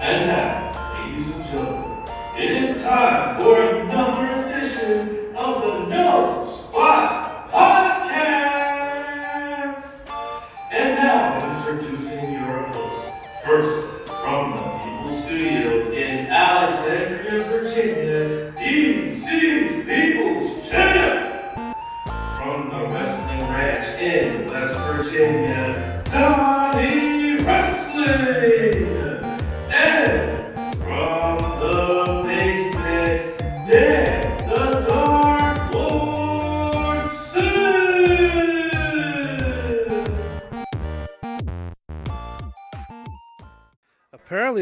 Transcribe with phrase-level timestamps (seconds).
[0.00, 1.98] And now, ladies and gentlemen,
[2.36, 3.83] it is time for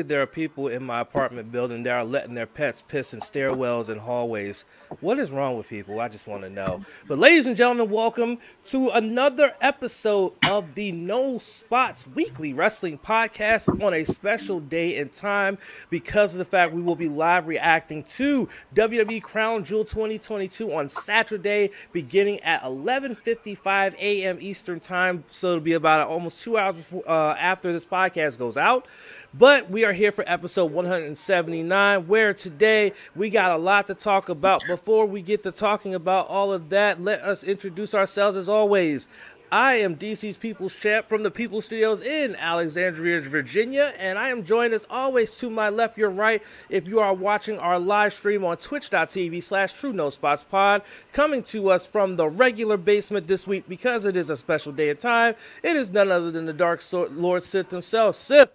[0.09, 3.89] There are people in my apartment building that are letting their pets piss in stairwells
[3.89, 4.65] and hallways.
[5.01, 6.01] What is wrong with people?
[6.01, 6.85] I just want to know.
[7.07, 13.83] But, ladies and gentlemen, welcome to another episode of the No Spots Weekly Wrestling Podcast
[13.83, 15.57] on a special day and time
[15.89, 20.89] because of the fact we will be live reacting to WWE Crown Jewel 2022 on
[20.89, 24.39] Saturday, beginning at 11:55 a.m.
[24.41, 25.25] Eastern Time.
[25.31, 28.87] So it'll be about almost two hours before, uh, after this podcast goes out.
[29.35, 34.29] But we are here for episode 179, where today we got a lot to talk
[34.29, 34.63] about.
[34.67, 39.09] Before we get to talking about all of that, let us introduce ourselves as always.
[39.53, 44.45] I am DC's People's Champ from the People Studios in Alexandria, Virginia, and I am
[44.45, 48.47] joined as always to my left, your right, if you are watching our live stream
[48.47, 50.81] on twitch.tv slash true no spots pod,
[51.13, 54.89] coming to us from the regular basement this week because it is a special day
[54.89, 55.35] and time.
[55.63, 58.15] It is none other than the Dark Lord Sith himself.
[58.15, 58.49] Sith.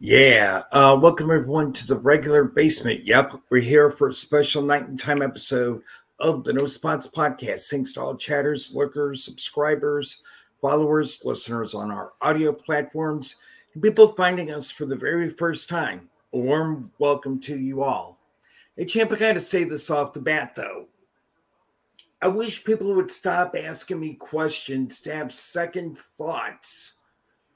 [0.00, 0.62] Yeah.
[0.72, 3.04] Uh, welcome everyone to the regular basement.
[3.04, 3.34] Yep.
[3.50, 5.82] We're here for a special night and time episode
[6.20, 7.70] of the No Spots podcast.
[7.70, 10.22] Thanks to all chatters, lurkers, subscribers,
[10.60, 13.40] followers, listeners on our audio platforms,
[13.74, 16.08] and people finding us for the very first time.
[16.32, 18.18] A warm welcome to you all.
[18.76, 20.88] Hey, Champ, I gotta say this off the bat though.
[22.20, 27.02] I wish people would stop asking me questions to have second thoughts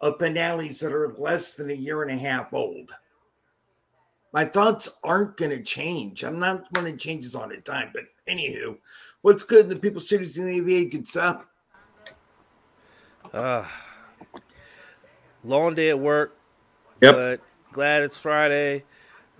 [0.01, 2.93] of finales that are less than a year and a half old.
[4.33, 6.25] My thoughts aren't going to change.
[6.25, 7.91] I'm not one that changes on the time.
[7.93, 8.79] But anywho,
[9.23, 10.91] what's good in the People Studios in the AVA?
[10.91, 11.45] Good stuff.
[13.33, 13.67] Uh,
[15.45, 16.37] long day at work,
[17.01, 17.15] Yep.
[17.15, 17.41] but
[17.73, 18.85] glad it's Friday.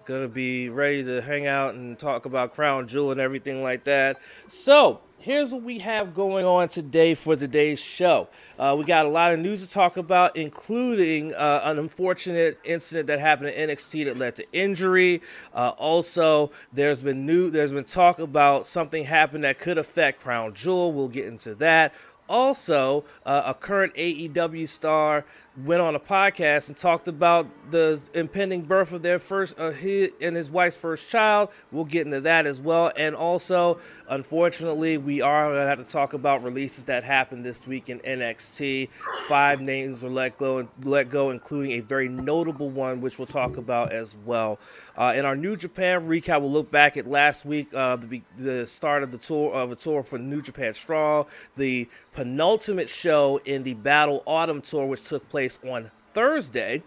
[0.05, 4.21] Gonna be ready to hang out and talk about Crown Jewel and everything like that.
[4.49, 8.27] So, here's what we have going on today for today's show.
[8.59, 13.07] Uh, we got a lot of news to talk about, including uh, an unfortunate incident
[13.07, 15.23] that happened in NXT that led to injury.
[15.55, 20.55] Uh, also, there's been new, there's been talk about something happened that could affect Crown
[20.55, 20.93] Jewel.
[20.93, 21.95] We'll get into that.
[22.29, 25.25] Also, uh, a current AEW star
[25.57, 30.11] went on a podcast and talked about the impending birth of their first, uh, his
[30.21, 31.51] and his wife's first child.
[31.71, 32.91] We'll get into that as well.
[32.97, 37.67] And also, unfortunately, we are going to have to talk about releases that happened this
[37.67, 38.89] week in NXT.
[39.29, 43.57] Five names were let go, let go, including a very notable one, which we'll talk
[43.57, 44.59] about as well.
[44.97, 48.67] Uh, in our New Japan recap, we'll look back at last week, uh, the, the
[48.67, 51.27] start of the tour of a tour for New Japan Strong,
[51.57, 56.83] the penultimate show in the Battle Autumn tour, which took place on Thursday.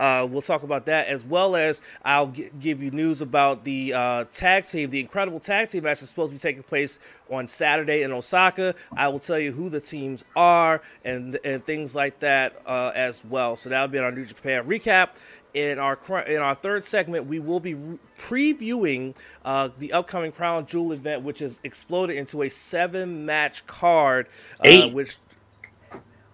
[0.00, 3.92] Uh, we'll talk about that as well as I'll g- give you news about the
[3.94, 6.98] uh, tag team, the incredible tag team match that's supposed to be taking place
[7.30, 8.74] on Saturday in Osaka.
[8.96, 13.24] I will tell you who the teams are and and things like that uh, as
[13.24, 13.56] well.
[13.56, 15.10] So that'll be in our New Japan recap.
[15.52, 20.66] In our in our third segment, we will be re- previewing uh, the upcoming Crown
[20.66, 24.26] Jewel event, which has exploded into a seven match card.
[24.60, 24.92] Uh, Eight.
[24.92, 25.16] Which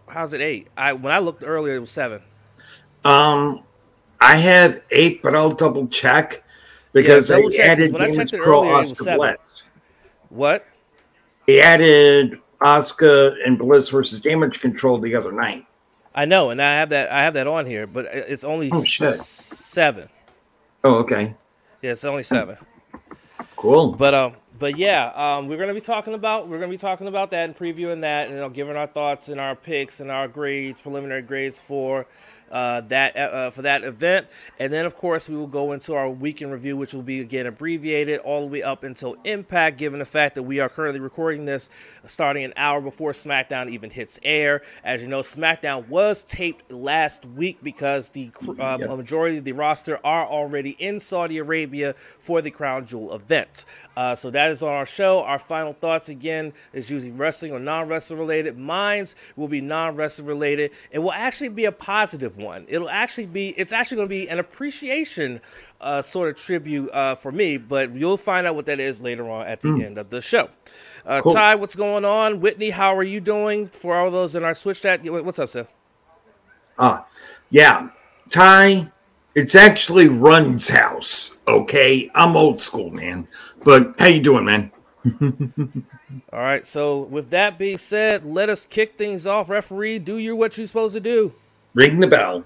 [0.08, 0.68] how's it eight?
[0.76, 2.22] I when I looked earlier, it was seven.
[3.04, 3.62] Um,
[4.20, 6.42] I have eight, but I'll double check
[6.92, 9.16] because double they check, 'cause added when I Damage checked it earlier, Asuka.
[9.16, 9.70] Bliss.
[10.30, 10.66] What?
[11.46, 15.66] He added Asuka and Bliss versus Damage Control the other night.
[16.14, 17.12] I know, and I have that.
[17.12, 20.08] I have that on here, but it's only Oh, seven.
[20.82, 21.34] Oh, okay.
[21.82, 22.56] Yeah, it's only seven.
[23.56, 23.92] Cool.
[23.92, 27.30] But um, but yeah, um, we're gonna be talking about we're gonna be talking about
[27.30, 30.28] that and previewing that, and you know, giving our thoughts and our picks and our
[30.28, 32.06] grades, preliminary grades for
[32.50, 34.26] uh, that uh, for that event,
[34.58, 37.20] and then of course we will go into our Week in Review, which will be
[37.20, 41.00] again abbreviated all the way up until Impact, given the fact that we are currently
[41.00, 41.68] recording this
[42.04, 44.62] starting an hour before SmackDown even hits air.
[44.84, 48.90] As you know, SmackDown was taped last week because the um, Yep.
[48.90, 53.64] a majority of the roster are already in Saudi Arabia for the Crown Jewel event.
[53.96, 55.22] Uh, so that is on our show.
[55.22, 58.58] Our final thoughts again is usually wrestling or non-wrestling related.
[58.58, 60.70] Mine's will be non-wrestling related.
[60.90, 62.66] It will actually be a positive give one.
[62.68, 65.40] It'll actually be it's actually going to be an appreciation
[65.80, 69.30] uh, sort of tribute uh, for me, but you'll find out what that is later
[69.30, 69.84] on at the mm.
[69.84, 70.48] end of the show.
[71.04, 71.34] Uh, cool.
[71.34, 72.40] Ty, what's going on?
[72.40, 73.66] Whitney, how are you doing?
[73.66, 75.72] For all those in our Twitch chat, what's up, Seth?
[76.78, 77.02] Uh,
[77.50, 77.90] yeah,
[78.30, 78.90] Ty,
[79.34, 81.40] it's actually Run's house.
[81.48, 83.28] Okay, I'm old school, man.
[83.64, 84.72] But how you doing, man?
[86.32, 86.66] All right.
[86.66, 89.48] So with that being said, let us kick things off.
[89.48, 91.34] Referee, do you what you're supposed to do.
[91.76, 92.42] Ring the bell.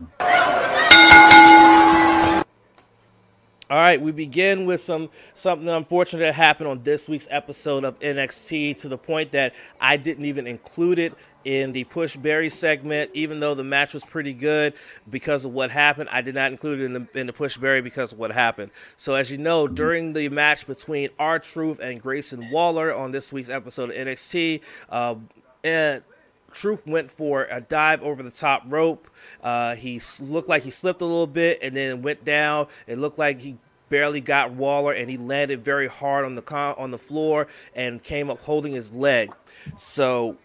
[3.70, 7.96] All right, we begin with some something unfortunate that happened on this week's episode of
[8.00, 13.12] NXT to the point that I didn't even include it in the Push Berry segment,
[13.14, 14.74] even though the match was pretty good
[15.08, 16.08] because of what happened.
[16.10, 18.72] I did not include it in the, in the Push Berry because of what happened.
[18.96, 23.32] So, as you know, during the match between R Truth and Grayson Waller on this
[23.32, 25.14] week's episode of NXT, uh,
[25.62, 26.02] and
[26.52, 29.08] Truth went for a dive over the top rope.
[29.42, 32.66] Uh, he looked like he slipped a little bit and then went down.
[32.86, 33.56] It looked like he
[33.88, 38.02] barely got Waller and he landed very hard on the con- on the floor and
[38.02, 39.30] came up holding his leg.
[39.76, 40.36] So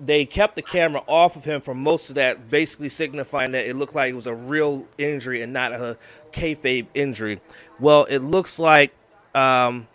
[0.00, 3.76] they kept the camera off of him for most of that, basically signifying that it
[3.76, 5.98] looked like it was a real injury and not a
[6.32, 7.40] kayfabe injury.
[7.78, 8.92] Well, it looks like
[9.34, 9.86] um,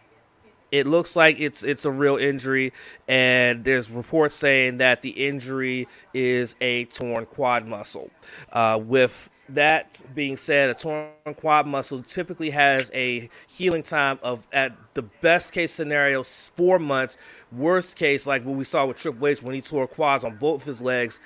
[0.72, 2.74] it looks like it's it's a real injury,
[3.08, 8.10] and there's reports saying that the injury is a torn quad muscle.
[8.52, 14.48] Uh, with that being said, a torn quad muscle typically has a healing time of,
[14.52, 17.18] at the best case scenario, four months.
[17.52, 20.66] Worst case, like what we saw with Triple H when he tore quads on both
[20.66, 21.22] his legs,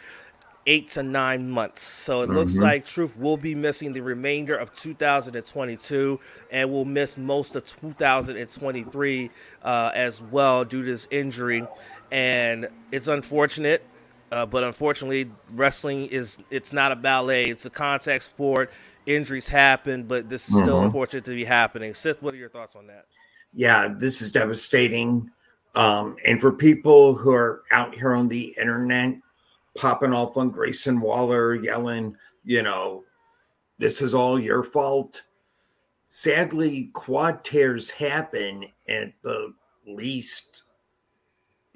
[0.69, 1.81] eight to nine months.
[1.81, 2.35] So it mm-hmm.
[2.35, 6.19] looks like Truth will be missing the remainder of 2022
[6.51, 9.31] and will miss most of 2023
[9.63, 11.65] uh, as well due to this injury.
[12.11, 13.83] And it's unfortunate.
[14.31, 18.71] Uh, but unfortunately, wrestling is it's not a ballet; it's a contact sport.
[19.07, 20.65] Injuries happen, but this is mm-hmm.
[20.65, 21.95] still unfortunate to be happening.
[21.95, 23.05] Sith, what are your thoughts on that?
[23.55, 25.31] Yeah, this is devastating.
[25.73, 29.15] Um, and for people who are out here on the internet
[29.79, 33.05] popping off on Grayson Waller, yelling, you know,
[33.77, 35.21] this is all your fault.
[36.09, 39.53] Sadly, quad tears happen at the
[39.87, 40.63] least,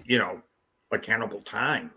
[0.04, 0.42] you know,
[0.92, 1.92] accountable time.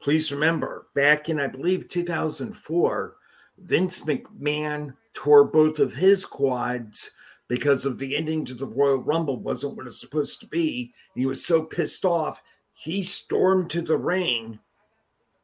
[0.00, 3.16] Please remember, back in, I believe, 2004,
[3.58, 7.12] Vince McMahon tore both of his quads
[7.48, 10.92] because of the ending to the Royal Rumble wasn't what it's supposed to be.
[11.14, 12.42] He was so pissed off,
[12.74, 14.60] he stormed to the ring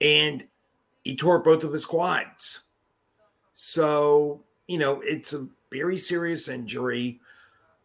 [0.04, 0.46] and
[1.02, 2.68] he tore both of his quads.
[3.54, 7.20] So, you know, it's a very serious injury.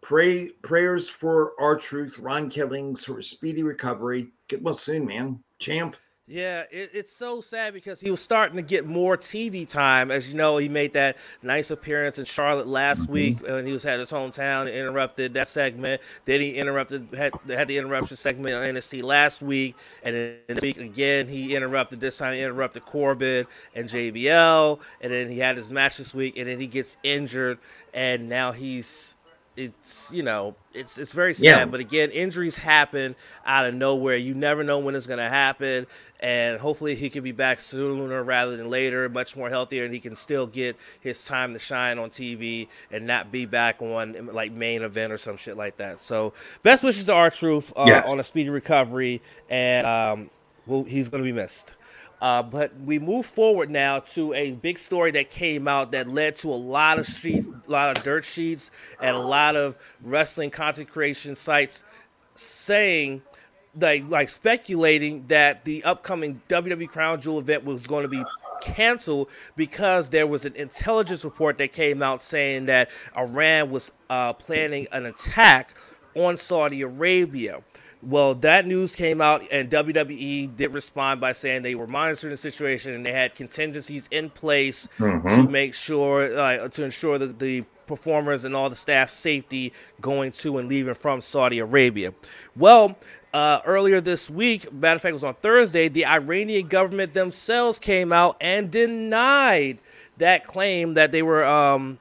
[0.02, 4.28] Pray prayers for R Truth, Ron Killings for a speedy recovery.
[4.50, 5.42] Get well soon, man.
[5.60, 5.96] Champ.
[6.32, 10.12] Yeah, it, it's so sad because he was starting to get more TV time.
[10.12, 13.14] As you know, he made that nice appearance in Charlotte last mm-hmm.
[13.14, 14.62] week and he was at his hometown.
[14.62, 16.04] and Interrupted that segment.
[16.26, 20.62] Then he interrupted had, had the interruption segment on NXT last week, and then this
[20.62, 22.00] week again he interrupted.
[22.00, 26.38] This time he interrupted Corbin and JBL, and then he had his match this week,
[26.38, 27.58] and then he gets injured,
[27.92, 29.16] and now he's
[29.60, 31.44] it's you know it's it's very sad.
[31.44, 31.66] Yeah.
[31.66, 33.16] but again injuries happen
[33.46, 34.16] out of nowhere.
[34.16, 35.86] You never know when it's going to happen.
[36.22, 40.00] And hopefully he can be back sooner rather than later much more healthier and he
[40.00, 44.52] can still get his time to shine on tv and not be back on like
[44.52, 46.00] main event or some shit like that.
[46.00, 46.34] So
[46.64, 48.12] best wishes to R Truth uh, yes.
[48.12, 50.30] on a speedy recovery and um,
[50.66, 51.76] well, he's going to be missed
[52.22, 56.36] uh, but we move forward now to a big story that came out that led
[56.38, 60.50] to a lot of street, a lot of dirt sheets, and a lot of wrestling
[60.50, 61.84] content creation sites
[62.36, 63.22] saying,
[63.80, 68.24] like, like speculating that the upcoming WWE Crown Jewel event was going to be
[68.62, 74.34] canceled because there was an intelligence report that came out saying that Iran was uh,
[74.34, 75.74] planning an attack
[76.16, 77.62] on Saudi Arabia.
[78.02, 82.38] Well, that news came out, and WWE did respond by saying they were monitoring the
[82.38, 85.28] situation and they had contingencies in place mm-hmm.
[85.28, 90.32] to make sure, uh, to ensure that the performers and all the staff safety going
[90.32, 92.14] to and leaving from Saudi Arabia.
[92.56, 92.96] Well,
[93.34, 97.80] uh, earlier this week, matter of fact, it was on Thursday, the Iranian government themselves
[97.80, 99.80] came out and denied
[100.18, 102.00] that claim that they were um,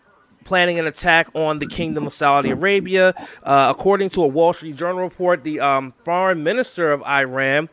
[0.49, 3.13] planning an attack on the Kingdom of Saudi Arabia.
[3.43, 7.69] Uh, according to a Wall Street Journal report, the um, foreign minister of Iran,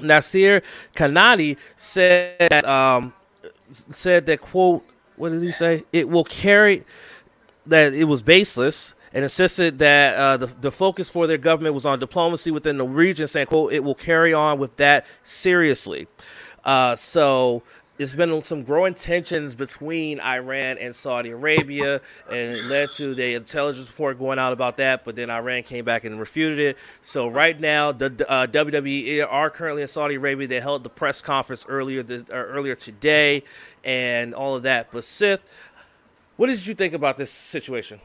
[0.00, 0.62] Nasser
[0.94, 3.12] Kanaani, said that, um,
[3.72, 5.82] said that quote, what did he say?
[5.92, 6.84] It will carry
[7.66, 11.84] that it was baseless and insisted that uh, the, the focus for their government was
[11.84, 16.06] on diplomacy within the region, saying, quote, it will carry on with that seriously.
[16.64, 17.64] Uh, so
[17.96, 23.34] there's been some growing tensions between Iran and Saudi Arabia, and it led to the
[23.34, 25.04] intelligence report going out about that.
[25.04, 26.76] But then Iran came back and refuted it.
[27.00, 30.46] So right now, the uh, WWE are currently in Saudi Arabia.
[30.46, 33.44] They held the press conference earlier this, uh, earlier today,
[33.84, 34.90] and all of that.
[34.90, 35.40] But Sith,
[36.36, 38.00] what did you think about this situation?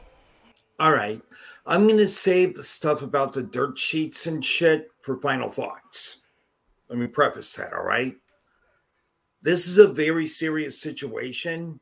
[0.80, 1.20] All right,
[1.66, 6.22] I'm going to save the stuff about the dirt sheets and shit for final thoughts.
[6.88, 7.72] Let me preface that.
[7.72, 8.16] All right
[9.42, 11.78] this is a very serious situation.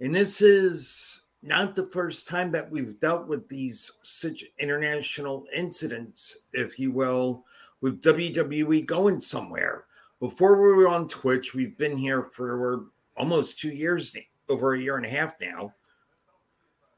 [0.00, 6.40] And this is not the first time that we've dealt with these such international incidents,
[6.52, 7.44] if you will,
[7.82, 9.84] with WWE going somewhere.
[10.20, 12.86] Before we were on Twitch, we've been here for
[13.16, 14.16] almost two years,
[14.48, 15.74] over a year and a half now.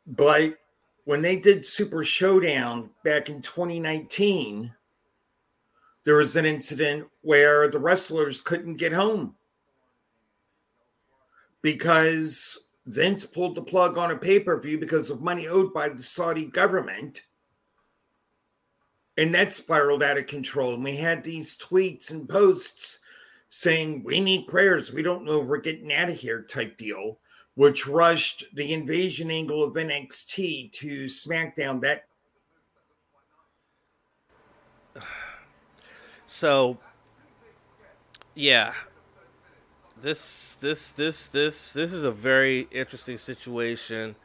[0.07, 0.57] But
[1.05, 4.73] when they did Super Showdown back in 2019,
[6.05, 9.35] there was an incident where the wrestlers couldn't get home
[11.63, 15.89] because Vince pulled the plug on a pay per view because of money owed by
[15.89, 17.23] the Saudi government.
[19.17, 20.75] And that spiraled out of control.
[20.75, 23.01] And we had these tweets and posts
[23.51, 24.93] saying, We need prayers.
[24.93, 27.19] We don't know if we're getting out of here, type deal,
[27.55, 31.81] which rushed the invasion angle of NXT to SmackDown.
[31.81, 32.05] That
[36.27, 36.79] so,
[38.35, 38.73] yeah,
[40.01, 44.17] this this this this this is a very interesting situation.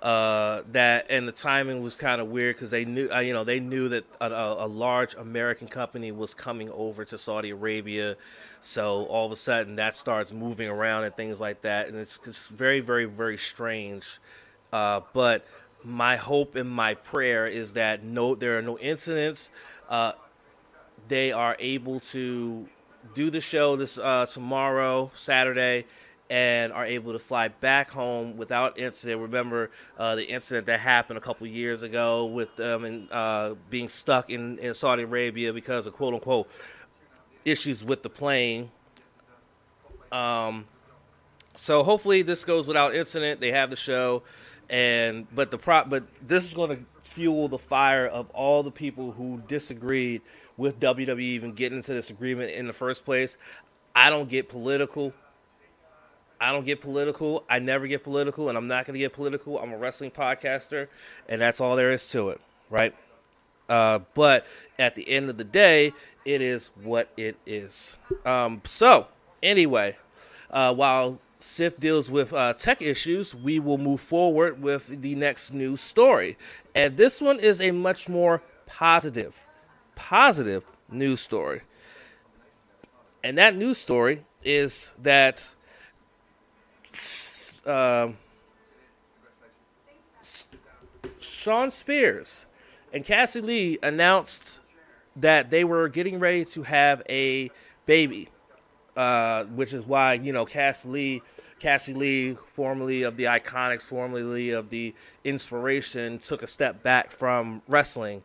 [0.00, 3.42] Uh, that and the timing was kind of weird because they knew, uh, you know,
[3.42, 8.16] they knew that a, a, large American company was coming over to Saudi Arabia,
[8.60, 12.46] so all of a sudden that starts moving around and things like that, and it's,
[12.46, 14.20] very, very, very strange.
[14.72, 15.44] Uh, but
[15.82, 19.50] my hope and my prayer is that no, there are no incidents.
[19.88, 20.12] Uh,
[21.08, 22.68] they are able to
[23.14, 25.84] do the show this uh, tomorrow, Saturday,
[26.30, 29.20] and are able to fly back home without incident.
[29.22, 33.88] Remember uh, the incident that happened a couple years ago with them and uh, being
[33.88, 36.48] stuck in, in Saudi Arabia because of quote unquote
[37.44, 38.70] issues with the plane.
[40.12, 40.66] Um,
[41.54, 43.40] so hopefully this goes without incident.
[43.40, 44.22] They have the show,
[44.70, 48.70] and but the prop, but this is going to fuel the fire of all the
[48.70, 50.22] people who disagreed
[50.58, 53.38] with WWE even getting into this agreement in the first place.
[53.96, 55.14] I don't get political.
[56.40, 57.44] I don't get political.
[57.48, 59.58] I never get political, and I'm not going to get political.
[59.58, 60.88] I'm a wrestling podcaster,
[61.28, 62.94] and that's all there is to it, right?
[63.68, 64.46] Uh, but
[64.78, 65.92] at the end of the day,
[66.24, 67.96] it is what it is.
[68.24, 69.08] Um, so,
[69.42, 69.96] anyway,
[70.50, 75.52] uh, while Sith deals with uh, tech issues, we will move forward with the next
[75.52, 76.36] news story.
[76.74, 79.44] And this one is a much more positive
[79.98, 81.62] positive news story.
[83.22, 85.54] And that news story is that
[87.66, 88.08] uh,
[91.18, 92.46] Shawn Spears
[92.92, 94.60] and Cassie Lee announced
[95.16, 97.50] that they were getting ready to have a
[97.84, 98.28] baby,
[98.96, 101.22] uh, which is why you know Cassie Lee,
[101.58, 107.62] Cassie Lee, formerly of the Iconics, formerly of the Inspiration, took a step back from
[107.66, 108.22] wrestling,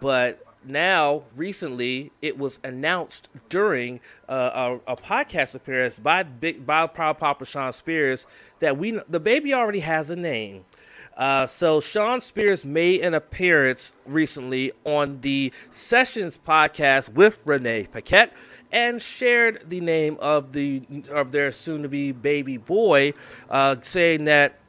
[0.00, 6.86] but now recently it was announced during uh, a, a, podcast appearance by big by
[6.86, 8.26] Proud Papa Shawn Spears
[8.60, 10.64] that we the baby already has a name.
[11.16, 18.32] Uh, so Shawn Spears made an appearance recently on the Sessions podcast with Renee Paquette
[18.72, 23.12] and shared the name of the of their soon-to-be baby boy,
[23.50, 24.60] uh, saying that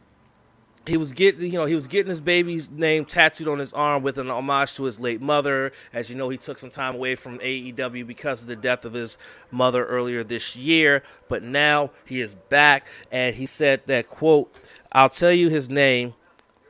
[0.88, 4.02] he was getting you know he was getting his baby's name tattooed on his arm
[4.04, 5.72] with an homage to his late mother.
[5.94, 8.94] As you know he took some time away from AEW because of the death of
[8.94, 9.18] his
[9.52, 11.04] mother earlier this year.
[11.28, 14.54] But now he is back and he said that quote
[14.92, 16.16] I'll tell you his name.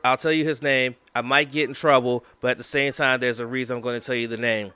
[0.04, 0.96] I'll tell you his name.
[1.14, 4.00] I might get in trouble but at the same time there's a reason I'm going
[4.00, 4.72] to tell you the name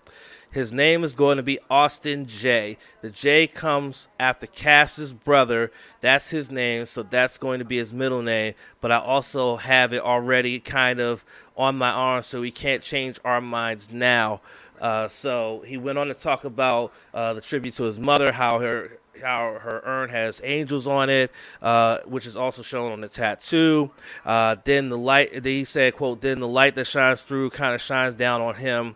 [0.52, 2.78] his name is going to be Austin J.
[3.02, 5.72] The J comes after Cass's brother.
[6.00, 8.54] That's his name, so that's going to be his middle name.
[8.82, 11.26] But I also have it already kind of
[11.58, 14.42] on my arm, so we can't change our minds now.
[14.80, 18.60] Uh, so he went on to talk about uh, the tribute to his mother, how
[18.60, 23.08] her how her urn has angels on it, uh, which is also shown on the
[23.08, 23.90] tattoo.
[24.26, 27.82] Uh, then the light, he said, "quote Then the light that shines through kind of
[27.82, 28.96] shines down on him."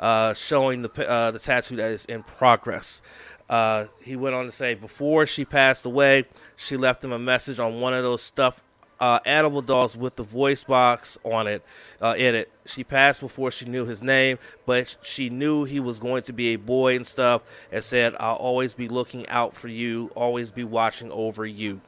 [0.00, 3.02] Uh, showing the uh, the tattoo that is in progress.
[3.48, 6.24] Uh, he went on to say, before she passed away,
[6.56, 8.62] she left him a message on one of those stuffed
[9.00, 11.64] uh, Animal Dolls with the voice box on it,
[12.00, 12.52] uh, in it.
[12.64, 16.54] She passed before she knew his name, but she knew he was going to be
[16.54, 17.42] a boy and stuff,
[17.72, 21.80] and said, "I'll always be looking out for you, always be watching over you."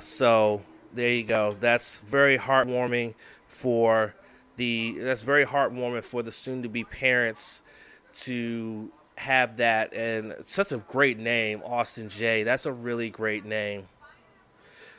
[0.00, 0.62] So
[0.94, 1.56] there you go.
[1.60, 3.14] That's very heartwarming
[3.46, 4.14] for
[4.56, 4.96] the.
[4.98, 7.62] That's very heartwarming for the soon-to-be parents
[8.20, 12.42] to have that, and such a great name, Austin J.
[12.42, 13.88] That's a really great name.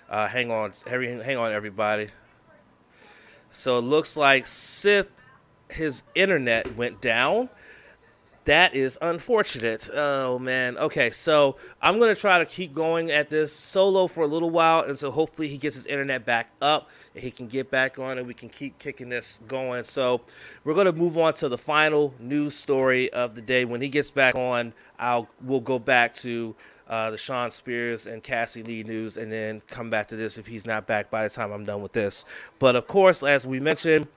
[0.10, 2.10] Uh, hang on, hang on, everybody.
[3.50, 5.10] So it looks like Sith,
[5.70, 7.50] his internet went down.
[8.48, 9.89] That is unfortunate.
[9.94, 10.77] Oh man.
[10.77, 14.80] Okay, so I'm gonna try to keep going at this solo for a little while,
[14.80, 18.18] and so hopefully he gets his internet back up and he can get back on,
[18.18, 19.84] and we can keep kicking this going.
[19.84, 20.22] So
[20.63, 23.66] we're gonna move on to the final news story of the day.
[23.66, 26.56] When he gets back on, I'll we'll go back to
[26.88, 30.48] uh, the Shawn Spears and Cassie Lee news, and then come back to this if
[30.48, 32.24] he's not back by the time I'm done with this.
[32.60, 34.08] But of course, as we mentioned,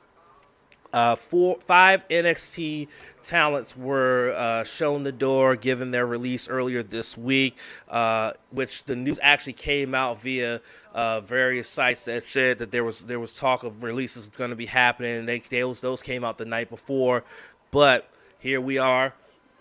[0.92, 2.88] uh, four, five NXT
[3.22, 7.56] talents were uh, shown the door, given their release earlier this week,
[7.88, 10.60] uh, which the news actually came out via
[10.94, 14.56] uh, various sites that said that there was there was talk of releases going to
[14.56, 15.26] be happening.
[15.26, 17.24] They, those those came out the night before,
[17.70, 19.14] but here we are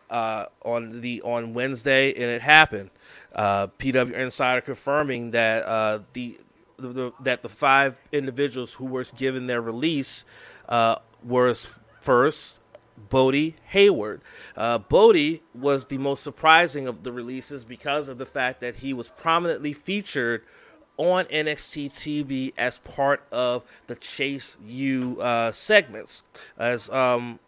[0.09, 2.89] uh, on the on Wednesday, and it happened.
[3.33, 6.39] Uh, PW Insider confirming that uh, the,
[6.77, 10.25] the, that the five individuals who were given their release
[10.67, 11.53] uh, were
[12.01, 12.55] first
[13.09, 14.21] Bodhi Hayward.
[14.55, 18.93] Uh, Bodhi was the most surprising of the releases because of the fact that he
[18.93, 20.43] was prominently featured
[20.97, 26.23] on NXT TV as part of the Chase U uh, segments.
[26.57, 27.39] As um,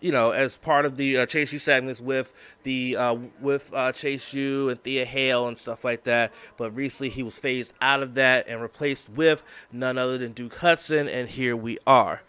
[0.00, 3.90] you know, as part of the uh, Chase U segments with the uh, with uh,
[3.90, 6.32] Chase U and Thea Hale and stuff like that.
[6.56, 10.56] But recently, he was phased out of that and replaced with none other than Duke
[10.56, 12.22] Hudson, and here we are.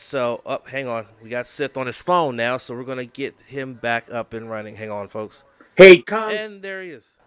[0.00, 3.04] So, up, oh, hang on, we got Sith on his phone now, so we're gonna
[3.04, 4.76] get him back up and running.
[4.76, 5.42] Hang on, folks.
[5.76, 7.18] Hey, Com- and there he is.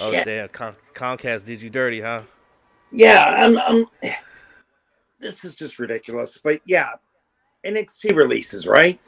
[0.00, 0.20] Oh, Shit.
[0.20, 2.22] Oh damn, Com- Comcast did you dirty, huh?
[2.92, 3.58] Yeah, I'm.
[3.58, 3.86] I'm
[5.18, 6.90] this is just ridiculous, but yeah,
[7.64, 9.00] NXT releases, right?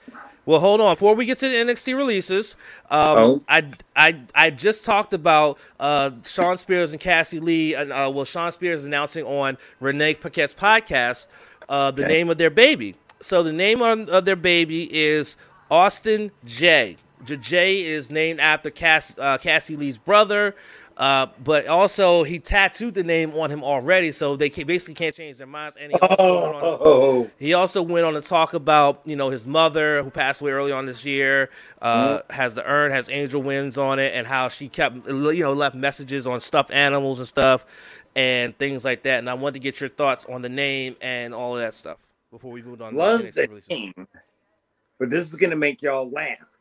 [0.46, 0.94] Well, hold on.
[0.94, 2.56] Before we get to the NXT releases,
[2.90, 3.44] um, oh.
[3.48, 7.74] I, I, I just talked about uh, Shawn Spears and Cassie Lee.
[7.74, 11.28] And, uh, well, Shawn Spears announcing on Renee Paquette's podcast
[11.68, 12.12] uh, the okay.
[12.12, 12.94] name of their baby.
[13.20, 15.36] So the name on, of their baby is
[15.70, 16.96] Austin J.
[17.24, 20.54] J is named after Cass, uh, Cassie Lee's brother.
[20.96, 25.14] Uh, but also he tattooed the name on him already, so they can, basically can't
[25.14, 25.76] change their minds.
[25.76, 26.18] And he also,
[26.62, 27.30] oh.
[27.36, 30.70] he also went on to talk about you know his mother who passed away early
[30.70, 31.50] on this year,
[31.82, 32.32] uh, mm-hmm.
[32.32, 35.74] has the urn has angel wings on it, and how she kept you know left
[35.74, 37.66] messages on stuffed animals and stuff
[38.16, 39.18] and things like that.
[39.18, 42.14] And I wanted to get your thoughts on the name and all of that stuff
[42.30, 42.94] before we moved on.
[42.94, 43.94] Love the name,
[44.98, 46.58] but this is gonna make y'all laugh.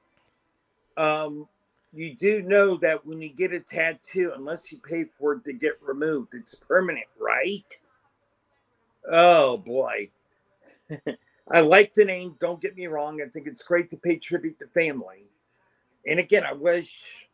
[0.97, 1.47] Um,
[1.93, 5.53] you do know that when you get a tattoo, unless you pay for it to
[5.53, 7.65] get removed, it's permanent, right?
[9.09, 10.09] Oh boy.
[11.51, 13.21] I like the name, don't get me wrong.
[13.21, 15.25] I think it's great to pay tribute to family.
[16.05, 17.27] And again, I wish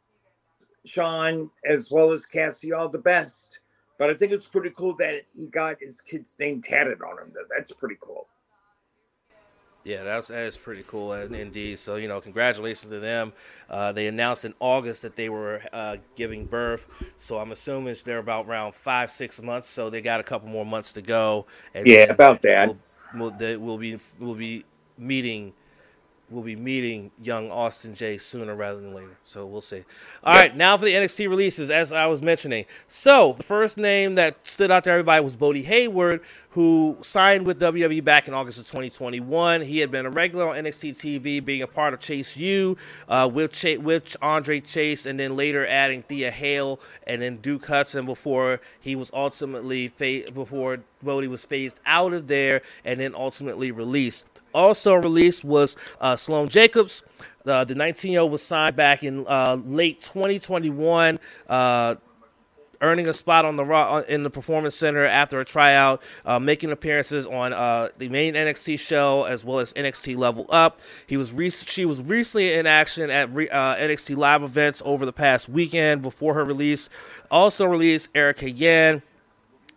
[0.86, 3.58] Shawn as well as Cassie all the best.
[3.99, 7.33] But I think it's pretty cool that he got his kid's name tatted on him.
[7.55, 8.27] That's pretty cool.
[9.83, 11.79] Yeah, that's that is pretty cool indeed.
[11.79, 13.33] So you know, congratulations to them.
[13.69, 16.88] Uh, they announced in August that they were uh, giving birth.
[17.17, 19.67] So I'm assuming they're about around five six months.
[19.67, 21.45] So they got a couple more months to go.
[21.73, 22.75] And yeah, about that.
[23.13, 24.65] We'll, we'll, we'll be we'll be
[24.97, 25.53] meeting
[26.29, 29.17] will be meeting young Austin J sooner rather than later.
[29.23, 29.83] So we'll see.
[30.23, 30.43] All yep.
[30.43, 32.65] right, now for the NXT releases, as I was mentioning.
[32.87, 37.59] So the first name that stood out to everybody was Bodhi Hayward, who signed with
[37.59, 39.61] WWE back in August of 2021.
[39.61, 43.29] He had been a regular on NXT TV, being a part of Chase U uh,
[43.31, 48.05] with, Ch- with Andre Chase, and then later adding Thea Hale and then Duke Hudson
[48.05, 53.71] before he was ultimately fa- before Bodhi was phased out of there and then ultimately
[53.71, 54.38] released.
[54.53, 57.03] Also released was uh, Sloane Jacobs.
[57.45, 61.95] Uh, the 19 year old was signed back in uh, late 2021 uh,
[62.81, 66.71] earning a spot on the uh, in the performance center after a tryout, uh, making
[66.71, 70.79] appearances on uh, the main NXT show as well as NXT Level Up.
[71.07, 75.05] He was re- she was recently in action at re- uh, NXT live events over
[75.05, 76.89] the past weekend before her release.
[77.29, 79.01] Also released Erica Yan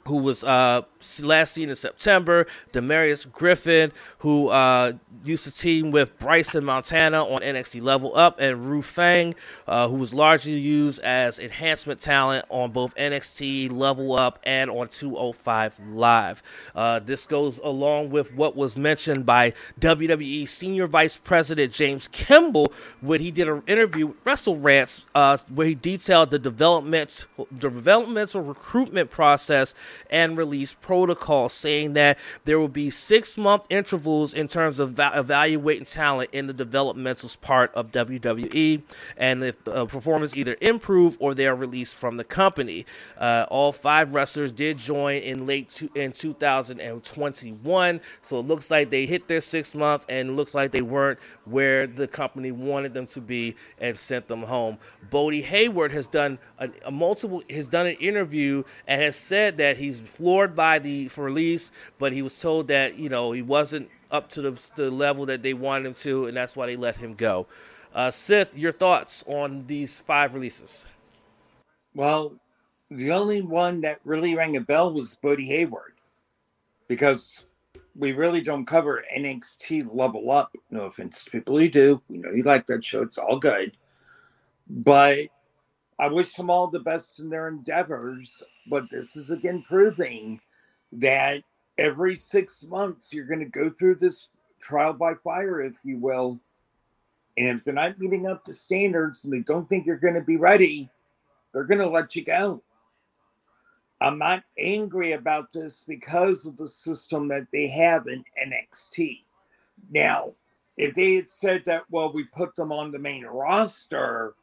[0.07, 0.83] who was uh,
[1.23, 2.47] last seen in September.
[2.73, 4.93] Damaris Griffin, who uh,
[5.25, 9.35] used to team with Bryson Montana on NXT Level Up, and Ru Feng,
[9.67, 14.89] uh, who was largely used as enhancement talent on both NXT Level Up and on
[14.89, 16.43] 205 Live.
[16.75, 22.73] Uh, this goes along with what was mentioned by WWE Senior Vice President James Kimball
[23.01, 27.71] when he did an interview with Wrestle Rants, uh, where he detailed the development, the
[27.71, 29.75] developmental recruitment process
[30.11, 35.13] and release protocol, saying that there will be six month intervals in terms of va-
[35.15, 38.83] evaluating talent in the developmental part of WWE,
[39.17, 42.85] and if the uh, performance either improve or they are released from the company.
[43.17, 48.91] Uh, all five wrestlers did join in late to, in 2021, so it looks like
[48.91, 52.93] they hit their six months, and it looks like they weren't where the company wanted
[52.93, 54.77] them to be and sent them home.
[55.09, 59.79] Bodhi Hayward has done a, a multiple has done an interview and has said that
[59.79, 64.29] he's floored by the release, but he was told that you know he wasn't up
[64.31, 67.15] to the, the level that they wanted him to, and that's why they let him
[67.15, 67.47] go.
[67.95, 70.87] Uh, Sith, your thoughts on these five releases?
[71.95, 72.35] Well,
[72.91, 75.95] the only one that really rang a bell was Bodhi Hayward
[76.89, 77.45] because
[77.95, 80.55] we really don't cover NXT level up.
[80.71, 82.03] No offense to people who do.
[82.09, 83.03] We know you like that show.
[83.03, 83.77] It's all good.
[84.69, 85.29] But
[85.99, 88.43] I wish them all the best in their endeavors.
[88.69, 90.41] But this is again proving
[90.93, 91.43] that
[91.79, 94.29] every six months you're going to go through this
[94.61, 96.39] trial by fire, if you will.
[97.37, 100.21] And if they're not meeting up to standards and they don't think you're going to
[100.21, 100.91] be ready,
[101.53, 102.63] they're going to let you go.
[104.01, 109.21] I'm not angry about this because of the system that they have in NXT.
[109.91, 110.33] Now,
[110.77, 114.35] if they had said that, well, we put them on the main roster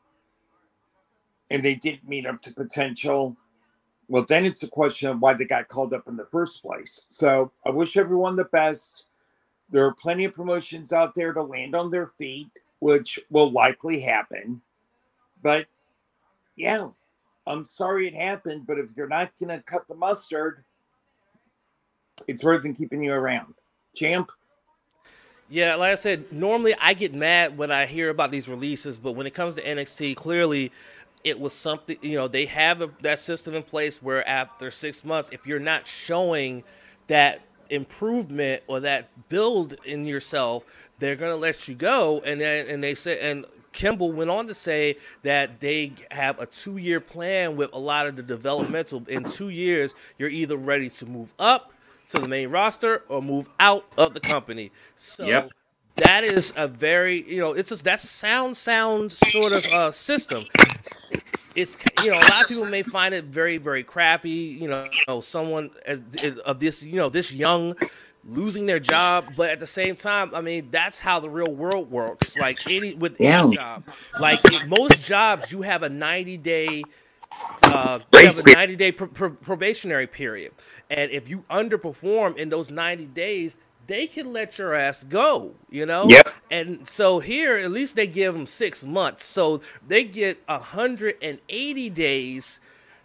[1.50, 3.36] and they didn't meet up to potential,
[4.10, 7.06] well, then it's a question of why they got called up in the first place.
[7.10, 9.04] So I wish everyone the best.
[9.70, 14.00] There are plenty of promotions out there to land on their feet, which will likely
[14.00, 14.62] happen.
[15.44, 15.68] But
[16.56, 16.88] yeah,
[17.46, 20.64] I'm sorry it happened, but if you're not going to cut the mustard,
[22.28, 23.54] it's worth than keeping you around.
[23.96, 24.32] Champ?
[25.52, 29.14] Yeah, like I said, normally I get mad when I hear about these releases, but
[29.14, 30.72] when it comes to NXT, clearly
[31.24, 35.04] it was something, you know, they have a, that system in place where after six
[35.04, 36.64] months, if you're not showing
[37.08, 40.66] that improvement or that build in yourself,
[41.00, 42.22] they're going to let you go.
[42.22, 46.46] And then, and they said and Kimball went on to say that they have a
[46.46, 49.04] two year plan with a lot of the developmental.
[49.08, 51.74] In two years, you're either ready to move up
[52.10, 54.72] to the main roster or move out of the company.
[54.96, 55.52] So yep.
[56.02, 59.92] That is a very, you know, it's a, that's a sound, sound sort of uh,
[59.92, 60.46] system.
[61.56, 64.30] It's you know a lot of people may find it very very crappy.
[64.30, 64.68] You
[65.08, 66.02] know, someone as,
[66.46, 67.76] of this you know this young
[68.28, 71.90] losing their job, but at the same time, I mean, that's how the real world
[71.90, 72.38] works.
[72.38, 73.44] Like any with yeah.
[73.44, 73.84] any job,
[74.22, 76.84] like most jobs, you have a ninety day.
[77.62, 80.52] Uh, you have a 90 day probationary period.
[80.90, 85.84] And if you underperform in those 90 days, they can let your ass go, you
[85.86, 86.08] know?
[86.08, 86.30] Yep.
[86.52, 89.26] And so here, at least they give them six months.
[89.26, 92.62] So they get 180 days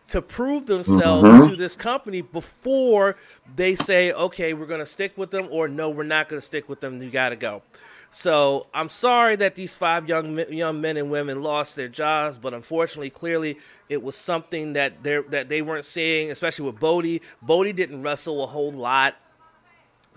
[0.09, 1.49] to prove themselves mm-hmm.
[1.49, 3.17] to this company before
[3.57, 6.47] they say, okay, we're going to stick with them, or no, we're not going to
[6.47, 7.03] stick with them.
[7.03, 7.63] You got to go.
[8.11, 12.55] So I'm sorry that these five young young men and women lost their jobs, but
[12.55, 17.23] unfortunately, clearly, it was something that they that they weren't seeing, especially with Bodhi.
[17.43, 19.17] Bodhi didn't wrestle a whole lot.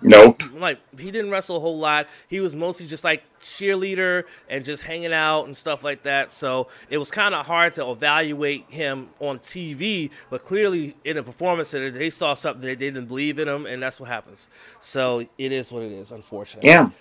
[0.02, 0.44] Nope.
[0.54, 2.08] Like he didn't wrestle a whole lot.
[2.28, 6.30] He was mostly just like cheerleader and just hanging out and stuff like that.
[6.30, 10.12] So it was kind of hard to evaluate him on TV.
[10.30, 13.82] But clearly, in a performance center, they saw something they didn't believe in him, and
[13.82, 14.50] that's what happens.
[14.80, 16.70] So it is what it is, unfortunately.
[16.70, 16.92] Yeah.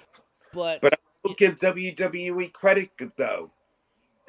[0.54, 3.50] But but I will give WWE credit though.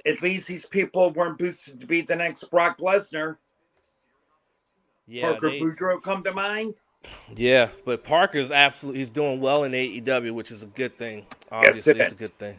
[0.06, 3.38] At least these people weren't boosted to be the next Brock Lesnar.
[5.08, 5.62] Yeah, Parker they...
[5.62, 6.76] Boudreaux come to mind.
[7.36, 11.26] Yeah, but Parker's absolutely he's doing well in AEW, which is a good thing.
[11.52, 12.58] Obviously, yes, it it's a good thing.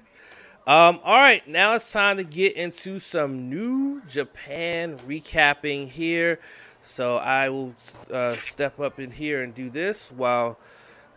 [0.67, 6.41] Um, all right, now it's time to get into some new Japan recapping here.
[6.83, 7.75] So I will
[8.13, 10.59] uh, step up in here and do this while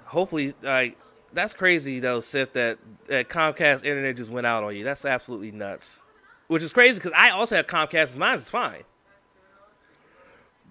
[0.06, 0.98] hopefully like
[1.34, 4.84] that's crazy though, Sith, that, that Comcast internet just went out on you.
[4.84, 6.04] That's absolutely nuts.
[6.48, 8.18] Which is crazy because I also have Comcast.
[8.18, 8.84] Mine is fine.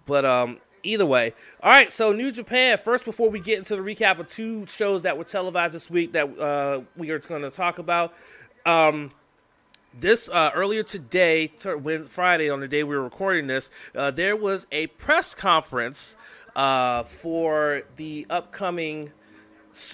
[0.04, 1.34] But um, either way.
[1.62, 2.78] All right, so New Japan.
[2.78, 6.12] First, before we get into the recap of two shows that were televised this week
[6.12, 8.14] that uh, we are going to talk about.
[8.66, 9.12] Um,
[9.92, 14.36] this uh, earlier today, when Friday on the day we were recording this, uh, there
[14.36, 16.16] was a press conference
[16.54, 19.10] uh, for the upcoming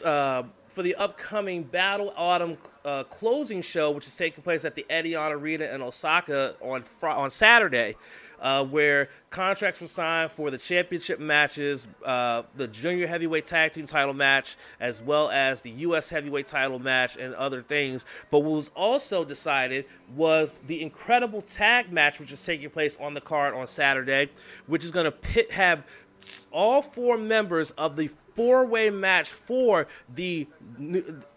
[0.05, 0.43] uh,
[0.77, 5.31] for the upcoming Battle Autumn uh, closing show, which is taking place at the Edion
[5.33, 7.97] Arena in Osaka on fr- on Saturday,
[8.41, 13.87] uh, where contracts were signed for the championship matches, uh, the junior heavyweight tag team
[13.87, 16.11] title match, as well as the U.S.
[16.11, 18.05] heavyweight title match and other things.
[18.31, 23.15] But what was also decided was the incredible tag match, which is taking place on
[23.15, 24.29] the card on Saturday,
[24.67, 25.87] which is going to pit have
[26.51, 30.49] all four members of the four-way match for the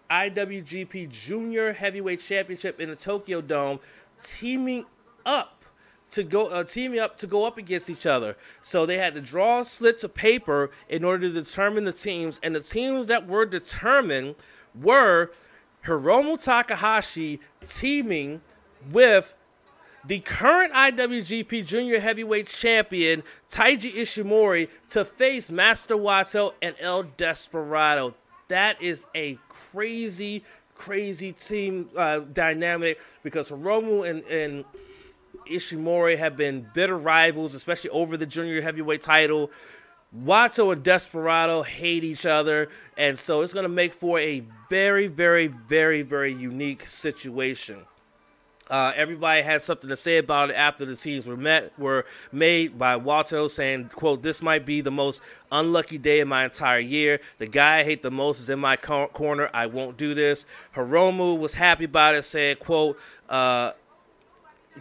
[0.10, 3.80] IWGP Junior Heavyweight Championship in the Tokyo Dome
[4.21, 4.86] teaming
[5.25, 5.63] up
[6.12, 8.36] to go uh, teaming up to go up against each other.
[8.62, 12.56] So they had to draw slits of paper in order to determine the teams, and
[12.56, 14.36] the teams that were determined
[14.73, 15.32] were
[15.86, 18.41] Hiromu Takahashi teaming
[18.91, 19.36] with
[20.05, 28.15] the current IWGP Junior Heavyweight Champion Taiji Ishimori to face Master Wato and El Desperado.
[28.47, 30.43] That is a crazy,
[30.75, 34.65] crazy team uh, dynamic because Hiromu and, and
[35.49, 39.51] Ishimori have been bitter rivals, especially over the Junior Heavyweight title.
[40.17, 45.05] Wato and Desperado hate each other, and so it's going to make for a very,
[45.05, 47.85] very, very, very unique situation.
[48.69, 52.77] Uh, everybody had something to say about it after the teams were met were made
[52.77, 57.19] by Wato saying, "quote This might be the most unlucky day of my entire year.
[57.39, 59.49] The guy I hate the most is in my corner.
[59.53, 63.71] I won't do this." Hiromu was happy about it, saying, "quote uh,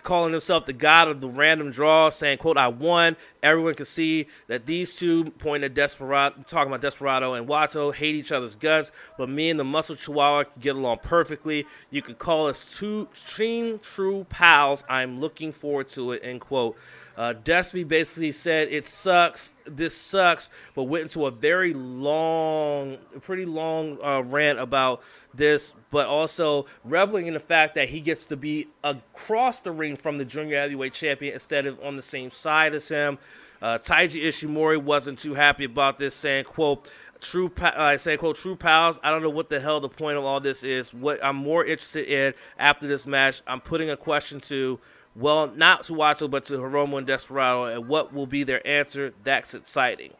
[0.02, 3.16] calling himself the god of the random draw, saying, quote, I won.
[3.42, 8.14] Everyone can see that these two, pointing at Desperado, talking about Desperado and Wato, hate
[8.14, 11.66] each other's guts, but me and the Muscle Chihuahua get along perfectly.
[11.90, 14.84] You could call us two extreme true pals.
[14.88, 16.76] I'm looking forward to it, end quote.
[17.18, 23.44] Uh, Despy basically said it sucks, this sucks, but went into a very long, pretty
[23.44, 25.02] long uh, rant about
[25.35, 29.96] this, but also reveling in the fact that he gets to be across the ring
[29.96, 33.18] from the junior heavyweight champion instead of on the same side as him.
[33.61, 36.88] Uh, Taiji Ishimori wasn't too happy about this, saying, "quote."
[37.20, 39.00] True, I uh, say, quote, true pals.
[39.02, 40.94] I don't know what the hell the point of all this is.
[40.94, 44.78] What I'm more interested in after this match, I'm putting a question to
[45.18, 49.12] well, not to Wato, but to Hiromu and Desperado, and what will be their answer?
[49.24, 50.12] That's exciting.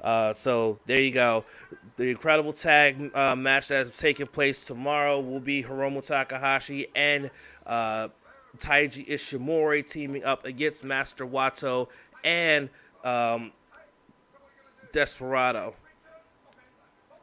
[0.00, 1.44] Uh, so there you go.
[1.96, 7.30] The incredible tag uh, match that is taking place tomorrow will be Hiromu Takahashi and
[7.66, 8.08] uh,
[8.58, 11.88] Taiji Ishimori teaming up against Master Wato
[12.22, 12.70] and
[13.02, 13.50] um,
[14.92, 15.74] Desperado.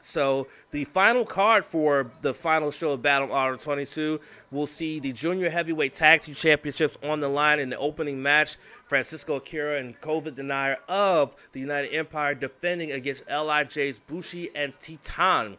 [0.05, 4.19] So the final card for the final show of Battle Autumn 22
[4.51, 8.55] will see the Junior Heavyweight Tag Team Championships on the line in the opening match.
[8.87, 15.57] Francisco Akira and COVID denier of the United Empire defending against LIJ's Bushi and Titan.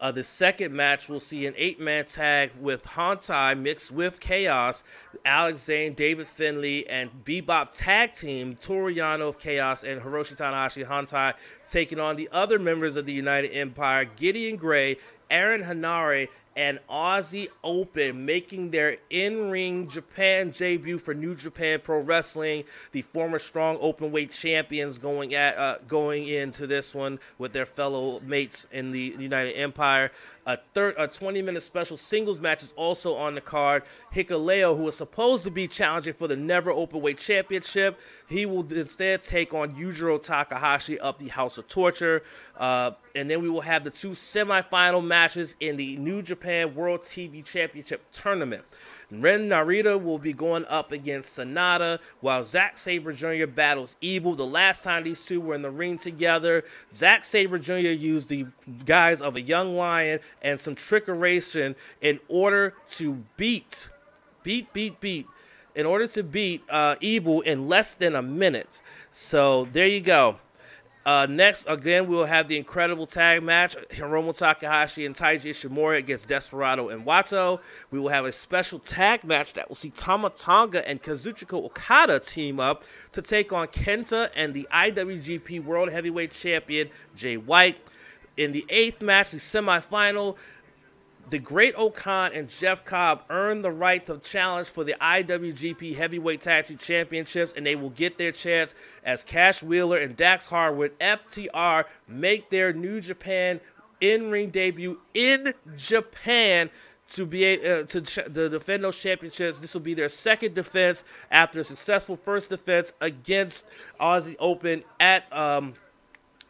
[0.00, 4.82] Uh, the second match will see an eight-man tag with Hontai mixed with Chaos,
[5.26, 10.86] Alex Zayne, David Finlay, and Bebop tag team Toru Yano of Chaos and Hiroshi Tanahashi
[10.86, 11.34] Hontai
[11.70, 14.96] taking on the other members of the United Empire, Gideon Grey,
[15.30, 16.28] Aaron Henare,
[16.60, 22.64] and Aussie Open making their in-ring Japan debut for New Japan Pro Wrestling.
[22.92, 28.20] The former strong openweight champions going at uh, going into this one with their fellow
[28.20, 30.10] mates in the United Empire.
[30.46, 33.82] A third, a 20-minute special singles match is also on the card.
[34.14, 39.22] Hikuleo, who was supposed to be challenging for the Never Openweight Championship, he will instead
[39.22, 42.22] take on Yujiro Takahashi of the House of Torture.
[42.56, 47.02] Uh, and then we will have the two semifinal matches in the New Japan World
[47.02, 48.64] TV Championship tournament.
[49.10, 53.46] Ren Narita will be going up against Sanada, while Zack Sabre Jr.
[53.46, 54.34] battles Evil.
[54.34, 57.74] The last time these two were in the ring together, Zack Sabre Jr.
[57.74, 58.46] used the
[58.84, 63.88] guise of a young lion and some trickeration in order to beat,
[64.42, 65.26] beat, beat, beat,
[65.74, 68.82] in order to beat uh, Evil in less than a minute.
[69.10, 70.36] So there you go.
[71.10, 75.98] Uh, next, again, we will have the incredible tag match Hiromu Takahashi and Taiji Ishimori
[75.98, 77.58] against Desperado and Wato.
[77.90, 82.20] We will have a special tag match that will see Tama Tonga and Kazuchika Okada
[82.20, 87.78] team up to take on Kenta and the IWGP World Heavyweight Champion Jay White.
[88.36, 90.36] In the eighth match, the semifinal,
[91.30, 96.66] the Great-O-Khan and Jeff Cobb earned the right to challenge for the IWGP Heavyweight Tag
[96.66, 101.84] Team Championships, and they will get their chance as Cash Wheeler and Dax Harwood, FTR,
[102.08, 103.60] make their New Japan
[104.00, 106.70] in ring debut in Japan
[107.12, 109.58] to be uh, to, to defend those championships.
[109.58, 113.66] This will be their second defense after a successful first defense against
[114.00, 115.74] Aussie Open at um,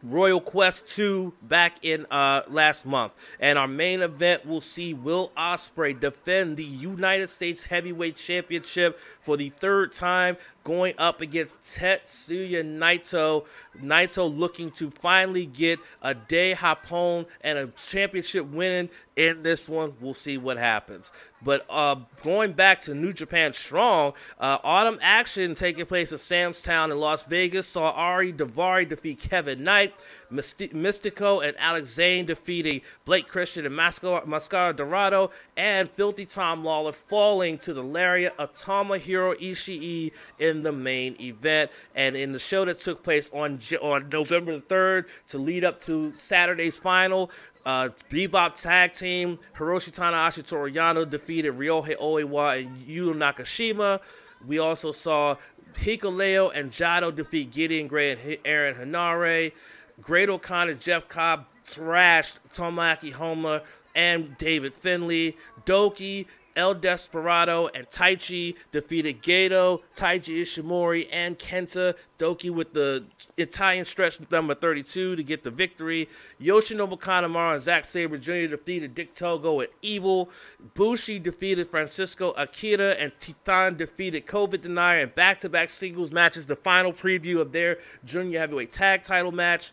[0.02, 3.12] Royal Quest 2 back in uh, last month.
[3.38, 9.36] And our main event will see Will Ospreay defend the United States Heavyweight Championship for
[9.36, 13.46] the third time going up against Tetsuya Naito.
[13.82, 19.94] Naito looking to finally get a day Hapon and a championship winning in this one.
[20.00, 21.12] We'll see what happens.
[21.42, 26.62] But uh, going back to New Japan Strong, uh, autumn action taking place at Sam's
[26.62, 29.94] Town in Las Vegas saw Ari Daivari defeat Kevin Knight.
[30.32, 37.58] Mystico and Alex Zayne defeating Blake Christian and Mascara Dorado, and Filthy Tom Lawler falling
[37.58, 41.70] to the lariat of Tomohiro Ishii in the main event.
[41.94, 45.80] And in the show that took place on on November the 3rd to lead up
[45.82, 47.30] to Saturday's final,
[47.66, 54.00] uh, Bebop Tag Team, Hiroshi Tanahashi Toru Yano defeated Ryohei Oiwa and Yu Nakashima.
[54.46, 55.36] We also saw
[55.74, 59.52] Hikuleo and Jado defeat Gideon Grey and Aaron Henare.
[60.00, 63.62] Great-O-Khan Jeff Cobb thrashed Tomoaki Honma
[63.94, 65.36] and David Finley.
[65.64, 66.26] Douki,
[66.60, 71.94] El Desperado, and Taichi defeated Gedo, Taiji Ishimori, and Kenta.
[72.18, 73.04] Douki with the
[73.38, 76.06] Italian stretch number 32 to get the victory.
[76.38, 78.48] Yoshinobu Kanemaru and Zack Sabre Jr.
[78.48, 80.28] defeated Dick Togo and Evil.
[80.74, 86.44] Bushi defeated Francisco Akira, and Titan defeated COVID Denier in back to back singles matches.
[86.44, 89.72] The final preview of their junior heavyweight tag title match.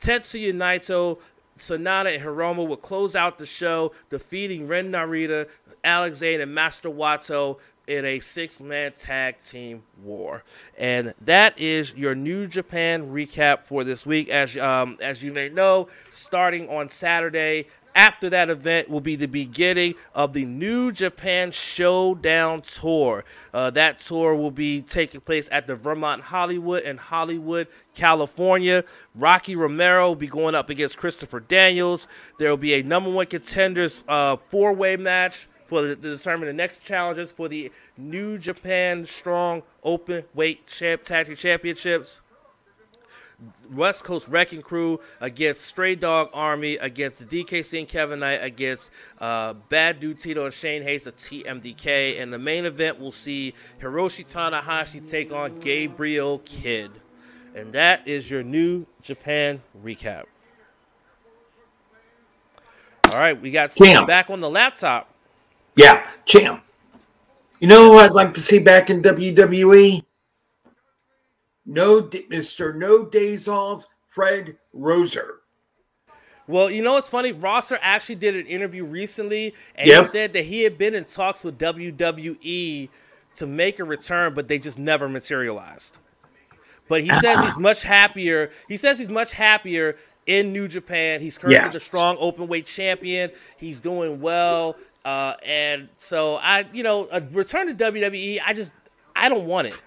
[0.00, 1.18] Tetsuya Naito,
[1.60, 5.48] Sanada, and Hiromu will close out the show, defeating Ren Narita,
[5.84, 10.44] Alex Zayne, and Master Wato in a six-man tag team war.
[10.78, 14.28] And that is your New Japan recap for this week.
[14.28, 17.66] As um, as you may know, starting on Saturday,
[18.00, 23.26] after that event will be the beginning of the New Japan Showdown Tour.
[23.52, 28.84] Uh, that tour will be taking place at the Vermont Hollywood in Hollywood, California.
[29.14, 32.08] Rocky Romero will be going up against Christopher Daniels.
[32.38, 36.46] There will be a number one contenders uh, four way match for the, to determine
[36.46, 42.22] the next challenges for the New Japan Strong Open Weight Champ Tag Championships.
[43.72, 48.90] West Coast Wrecking Crew against Stray Dog Army against the DKC and Kevin Knight against
[49.20, 52.20] uh, Bad Dude Tito and Shane Haste of TMDK.
[52.20, 56.90] And the main event will see Hiroshi Tanahashi take on Gabriel Kidd.
[57.54, 60.24] And that is your new Japan recap.
[63.12, 65.12] All right, we got Sam back on the laptop.
[65.74, 66.62] Yeah, champ.
[67.58, 70.04] You know who I'd like to see back in WWE?
[71.66, 72.74] No, Mr.
[72.74, 75.40] No Days Off, Fred Rosser.
[76.46, 77.30] Well, you know what's funny?
[77.32, 80.02] Rosser actually did an interview recently, and yep.
[80.02, 82.88] he said that he had been in talks with WWE
[83.36, 85.98] to make a return, but they just never materialized.
[86.88, 88.50] But he says he's much happier.
[88.66, 89.96] He says he's much happier
[90.26, 91.20] in New Japan.
[91.20, 91.74] He's currently yes.
[91.74, 93.30] the strong open weight champion.
[93.56, 94.76] He's doing well.
[95.04, 98.74] Uh, and so I, you know, a return to WWE, I just,
[99.14, 99.80] I don't want it.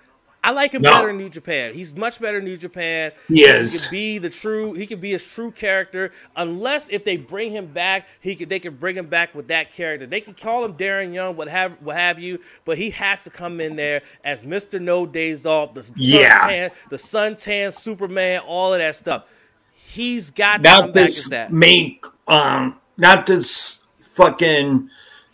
[0.43, 0.91] I like him no.
[0.91, 1.73] better in New Japan.
[1.73, 3.13] He's much better in New Japan.
[3.29, 3.85] He is.
[3.85, 4.73] He can be the true.
[4.73, 6.11] He can be his true character.
[6.35, 8.49] Unless if they bring him back, he could.
[8.49, 10.05] They can bring him back with that character.
[10.05, 12.39] They can call him Darren Young, what have what have you.
[12.65, 16.89] But he has to come in there as Mister No Days Off, the yeah, suntan,
[16.89, 19.25] the suntan Superman, all of that stuff.
[19.73, 21.53] He's got to not come this back as that.
[21.53, 24.89] Make um, not this fucking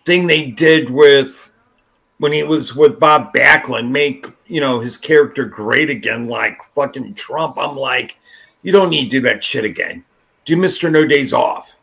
[0.06, 1.52] thing they did with
[2.18, 7.14] when he was with Bob Backlund make, you know, his character great again, like fucking
[7.14, 7.58] Trump.
[7.58, 8.18] I'm like,
[8.64, 10.04] you don't need to do that shit again.
[10.44, 10.92] Do Mr.
[10.92, 11.76] No Days Off.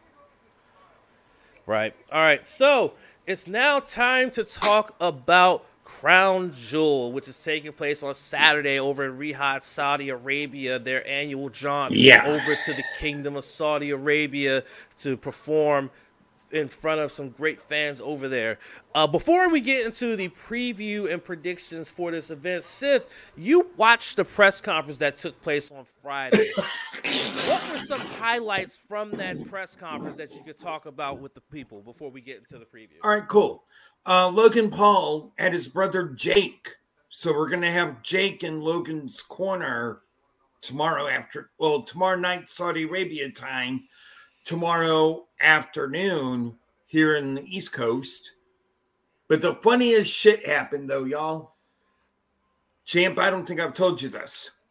[1.64, 1.94] Right.
[2.12, 2.46] All right.
[2.46, 2.94] So
[3.26, 9.04] it's now time to talk about Crown Jewel, which is taking place on Saturday over
[9.04, 12.26] in Riyadh, Saudi Arabia, their annual jaunt yeah.
[12.26, 14.64] over to the Kingdom of Saudi Arabia
[14.98, 15.90] to perform
[16.52, 18.58] in front of some great fans over there.
[18.94, 23.04] Uh, before we get into the preview and predictions for this event, Sith,
[23.36, 26.44] you watched the press conference that took place on Friday.
[27.46, 31.40] what were some highlights from that press conference that you could talk about with the
[31.40, 32.98] people before we get into the preview?
[33.02, 33.64] All right, cool.
[34.06, 36.76] Uh, Logan Paul and his brother Jake.
[37.08, 40.02] So we're going to have Jake in Logan's corner
[40.60, 43.84] tomorrow after, well, tomorrow night, Saudi Arabia time
[44.46, 46.56] tomorrow afternoon
[46.86, 48.32] here in the East Coast.
[49.28, 51.56] But the funniest shit happened though, y'all.
[52.86, 54.62] Champ, I don't think I've told you this.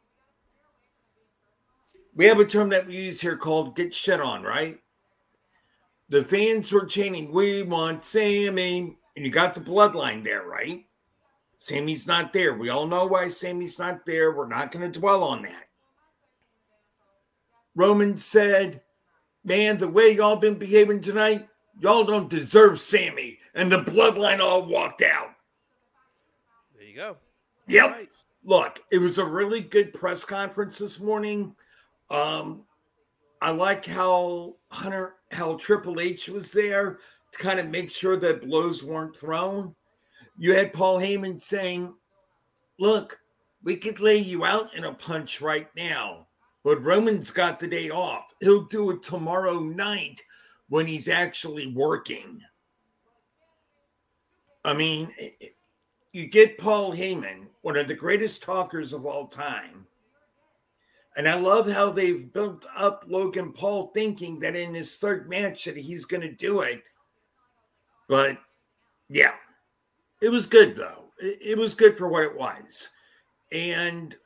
[2.16, 4.80] We have a term that we use here called get shit on, right?
[6.10, 8.98] the fans were chanting, We want Sami.
[9.18, 10.86] And you got the bloodline there, right?
[11.58, 12.54] Sami's not there.
[12.54, 14.34] We all know why Sami's not there.
[14.34, 15.70] We're not going to dwell on that.
[17.76, 18.82] Roman said,
[19.46, 21.48] Man, the way y'all been behaving tonight,
[21.80, 23.38] y'all don't deserve Sami.
[23.54, 25.30] And the bloodline all walked out.
[26.76, 27.18] There you go.
[27.68, 27.92] Yep.
[27.92, 28.10] Right.
[28.44, 31.56] Look, it was a really good press conference this morning.
[32.10, 32.66] Um,
[33.42, 36.98] I like how Hunter, how Triple H was there
[37.32, 39.76] to kind of make sure that blows weren't thrown.
[40.38, 41.94] You had Paul Heyman saying,
[42.80, 43.20] Look,
[43.64, 46.25] we could lay you out in a punch right now,
[46.66, 48.34] but Roman's got the day off.
[48.42, 50.24] He'll do it tomorrow night
[50.68, 52.42] when he's actually working.
[54.64, 55.14] I mean,
[56.12, 59.86] you get Paul Heyman, one of the greatest talkers of all time.
[61.16, 65.66] And I love how they've built up Logan Paul thinking that in his third match
[65.66, 66.82] that he's going to do it.
[68.10, 68.40] But
[69.08, 69.36] yeah,
[70.20, 71.12] it was good though.
[71.20, 72.90] It, was good for what it was.
[73.52, 74.18] And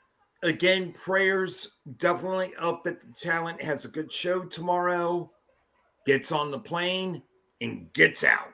[0.43, 5.31] again, prayers definitely up that the talent has a good show tomorrow,
[6.05, 7.21] gets on the plane,
[7.61, 8.49] and gets out.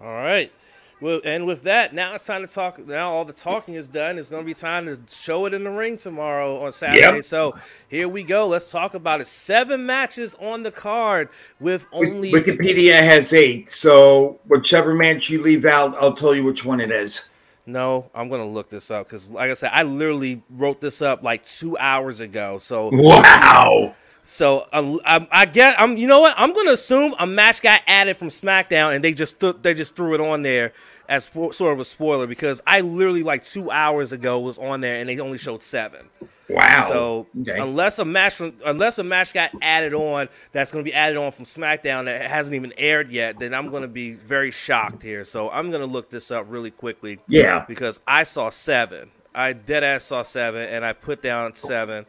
[0.00, 0.52] All right.
[0.98, 2.78] Well, and with that, now it's time to talk.
[2.86, 4.18] Now all the talking is done.
[4.18, 7.16] It's going to be time to show it in the ring tomorrow on Saturday.
[7.16, 7.24] Yep.
[7.24, 7.54] So
[7.88, 8.46] here we go.
[8.46, 9.26] Let's talk about it.
[9.26, 11.28] Seven matches on the card
[11.60, 13.68] with only Wikipedia has eight.
[13.68, 17.30] So whichever match you leave out, I'll tell you which one it is.
[17.66, 21.24] No, I'm gonna look this up because, like I said, I literally wrote this up
[21.24, 22.58] like two hours ago.
[22.58, 23.94] So wow.
[24.22, 27.80] So uh, I, I get I'm you know what I'm gonna assume a match got
[27.86, 30.72] added from SmackDown and they just th- they just threw it on there
[31.08, 34.96] as sort of a spoiler because I literally like two hours ago was on there
[34.96, 36.08] and they only showed seven.
[36.48, 36.86] Wow.
[36.88, 37.58] So okay.
[37.58, 41.32] unless a match unless a match got added on that's going to be added on
[41.32, 45.24] from SmackDown that hasn't even aired yet, then I'm going to be very shocked here.
[45.24, 47.18] So I'm going to look this up really quickly.
[47.26, 47.64] Yeah.
[47.66, 49.10] Because I saw seven.
[49.34, 52.06] I dead ass saw seven, and I put down seven.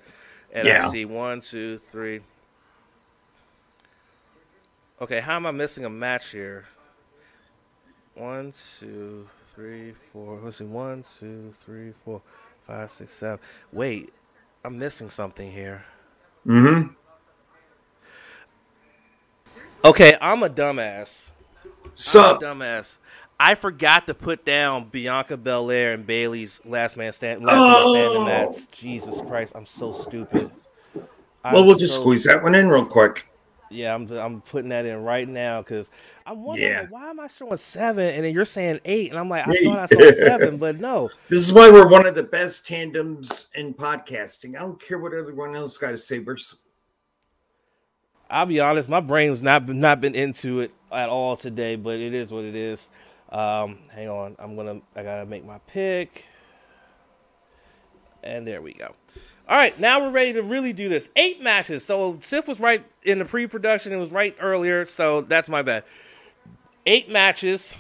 [0.52, 0.88] And yeah.
[0.88, 2.22] I see one, two, three.
[5.02, 6.66] Okay, how am I missing a match here?
[8.16, 10.40] One, two, three, four.
[10.42, 10.64] Let's see.
[10.64, 12.22] One, two, three, four,
[12.66, 13.40] five, six, seven.
[13.72, 14.12] Wait,
[14.68, 15.86] I'm missing something here.
[16.46, 16.90] Mm-hmm.
[19.86, 21.32] Okay, I'm a dumbass.
[21.96, 22.42] Sup?
[22.42, 23.00] dumbass.
[23.40, 27.94] I forgot to put down Bianca Belair and Bayley's last man stand last oh.
[27.94, 28.72] man standing match.
[28.72, 30.52] Jesus Christ, I'm so stupid.
[31.46, 33.26] I'm well, we'll just so squeeze that one in real quick.
[33.70, 35.90] Yeah, I'm I'm putting that in right now because
[36.26, 36.86] I'm wondering yeah.
[36.90, 39.80] why am I showing seven and then you're saying eight and I'm like I thought
[39.80, 41.10] I saw seven, but no.
[41.30, 44.56] This is why we're one of the best tandems in podcasting.
[44.56, 46.20] I don't care what everyone else got to say.
[46.20, 46.38] We're
[48.30, 52.14] I'll be honest, my brain's not not been into it at all today, but it
[52.14, 52.90] is what it is.
[53.30, 56.26] Um, hang on, I'm gonna I gotta make my pick,
[58.24, 58.96] and there we go.
[59.50, 61.10] All right, now we're ready to really do this.
[61.16, 61.86] Eight matches.
[61.86, 65.86] So Sith was right in the pre-production; it was right earlier, so that's my bad.
[66.86, 67.78] Eight matches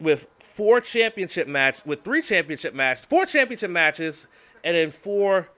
[0.00, 4.26] with four championship match with three championship matches, four championship matches,
[4.64, 5.50] and then four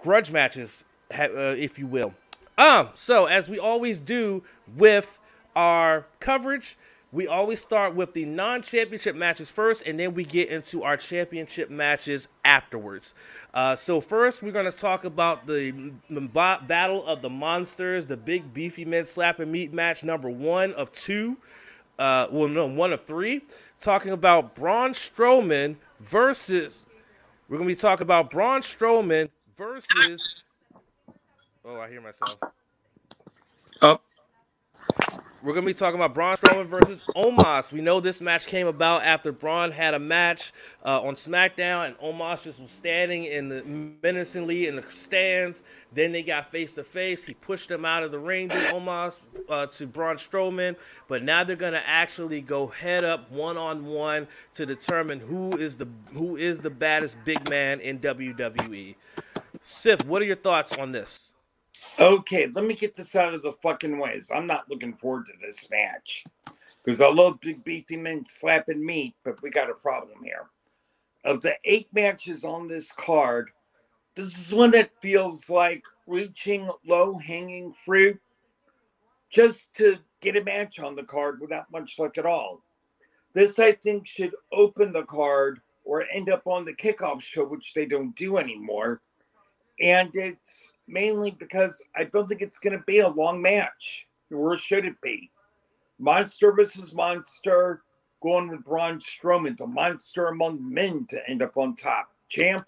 [0.00, 0.84] grudge matches,
[1.16, 2.12] uh, if you will.
[2.56, 4.42] Um, so as we always do
[4.76, 5.20] with
[5.54, 6.76] our coverage,
[7.10, 10.96] we always start with the non championship matches first, and then we get into our
[10.96, 13.14] championship matches afterwards.
[13.54, 18.52] Uh, so, first, we're going to talk about the, Battle of the Monsters, the big
[18.52, 21.38] beefy men slap and meat match number one of two.
[21.98, 23.42] Uh, well, no, one of three.
[23.80, 26.86] Talking about Braun Strowman versus.
[27.48, 30.42] We're going to be talking about Braun Strowman versus.
[31.64, 32.36] Oh, I hear myself.
[33.80, 34.04] Up.
[35.40, 37.70] We're gonna be talking about Braun Strowman versus Omos.
[37.70, 40.52] We know this match came about after Braun had a match
[40.84, 43.62] uh, on SmackDown, and Omos just was standing in the
[44.02, 45.62] menacingly in the stands.
[45.92, 47.22] Then they got face to face.
[47.22, 50.74] He pushed him out of the ring, did Omos uh, to Braun Strowman.
[51.06, 55.76] But now they're gonna actually go head up one on one to determine who is
[55.76, 58.96] the who is the baddest big man in WWE.
[59.60, 61.32] Sith, what are your thoughts on this?
[62.00, 64.30] Okay, let me get this out of the fucking ways.
[64.32, 66.24] I'm not looking forward to this match
[66.84, 70.46] because I love big beefy men slapping meat, but we got a problem here.
[71.24, 73.50] Of the eight matches on this card,
[74.14, 78.20] this is one that feels like reaching low hanging fruit
[79.30, 82.62] just to get a match on the card without much luck at all.
[83.32, 87.74] This, I think, should open the card or end up on the kickoff show, which
[87.74, 89.00] they don't do anymore
[89.80, 94.06] and it's mainly because I don't think it's going to be a long match.
[94.30, 95.30] Where should it be?
[95.98, 97.82] Monster versus Monster,
[98.22, 102.10] going with Braun Strowman, the monster among men to end up on top.
[102.28, 102.66] Champ.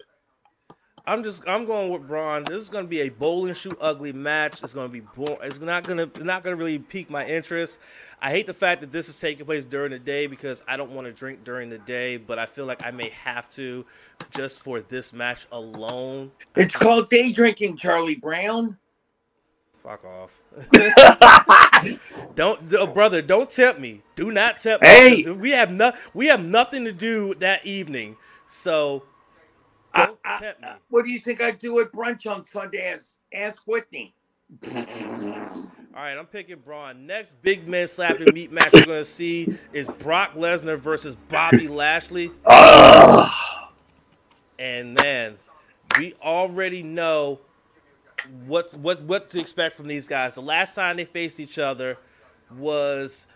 [1.05, 2.43] I'm just I'm going with Braun.
[2.43, 4.61] This is going to be a bowling shoe ugly match.
[4.61, 7.25] It's going to be bo- it's not going to not going to really pique my
[7.25, 7.79] interest.
[8.21, 10.91] I hate the fact that this is taking place during the day because I don't
[10.91, 13.85] want to drink during the day, but I feel like I may have to
[14.29, 16.31] just for this match alone.
[16.55, 18.77] It's called day drinking, Charlie Brown.
[19.81, 20.39] Fuck off.
[22.35, 23.23] don't, uh, brother.
[23.23, 24.03] Don't tempt me.
[24.15, 25.23] Do not tempt hey.
[25.23, 25.31] me.
[25.31, 28.17] We have no, we have nothing to do that evening.
[28.45, 29.03] So
[29.93, 30.79] don't I, tempt I, me.
[30.89, 32.85] What do you think I do at brunch on Sunday?
[32.87, 34.13] Ask, ask Whitney.
[34.63, 34.71] All
[35.95, 37.05] right, I'm picking Braun.
[37.05, 42.31] Next big man slapping meat match we're gonna see is Brock Lesnar versus Bobby Lashley.
[44.59, 45.37] and then
[45.99, 47.39] we already know
[48.45, 50.35] what's what what to expect from these guys.
[50.35, 51.97] The last time they faced each other
[52.57, 53.27] was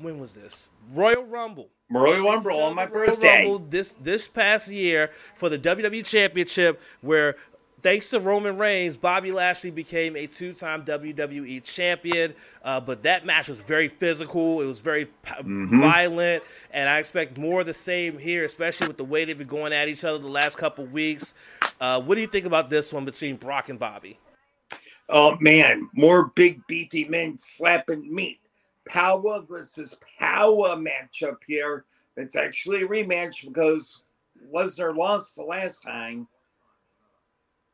[0.00, 0.68] when was this?
[0.90, 1.68] Royal Rumble.
[1.90, 3.44] Royal Rumble on my birthday.
[3.44, 7.36] Rumble this this past year for the WWE Championship, where
[7.82, 12.34] thanks to Roman Reigns, Bobby Lashley became a two-time WWE champion.
[12.64, 14.60] Uh, but that match was very physical.
[14.60, 15.80] It was very mm-hmm.
[15.80, 19.46] violent, and I expect more of the same here, especially with the way they've been
[19.46, 21.34] going at each other the last couple weeks.
[21.80, 24.18] Uh, what do you think about this one between Brock and Bobby?
[25.08, 28.40] Oh man, more big beefy men slapping meat.
[28.86, 31.84] Power versus power matchup here.
[32.16, 34.02] It's actually a rematch because
[34.52, 36.28] Lesnar lost the last time.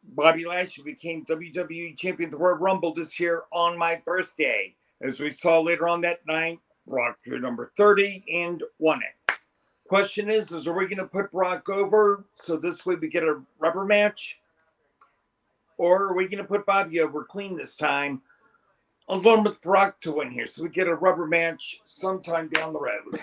[0.03, 4.75] Bobby Lashley became WWE Champion of the World Rumble this year on my birthday.
[5.01, 9.39] As we saw later on that night, Brock drew number 30 and won it.
[9.89, 13.23] Question is, is are we going to put Brock over so this way we get
[13.23, 14.39] a rubber match?
[15.77, 18.23] Or are we going to put Bobby over clean this time?
[19.13, 22.81] Along with Brock to win here so we get a rubber match sometime down the
[22.81, 23.21] road.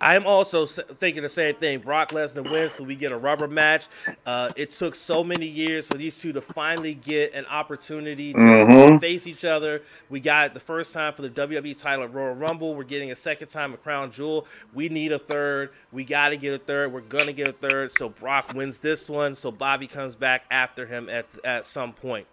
[0.00, 1.78] I'm also thinking the same thing.
[1.78, 3.86] Brock Lesnar wins, so we get a rubber match.
[4.26, 8.38] Uh, it took so many years for these two to finally get an opportunity to
[8.40, 8.98] mm-hmm.
[8.98, 9.82] face each other.
[10.10, 12.74] We got it the first time for the WWE title at Royal Rumble.
[12.74, 14.48] We're getting a second time at Crown Jewel.
[14.74, 15.70] We need a third.
[15.92, 16.92] We got to get a third.
[16.92, 17.92] We're gonna get a third.
[17.92, 19.36] So Brock wins this one.
[19.36, 22.26] So Bobby comes back after him at at some point.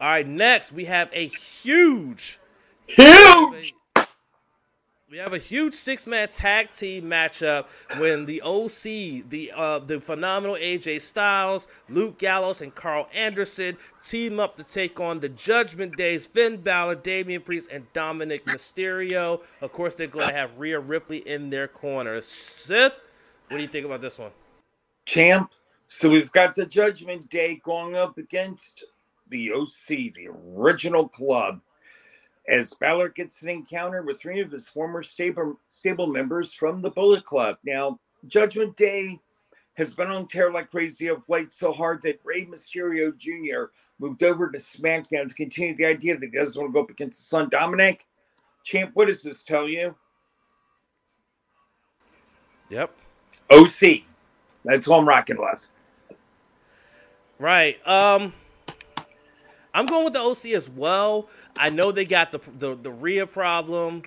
[0.00, 2.38] All right, next we have a huge,
[2.86, 3.74] huge
[5.08, 7.66] we have a huge six-man tag team matchup
[7.98, 14.40] when the OC, the uh, the phenomenal AJ Styles, Luke Gallows, and Karl Anderson team
[14.40, 19.42] up to take on the Judgment Days, Finn Balor, Damian Priest, and Dominic Mysterio.
[19.60, 22.20] Of course, they're going to have Rhea Ripley in their corner.
[22.20, 22.92] Sith,
[23.48, 24.32] what do you think about this one?
[25.04, 25.52] Champ.
[25.86, 28.84] So we've got the Judgment Day going up against
[29.30, 31.60] the OC, the original club
[32.48, 36.90] as Balor gets an encounter with three of his former stable, stable members from the
[36.90, 37.56] Bullet Club.
[37.64, 37.98] Now,
[38.28, 39.20] Judgment Day
[39.74, 43.70] has been on tear like crazy of late so hard that Rey Mysterio Jr.
[43.98, 46.90] moved over to SmackDown to continue the idea that he doesn't want to go up
[46.90, 48.06] against his son Dominic.
[48.64, 49.94] Champ, what does this tell you?
[52.68, 52.90] Yep.
[53.50, 54.02] OC.
[54.64, 55.68] That's what I'm rocking with.
[57.38, 57.86] Right.
[57.86, 58.32] Um
[59.76, 61.28] I'm going with the OC as well.
[61.54, 64.02] I know they got the the, the Rhea problem.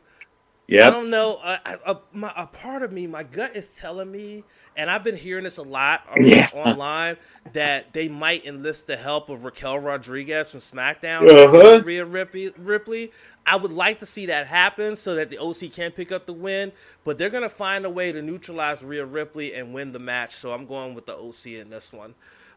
[0.68, 0.88] Yeah.
[0.88, 1.40] I don't know.
[1.44, 4.44] A, my, a part of me, my gut is telling me,
[4.78, 6.48] and I've been hearing this a lot yeah.
[6.54, 7.18] online,
[7.54, 11.82] that they might enlist the help of Raquel Rodriguez from SmackDown, uh-huh.
[11.84, 13.12] Rhea Ripley, Ripley.
[13.48, 16.34] I would like to see that happen so that the OC can pick up the
[16.34, 16.72] win,
[17.04, 20.36] but they're going to find a way to neutralize Rhea Ripley and win the match.
[20.36, 22.14] So I'm going with the OC in this one.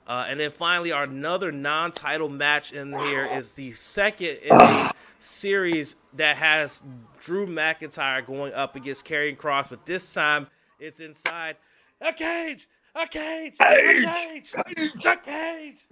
[0.07, 4.93] Uh, and then finally, our another non-title match in here is the second in the
[5.21, 6.83] series that has
[7.21, 10.49] Drew McIntyre going up against Karrion Kross, but this time
[10.81, 11.57] it's inside
[12.01, 15.87] a cage, a cage, a cage, a cage, a cage,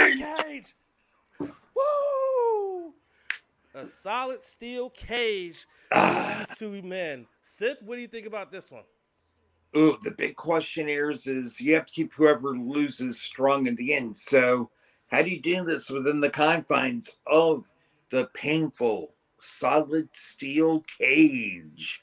[0.00, 0.74] a cage.
[1.40, 2.94] Woo!
[3.74, 7.26] A solid steel cage for these two men.
[7.42, 8.84] Sith, what do you think about this one?
[9.76, 13.92] Oh, the big question is, is you have to keep whoever loses strong in the
[13.92, 14.16] end.
[14.16, 14.70] So,
[15.08, 17.68] how do you do this within the confines of
[18.10, 22.02] the painful, solid steel cage?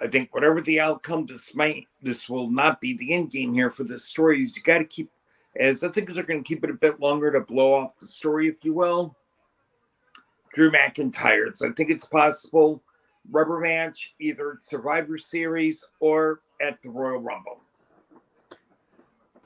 [0.00, 3.70] I think whatever the outcome, this might, this will not be the end game here
[3.70, 4.42] for this story.
[4.42, 5.10] Is you got to keep,
[5.54, 8.06] as I think they're going to keep it a bit longer to blow off the
[8.06, 9.14] story, if you will.
[10.54, 11.52] Drew McIntyre.
[11.56, 12.82] So I think it's possible
[13.30, 17.58] rubber match, either Survivor Series or at the Royal Rumble.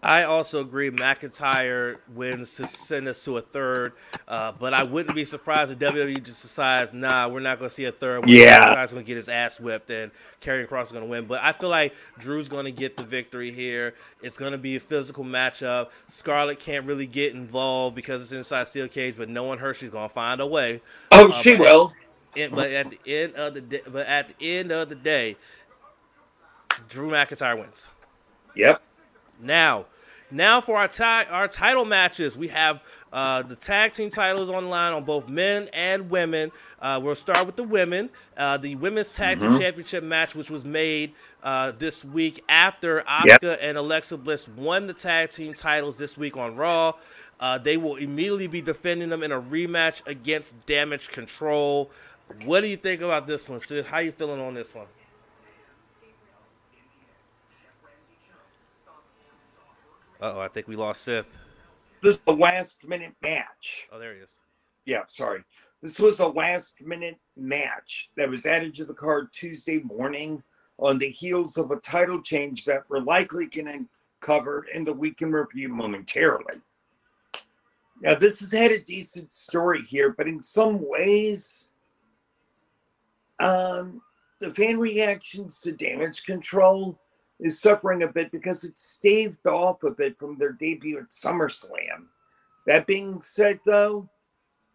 [0.03, 0.91] I also agree.
[0.91, 3.95] McIntyre wins to send us to a third,
[4.29, 7.75] uh, but I wouldn't be surprised if WWE just decides, nah, we're not going to
[7.75, 8.29] see a third.
[8.29, 11.25] Yeah, McIntyre's going to get his ass whipped, and Karrion Kross is going to win.
[11.25, 13.95] But I feel like Drew's going to get the victory here.
[14.23, 15.89] It's going to be a physical matchup.
[16.07, 19.77] Scarlett can't really get involved because it's inside steel cage, but no one hurt.
[19.77, 20.83] She's going to find a way.
[21.11, 21.95] Oh, uh, she will.
[22.37, 25.37] At, but at the end of the day, but at the end of the day,
[26.89, 27.89] Drew McIntyre wins.
[28.55, 28.83] Yep.
[29.41, 29.87] Now,
[30.31, 34.65] now for our ti- our title matches, we have uh, the tag team titles on
[34.65, 36.51] the line on both men and women.
[36.81, 38.11] Uh, we'll start with the women.
[38.37, 39.61] Uh, the women's tag team mm-hmm.
[39.61, 41.13] championship match, which was made
[41.43, 43.59] uh, this week after Asuka yep.
[43.63, 46.95] and Alexa Bliss won the tag team titles this week on Raw.
[47.39, 51.91] Uh, they will immediately be defending them in a rematch against Damage Control.
[52.45, 53.87] What do you think about this one, Sith?
[53.87, 54.87] How you feeling on this one?
[60.35, 61.39] Oh, I think we lost Sith.
[62.03, 63.87] This is the last minute match.
[63.93, 64.41] Oh, there he is.
[64.85, 65.45] Yeah, sorry.
[65.83, 70.43] This was a last minute match that was added to the card Tuesday morning
[70.79, 73.85] on the heels of a title change that we're likely going to
[74.21, 76.61] cover in the Week in Review momentarily.
[78.03, 81.69] Now, this has had a decent story here, but in some ways,
[83.39, 84.03] um,
[84.41, 86.99] the fan reactions to damage control
[87.41, 92.07] is suffering a bit because it's staved off a bit from their debut at SummerSlam.
[92.67, 94.09] That being said, though,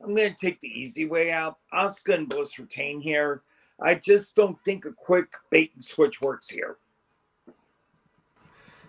[0.02, 1.58] I'm going to take the easy way out.
[1.74, 3.42] Asuka and Bliss retain here.
[3.82, 6.78] I just don't think a quick bait and switch works here.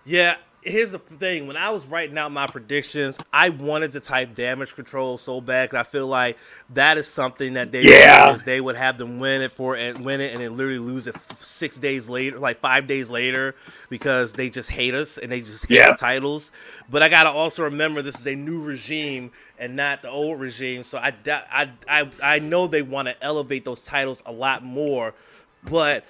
[0.04, 1.46] Yeah, here's the thing.
[1.46, 5.68] When i was writing out my predictions i wanted to type damage control so bad
[5.70, 6.38] because i feel like
[6.70, 8.32] that is something that they yeah.
[8.32, 11.06] would they would have them win it for and win it and then literally lose
[11.06, 13.54] it six days later like five days later
[13.88, 16.52] because they just hate us and they just hate the titles.
[16.90, 20.84] But i gotta also remember this is a new regime and not the old regime.
[20.84, 25.14] So i i i, I know they want to elevate those titles a lot more
[25.64, 26.04] but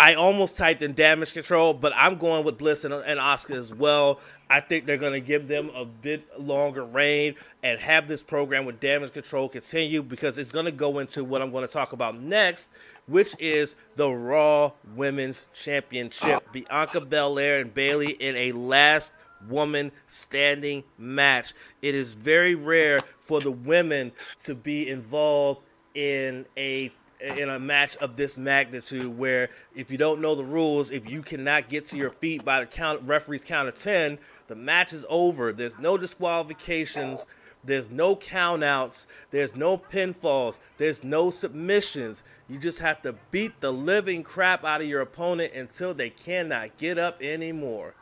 [0.00, 3.74] I almost typed in damage control, but I'm going with Bliss and, and Asuka as
[3.74, 4.20] well.
[4.48, 7.34] I think they're going to give them a bit longer reign
[7.64, 11.42] and have this program with damage control continue because it's going to go into what
[11.42, 12.70] I'm going to talk about next,
[13.06, 16.44] which is the Raw Women's Championship.
[16.46, 16.50] Oh.
[16.52, 19.12] Bianca Belair and Bayley in a last
[19.48, 21.54] woman standing match.
[21.82, 24.12] It is very rare for the women
[24.44, 25.62] to be involved
[25.94, 30.90] in a in a match of this magnitude where if you don't know the rules,
[30.90, 34.56] if you cannot get to your feet by the count referee's count of 10, the
[34.56, 35.52] match is over.
[35.52, 37.24] There's no disqualifications,
[37.64, 42.22] there's no countouts, there's no pinfalls, there's no submissions.
[42.48, 46.76] You just have to beat the living crap out of your opponent until they cannot
[46.78, 47.94] get up anymore.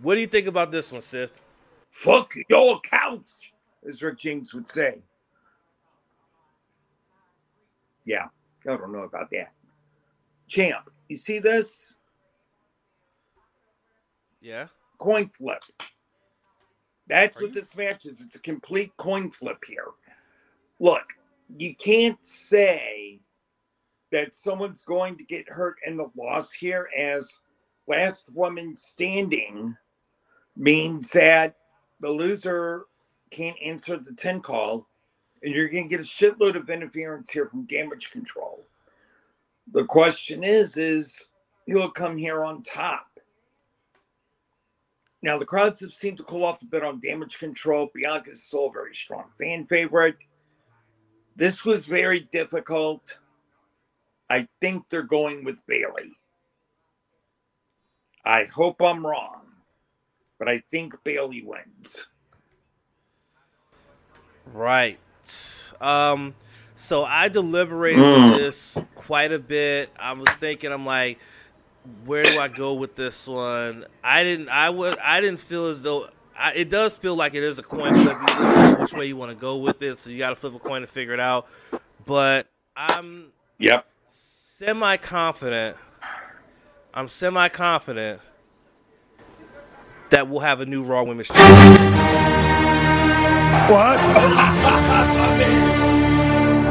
[0.00, 1.40] What do you think about this one, Sith?
[1.90, 3.40] Fuck your counts,
[3.88, 4.98] as Rick James would say.
[8.04, 8.26] Yeah,
[8.66, 9.52] I don't know about that.
[10.48, 11.94] Champ, you see this?
[14.40, 14.66] Yeah.
[14.98, 15.62] Coin flip.
[17.06, 17.60] That's Are what you?
[17.60, 18.20] this match is.
[18.20, 19.86] It's a complete coin flip here.
[20.80, 21.04] Look,
[21.56, 23.20] you can't say
[24.10, 27.40] that someone's going to get hurt in the loss here as
[27.86, 29.76] last woman standing
[30.56, 31.56] means that
[32.00, 32.84] the loser
[33.30, 34.86] can't answer the 10 call
[35.42, 38.64] and you're going to get a shitload of interference here from damage control.
[39.72, 41.30] The question is, is
[41.66, 43.06] he'll come here on top.
[45.22, 47.90] Now the crowds have seemed to cool off a bit on damage control.
[47.94, 50.16] Bianca is still a very strong fan favorite.
[51.36, 53.18] This was very difficult.
[54.28, 56.12] I think they're going with Bayley.
[58.24, 59.42] I hope I'm wrong,
[60.38, 62.06] but I think Bayley wins.
[64.52, 64.98] Right.
[65.80, 66.34] Um,
[66.74, 68.38] so I deliberated mm.
[68.38, 69.90] this quite a bit.
[69.98, 71.18] I was thinking, I'm like,
[72.04, 73.84] where do I go with this one?
[74.02, 74.48] I didn't.
[74.48, 74.96] I was.
[75.02, 76.08] I didn't feel as though.
[76.36, 78.80] I, it does feel like it is a coin flip.
[78.80, 79.98] Which way you want to go with it?
[79.98, 81.46] So you got to flip a coin to figure it out.
[82.04, 82.46] But
[82.76, 83.32] I'm.
[83.58, 83.86] Yep.
[84.06, 85.76] Semi confident.
[86.94, 88.20] I'm semi confident
[90.10, 92.41] that we'll have a new Raw Women's Championship.
[93.52, 93.98] What?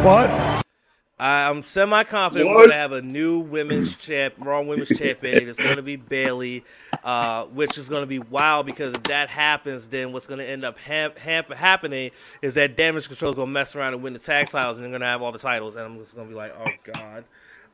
[0.04, 0.64] what?
[1.20, 5.48] I'm semi confident we're gonna have a new women's champ, Raw Women's Champion.
[5.48, 6.64] It's gonna be Bayley,
[7.04, 10.80] uh, which is gonna be wild because if that happens, then what's gonna end up
[10.80, 12.10] ha- ha- happening
[12.42, 14.92] is that Damage Control is gonna mess around and win the tag titles, and they're
[14.92, 17.26] gonna have all the titles, and I'm just gonna be like, oh god.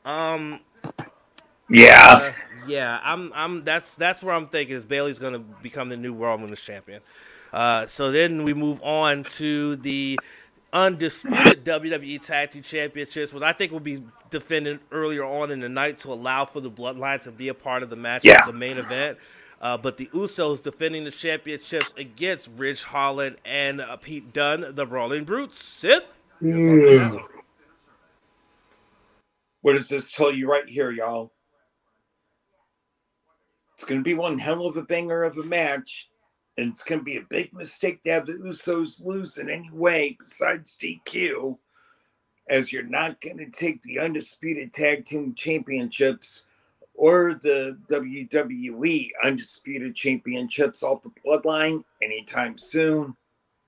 [0.03, 0.59] Um,
[1.69, 1.95] Yeah.
[2.05, 2.31] Uh,
[2.67, 3.31] yeah, I'm.
[3.33, 3.63] I'm.
[3.63, 7.01] That's that's where I'm thinking is Bayley's going to become the new World Women's Champion.
[7.53, 10.19] Uh, so then we move on to the
[10.73, 15.69] undisputed WWE Tag Team Championships, which I think will be defended earlier on in the
[15.69, 18.45] night to allow for the Bloodline to be a part of the match, Yeah.
[18.45, 19.17] the main event.
[19.59, 24.85] Uh, but the Usos defending the championships against Ridge Holland and uh, Pete Dunne, the
[24.85, 25.63] Brawling Brutes.
[25.63, 26.03] Sith.
[26.41, 27.23] Mm.
[29.61, 31.31] What does this tell you right here, y'all?
[33.75, 36.09] It's going to be one hell of a banger of a match,
[36.57, 39.69] and it's going to be a big mistake to have the Usos lose in any
[39.69, 41.57] way besides DQ,
[42.49, 46.45] as you're not going to take the undisputed tag team championships
[46.95, 53.15] or the WWE undisputed championships off the bloodline anytime soon.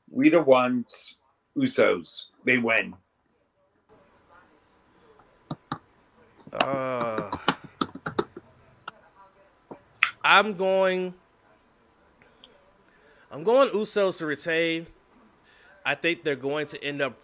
[0.09, 1.17] We the ones,
[1.55, 2.95] Usos, they win.
[6.51, 7.29] Uh,
[10.23, 11.13] I'm going.
[13.31, 14.87] I'm going Usos to retain.
[15.85, 17.17] I think they're going to end up.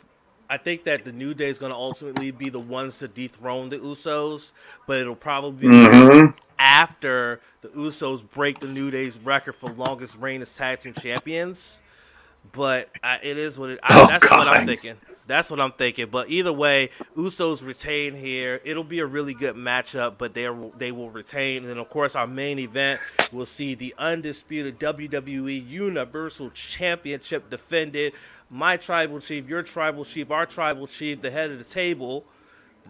[0.48, 3.70] I think that the New Day is going to ultimately be the ones to dethrone
[3.70, 4.52] the Usos,
[4.86, 6.36] but it'll probably be Mhm.
[6.60, 11.82] after the Usos break the New Day's record for longest reign as tag team champions.
[12.52, 13.80] But I, it is what it.
[13.82, 14.98] I, Oh, that's what I'm thinking.
[15.28, 16.08] That's what I'm thinking.
[16.12, 18.62] But either way, Usos retain here.
[18.64, 20.48] It'll be a really good matchup, but they
[20.78, 21.64] they will retain.
[21.64, 23.00] And then of course our main event
[23.32, 28.14] will see the undisputed WWE Universal Championship defended.
[28.50, 32.26] My tribal chief, your tribal chief, our tribal chief, the head of the table,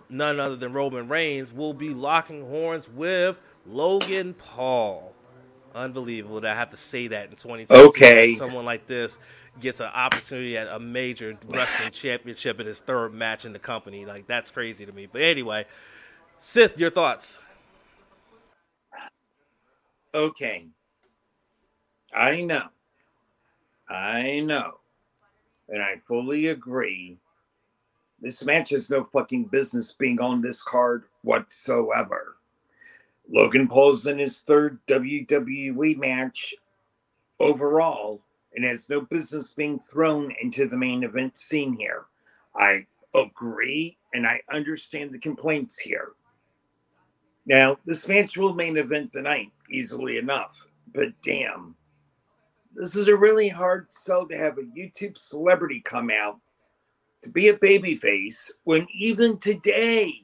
[0.10, 5.14] none other than Roman Reigns, will be locking horns with Logan Paul.
[5.74, 7.88] Unbelievable that I have to say that in 2020.
[7.88, 8.34] Okay.
[8.34, 9.20] Someone like this
[9.60, 14.06] gets an opportunity at a major wrestling championship in his third match in the company.
[14.06, 15.08] Like, that's crazy to me.
[15.12, 15.66] But anyway,
[16.38, 17.40] Sith, your thoughts?
[20.14, 20.68] Okay.
[22.14, 22.68] I know.
[23.90, 24.80] I know.
[25.68, 27.18] And I fully agree.
[28.22, 32.38] This match has no fucking business being on this card whatsoever.
[33.30, 36.56] Logan Paul's in his third WWE match
[37.40, 38.22] overall
[38.56, 42.06] and has no business being thrown into the main event scene here.
[42.56, 46.14] I agree and I understand the complaints here.
[47.46, 51.76] Now, this match will main event the night easily enough, but damn,
[52.74, 56.40] this is a really hard sell to have a YouTube celebrity come out
[57.22, 60.24] to be a babyface when even today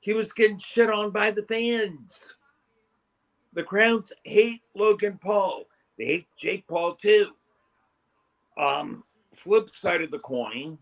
[0.00, 2.36] he was getting shit on by the fans.
[3.52, 5.64] The crowds hate Logan Paul.
[5.98, 7.30] They hate Jake Paul too.
[8.56, 10.78] Um, flip side of the coin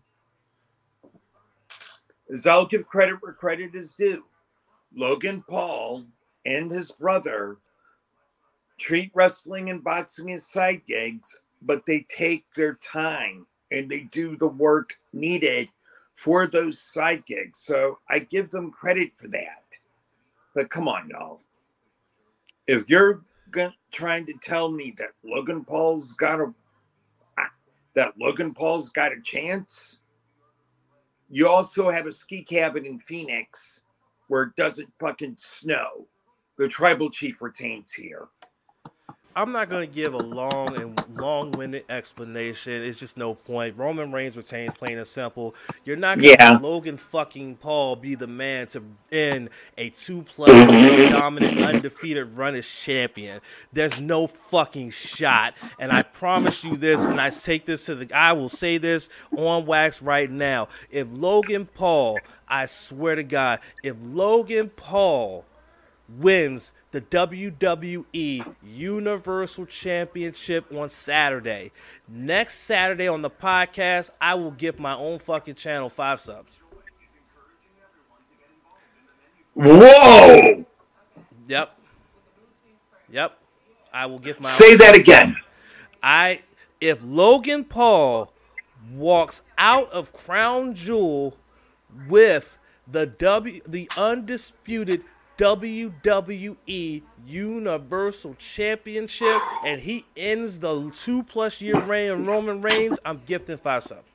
[2.29, 4.23] is I'll give credit where credit is due.
[4.95, 6.05] Logan Paul
[6.45, 7.57] and his brother
[8.77, 14.35] treat wrestling and boxing as side gigs, but they take their time and they do
[14.37, 15.69] the work needed
[16.15, 17.59] for those side gigs.
[17.59, 19.63] So I give them credit for that.
[20.53, 21.39] But come on, y'all.
[22.67, 23.23] If you're
[23.91, 26.53] trying to tell me that Logan Paul's got a
[27.95, 29.99] that Logan Paul's got a chance,
[31.29, 33.81] you also have a ski cabin in Phoenix
[34.27, 36.07] where it doesn't fucking snow.
[36.57, 38.27] The tribal chief retains here.
[39.35, 42.83] I'm not going to give a long and long-winded explanation.
[42.83, 43.77] It's just no point.
[43.77, 45.55] Roman Reigns retains, plain and simple.
[45.85, 46.53] You're not going to Yeah.
[46.53, 50.51] have Logan fucking Paul be the man to end a two-plus
[51.11, 53.41] dominant, undefeated run as champion.
[53.71, 55.55] There's no fucking shot.
[55.79, 58.13] And I promise you this, and I take this to the.
[58.15, 60.67] I will say this on wax right now.
[60.91, 65.45] If Logan Paul, I swear to God, if Logan Paul
[66.17, 71.71] wins the WWE Universal Championship on Saturday.
[72.07, 76.59] Next Saturday on the podcast, I will give my own fucking channel five subs.
[79.53, 80.65] Whoa!
[81.47, 81.79] Yep.
[83.11, 83.37] Yep.
[83.93, 85.37] I will give my Say that again.
[86.01, 86.41] I
[86.81, 88.33] if Logan Paul
[88.91, 91.37] walks out of Crown Jewel
[92.07, 92.57] with
[92.87, 95.03] the W the undisputed
[95.37, 103.21] WWE Universal Championship and he ends the two plus year reign of Roman Reigns, I'm
[103.25, 104.09] gifting five subs.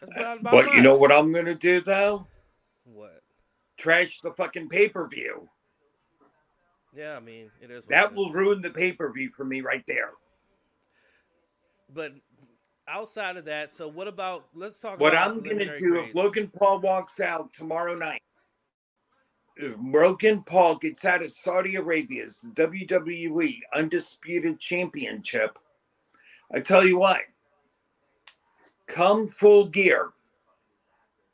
[0.00, 2.26] That's about- about But you know what I'm gonna do though?
[2.84, 3.22] what?
[3.76, 5.48] Trash the fucking pay per view.
[6.94, 7.86] Yeah, I mean it is.
[7.86, 8.16] That it is.
[8.16, 10.12] will ruin the pay per view for me right there.
[11.92, 12.14] But
[12.88, 14.46] outside of that, so what about?
[14.54, 16.14] Let's talk What I'm gonna do if.
[16.14, 18.22] Logan Paul walks out tomorrow night,
[19.60, 25.58] Logan Paul gets out of Saudi Arabia's WWE Undisputed Championship,
[26.52, 27.20] I tell you what,
[28.86, 30.10] come full gear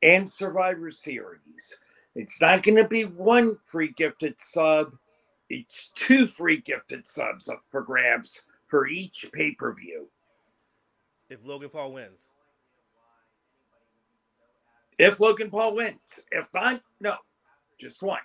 [0.02, 1.78] and Survivor Series.
[2.14, 4.92] It's not going to be one free gifted sub,
[5.48, 10.08] it's two free gifted subs up for grabs for each pay per view.
[11.28, 12.28] If Logan Paul wins.
[14.98, 15.98] If Logan Paul wins.
[16.32, 17.16] If not, no.
[17.78, 18.20] Just one.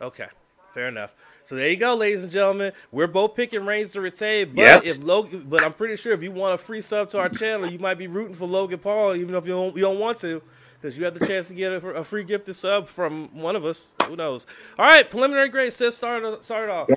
[0.00, 0.26] Okay.
[0.72, 1.14] Fair enough.
[1.44, 2.72] So there you go, ladies and gentlemen.
[2.90, 4.84] We're both picking Reigns to retain, but Yep.
[4.84, 7.70] if Logan, but I'm pretty sure if you want a free sub to our channel,
[7.70, 10.40] you might be rooting for Logan Paul, even if you don't, you don't want to,
[10.80, 13.66] because you have the chance to get a, a free gifted sub from one of
[13.66, 13.92] us.
[14.06, 14.46] Who knows?
[14.78, 15.74] All right, preliminary grade.
[15.74, 16.88] Sith, start start it off.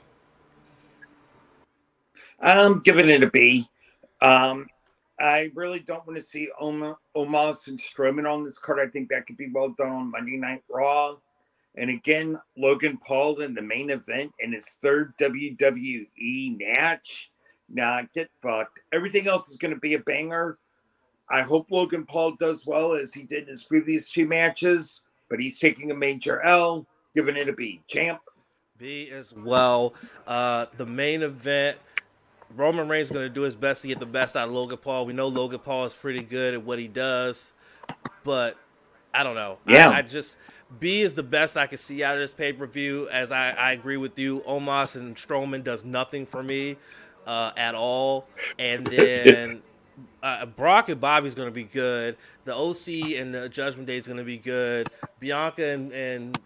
[2.39, 3.68] I'm giving it a B.
[4.22, 4.68] Um,
[5.20, 8.80] I really don't want to see Omos and Strowman on this card.
[8.80, 11.16] I think that could be well done on Monday Night Raw.
[11.78, 17.30] And again, Logan Paul in the main event in his third WWE match.
[17.70, 18.80] Nah, get fucked.
[18.93, 20.57] Everything else is going to be a banger.
[21.30, 25.39] I hope Logan Paul does well as he did in his previous two matches, but
[25.39, 26.86] he's taking a major L,
[27.16, 27.82] giving it a B.
[27.88, 28.22] Champ.
[28.78, 29.95] B as well.
[30.28, 31.78] Uh, the main event.
[32.55, 34.77] Roman Reigns is going to do his best to get the best out of Logan
[34.77, 35.05] Paul.
[35.05, 37.51] We know Logan Paul is pretty good at what he does,
[38.23, 38.57] but
[39.13, 39.57] I don't know.
[39.67, 39.89] Yeah.
[39.89, 40.37] I, I just
[40.79, 43.09] B is the best I can see out of this pay per view.
[43.09, 46.77] As I, I agree with you, Omos and Strowman does nothing for me
[47.27, 48.27] uh, at all,
[48.57, 49.61] and then.
[50.21, 52.17] Uh, Brock and Bobby's going to be good.
[52.43, 54.89] The OC and the Judgment Day is going to be good.
[55.21, 56.37] Bianca and, and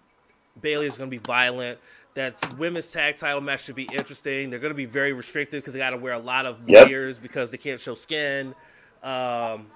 [0.61, 1.79] Bayley is going to be violent.
[2.15, 4.49] That women's tag title match should be interesting.
[4.49, 6.87] They're going to be very restricted because they got to wear a lot of Yep.
[6.87, 8.55] layers because they can't show skin.
[9.03, 9.67] Um,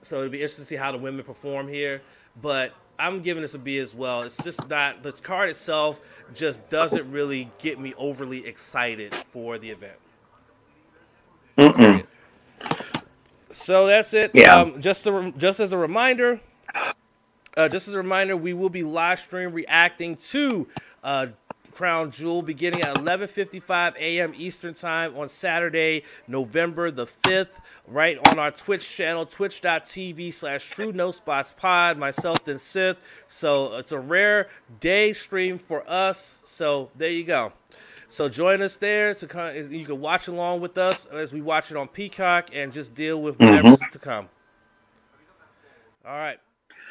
[0.00, 2.02] so it'll be interesting to see how the women perform here.
[2.40, 4.22] But I'm giving this a B as well.
[4.22, 6.00] It's just not the card itself
[6.34, 9.98] just doesn't really get me overly excited for the event.
[11.58, 12.06] Mm-mm.
[13.50, 14.30] So that's it.
[14.34, 14.60] Yeah.
[14.60, 16.40] Um, just a, just as a reminder,
[17.56, 20.68] uh, just as a reminder, we will be live stream reacting to
[21.02, 21.28] uh,
[21.76, 24.32] Crown Jewel beginning at 11:55 a.m.
[24.34, 30.90] Eastern Time on Saturday, November the 5th, right on our Twitch channel, twitch.tv slash True
[30.90, 31.98] No Spots Pod.
[31.98, 32.96] Myself and Sith.
[33.28, 34.48] So it's a rare
[34.80, 36.40] day stream for us.
[36.46, 37.52] So there you go.
[38.08, 39.54] So join us there to come.
[39.70, 43.20] You can watch along with us as we watch it on Peacock and just deal
[43.20, 43.90] with whatever's mm-hmm.
[43.90, 44.30] to come.
[46.06, 46.38] All right.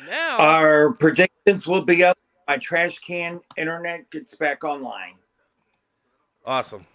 [0.07, 2.19] Now, Our predictions will be up.
[2.47, 5.15] My trash can internet gets back online.
[6.45, 6.85] awesome.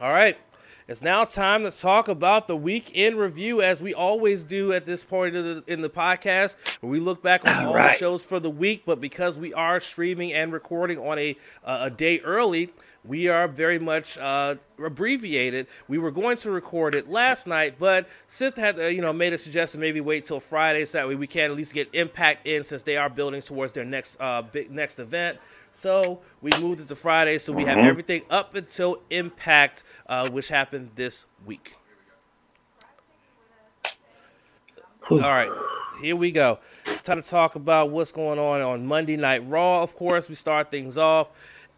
[0.00, 0.38] All right.
[0.86, 4.86] It's now time to talk about the week in review, as we always do at
[4.86, 7.92] this point of the, in the podcast, where we look back on All all right.
[7.92, 8.84] the shows for the week.
[8.86, 12.70] But because we are streaming and recording on a uh, a day early,
[13.08, 15.66] we are very much uh, abbreviated.
[15.88, 19.32] We were going to record it last night, but Sith had uh, you know made
[19.32, 22.46] a suggestion maybe wait till Friday so that way we can at least get Impact
[22.46, 25.38] in since they are building towards their next uh, big next event.
[25.72, 30.48] So we moved it to Friday, so we have everything up until Impact, uh, which
[30.48, 31.76] happened this week.
[35.10, 35.50] All right,
[36.02, 36.58] here we go.
[36.84, 39.82] It's time to talk about what's going on on Monday Night Raw.
[39.82, 41.30] Of course, we start things off,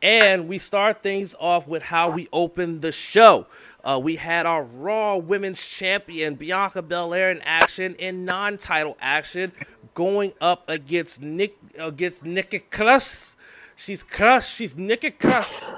[0.03, 3.47] and we start things off with how we open the show.
[3.85, 9.53] Uh, we had our Raw Women's Champion Bianca Belair in action in non-title action,
[9.95, 13.37] going up against Nick against Nikki Cross.
[13.77, 14.55] She's crushed.
[14.57, 15.71] She's Nikki Cross.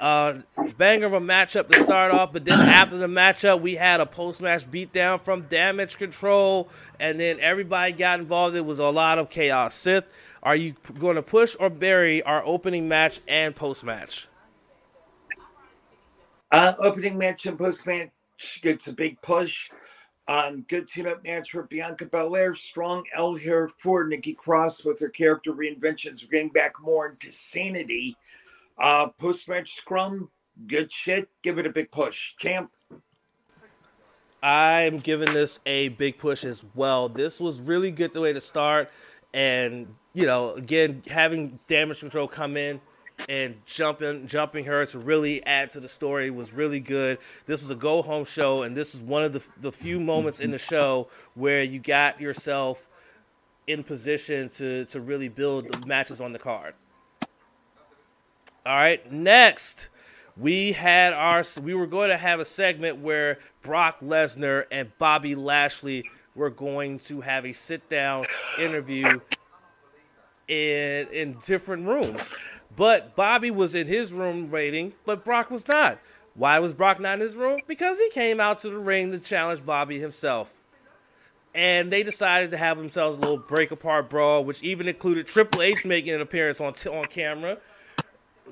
[0.00, 0.42] Uh,
[0.76, 4.06] banger of a matchup to start off, but then after the matchup, we had a
[4.06, 6.68] post-match beatdown from Damage Control,
[6.98, 8.56] and then everybody got involved.
[8.56, 9.72] It was a lot of chaos.
[9.72, 10.04] Sith,
[10.44, 14.28] are you going to push or bury our opening match and post-match?
[16.50, 18.10] Uh, opening match and post match
[18.62, 19.70] gets a big push.
[20.26, 22.54] Um, good tune up match for Bianca Belair.
[22.54, 26.22] Strong L here for Nikki Cross with her character reinventions.
[26.22, 28.16] We're getting back more into sanity.
[28.78, 30.30] Uh, post match scrum,
[30.66, 31.28] good shit.
[31.42, 32.34] Give it a big push.
[32.38, 32.70] Champ.
[34.42, 37.08] I'm giving this a big push as well.
[37.08, 38.90] This was really good the way to start,
[39.34, 42.80] and you know, again, having damage control come in
[43.28, 47.18] and jumping jumping her to really add to the story was really good.
[47.46, 50.40] This was a go home show, and this is one of the the few moments
[50.40, 52.88] in the show where you got yourself
[53.66, 56.74] in position to to really build the matches on the card.
[58.64, 59.90] All right, next
[60.36, 65.34] we had our we were going to have a segment where Brock Lesnar and Bobby
[65.34, 66.04] Lashley
[66.34, 68.24] were going to have a sit down
[68.60, 69.20] interview
[70.48, 72.34] in in different rooms.
[72.76, 75.98] But Bobby was in his room rating, but Brock was not.
[76.34, 77.60] Why was Brock not in his room?
[77.68, 80.56] Because he came out to the ring to challenge Bobby himself.
[81.54, 85.62] And they decided to have themselves a little break apart brawl, which even included Triple
[85.62, 87.58] H making an appearance on t- on camera.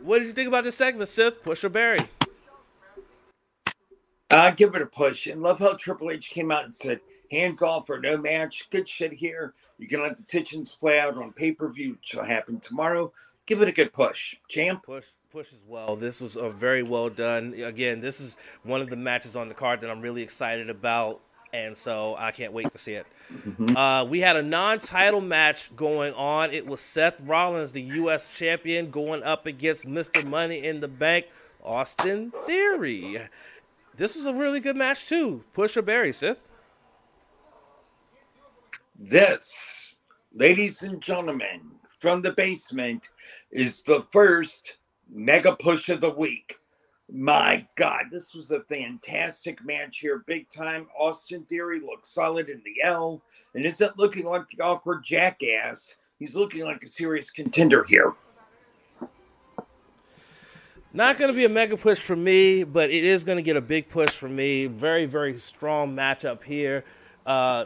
[0.02, 1.42] What did you think about this segment, Sith?
[1.42, 1.98] Push or bury?
[4.30, 5.26] I give it a push.
[5.26, 7.00] And love how Triple H came out and said,
[7.32, 8.68] hands off or no match.
[8.70, 9.54] Good shit here.
[9.78, 13.12] You can let the tensions play out on pay per view, which will happen tomorrow.
[13.46, 14.36] Give it a good push.
[14.48, 14.84] Champ?
[14.84, 15.96] Push push as well.
[15.96, 17.54] This was a very well done.
[17.54, 21.22] Again, this is one of the matches on the card that I'm really excited about,
[21.54, 23.06] and so I can't wait to see it.
[23.32, 23.74] Mm-hmm.
[23.74, 26.50] Uh, we had a non-title match going on.
[26.50, 28.28] It was Seth Rollins, the U.S.
[28.28, 30.22] champion, going up against Mr.
[30.24, 31.26] Money in the Bank,
[31.64, 33.18] Austin Theory.
[33.96, 35.44] This was a really good match too.
[35.54, 36.51] Push or bury, Sith.
[39.04, 39.96] This,
[40.32, 43.08] ladies and gentlemen, from the basement,
[43.50, 44.76] is the first
[45.12, 46.60] mega push of the week.
[47.12, 50.22] My God, this was a fantastic match here.
[50.28, 50.86] Big time.
[50.96, 53.20] Austin Theory looks solid in the L
[53.56, 55.96] and isn't looking like the awkward jackass.
[56.20, 58.14] He's looking like a serious contender here.
[60.92, 63.56] Not going to be a mega push for me, but it is going to get
[63.56, 64.68] a big push for me.
[64.68, 66.84] Very, very strong matchup here.
[67.26, 67.64] Uh,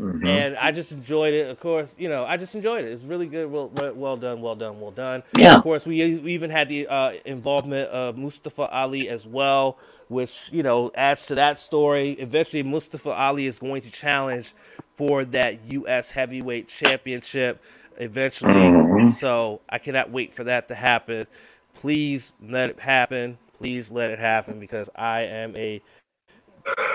[0.00, 0.26] Mm-hmm.
[0.26, 1.48] And I just enjoyed it.
[1.48, 2.92] Of course, you know, I just enjoyed it.
[2.92, 3.50] It's really good.
[3.50, 4.42] Well, well done.
[4.42, 4.78] Well done.
[4.78, 5.22] Well done.
[5.36, 5.56] Yeah.
[5.56, 9.78] Of course, we, we even had the uh, involvement of Mustafa Ali as well,
[10.08, 12.12] which you know adds to that story.
[12.12, 14.52] Eventually, Mustafa Ali is going to challenge
[14.94, 16.10] for that U.S.
[16.10, 17.62] Heavyweight Championship.
[17.98, 19.08] Eventually, mm-hmm.
[19.08, 21.26] so I cannot wait for that to happen.
[21.72, 23.38] Please let it happen.
[23.56, 25.80] Please let it happen because I am a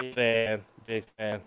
[0.01, 0.61] big fan.
[0.85, 1.41] Big fan.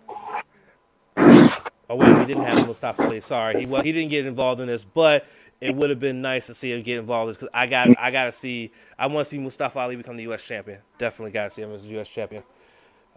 [1.89, 3.21] Oh wait, we didn't have Mustafa Ali.
[3.21, 5.25] Sorry, he he didn't get involved in this, but
[5.61, 8.25] it would have been nice to see him get involved because I got I got
[8.25, 10.43] to see I want to see Mustafa Ali become the U.S.
[10.43, 10.79] champion.
[10.97, 12.09] Definitely got to see him as the U.S.
[12.09, 12.43] champion.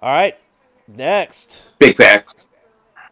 [0.01, 0.39] All right,
[0.87, 1.62] next.
[1.79, 2.47] Big facts.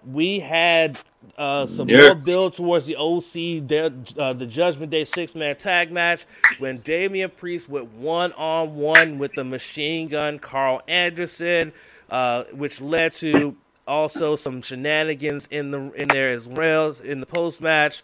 [0.05, 0.99] We had
[1.37, 6.27] uh, some more build towards the OC, uh, the Judgment Day six man tag match
[6.59, 11.73] when Damian Priest went one on one with the machine gun Karl Anderson,
[12.11, 13.57] uh, which led to
[13.87, 18.03] also some shenanigans in the in there as well in the post match.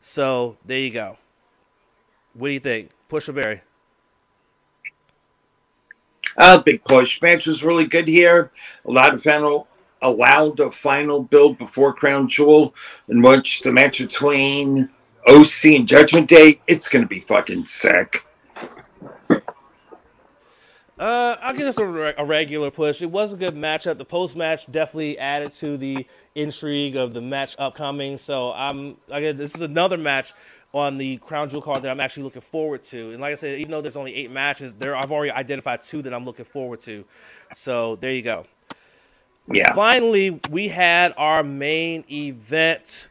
[0.00, 1.18] So there you go.
[2.34, 2.90] What do you think?
[3.08, 3.62] Push or bury?
[6.36, 7.22] Uh, big push.
[7.22, 8.50] Match was really good here.
[8.84, 9.68] A lot of final
[10.02, 12.74] allowed a final build before Crown Jewel,
[13.08, 14.90] in which the match between
[15.26, 18.26] OC and Judgment Day, it's going to be fucking sick.
[20.98, 23.02] Uh, I'll give this a, re- a, regular push.
[23.02, 23.98] It was a good matchup.
[23.98, 28.16] The post match definitely added to the intrigue of the match upcoming.
[28.16, 30.32] So I'm again, this is another match
[30.72, 33.10] on the Crown Jewel card that I'm actually looking forward to.
[33.10, 36.00] And like I said, even though there's only eight matches, there I've already identified two
[36.02, 37.04] that I'm looking forward to.
[37.52, 38.46] So there you go.
[39.50, 39.74] Yeah.
[39.74, 43.08] Finally, we had our main event.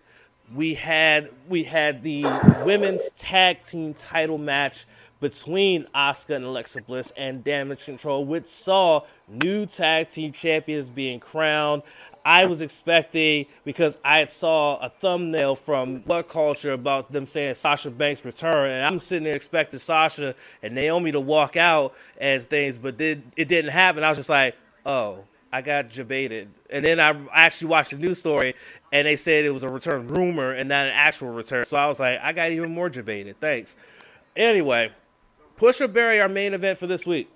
[0.53, 2.23] We had we had the
[2.65, 4.85] women's tag team title match
[5.23, 11.19] between Asuka and Alexa Bliss and Damage Control, which saw new tag team champions being
[11.21, 11.81] crowned.
[12.25, 17.89] I was expecting because I saw a thumbnail from Blood Culture about them saying Sasha
[17.89, 22.77] Banks return, and I'm sitting there expecting Sasha and Naomi to walk out as things,
[22.77, 24.03] but it, it didn't happen.
[24.03, 24.55] I was just like,
[24.85, 26.47] oh, I got jebaited.
[26.69, 28.55] And then I actually watched the news story,
[28.91, 31.63] and they said it was a return rumor and not an actual return.
[31.63, 33.35] So I was like, I got even more jebaited.
[33.39, 33.77] Thanks.
[34.35, 34.91] Anyway,
[35.57, 37.29] Push or bury our main event for this week.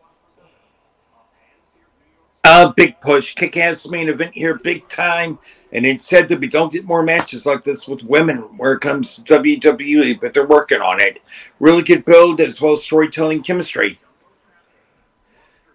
[2.44, 5.38] Uh, big push, kick ass main event here, big time.
[5.74, 8.80] And it said that we don't get more matches like this with women where it
[8.80, 11.22] comes to WWE, but they're working on it.
[11.60, 14.00] Really good build as well as storytelling chemistry.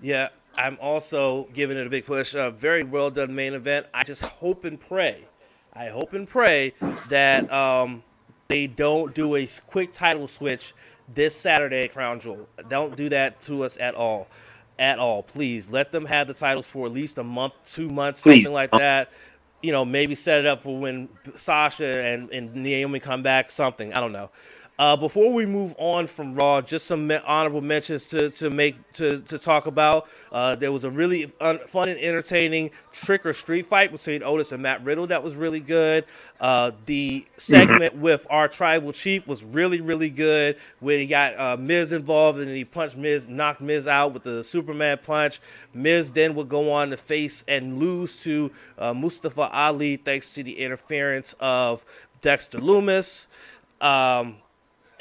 [0.01, 2.35] Yeah, I'm also giving it a big push.
[2.35, 3.87] A very well done main event.
[3.93, 5.27] I just hope and pray,
[5.75, 6.73] I hope and pray
[7.11, 8.03] that um,
[8.49, 10.73] they don't do a quick title switch
[11.13, 12.49] this Saturday at Crown Jewel.
[12.69, 14.29] Don't do that to us at all.
[14.79, 15.23] At all.
[15.23, 18.45] Please let them have the titles for at least a month, two months, Please.
[18.45, 19.11] something like that.
[19.63, 23.93] You know, maybe set it up for when Sasha and, and Naomi come back, something.
[23.93, 24.31] I don't know.
[24.79, 29.21] Uh, before we move on from Raw, just some honorable mentions to, to make to,
[29.21, 30.09] to talk about.
[30.33, 34.63] Uh, there was a really fun and entertaining trick or street fight between Otis and
[34.63, 36.07] Matt Riddle that was really good.
[36.41, 40.57] Uh, the segment with our tribal chief was really really good.
[40.81, 44.43] When he got uh, Miz involved and he punched Miz, knocked Miz out with the
[44.43, 45.41] Superman punch.
[45.75, 50.43] Miz then would go on to face and lose to uh, Mustafa Ali thanks to
[50.43, 51.85] the interference of
[52.23, 53.29] Dexter Lumis.
[53.81, 54.37] Um,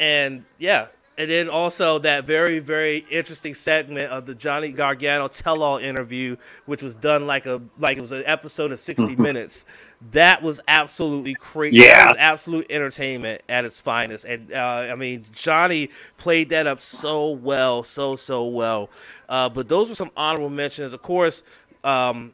[0.01, 5.77] and yeah, and then also that very very interesting segment of the Johnny Gargano tell-all
[5.77, 6.35] interview,
[6.65, 9.21] which was done like a like it was an episode of 60 mm-hmm.
[9.21, 9.65] minutes.
[10.11, 11.77] That was absolutely crazy.
[11.77, 14.25] Yeah, that was absolute entertainment at its finest.
[14.25, 18.89] And uh, I mean, Johnny played that up so well, so so well.
[19.29, 20.93] Uh, but those were some honorable mentions.
[20.93, 21.43] Of course,
[21.83, 22.33] um,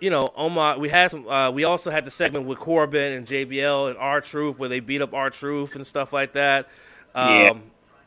[0.00, 0.78] you know, Omar.
[0.78, 1.28] We had some.
[1.28, 5.02] Uh, we also had the segment with Corbin and JBL and R-Truth where they beat
[5.02, 6.68] up R-Truth and stuff like that.
[7.14, 7.52] Um, yeah.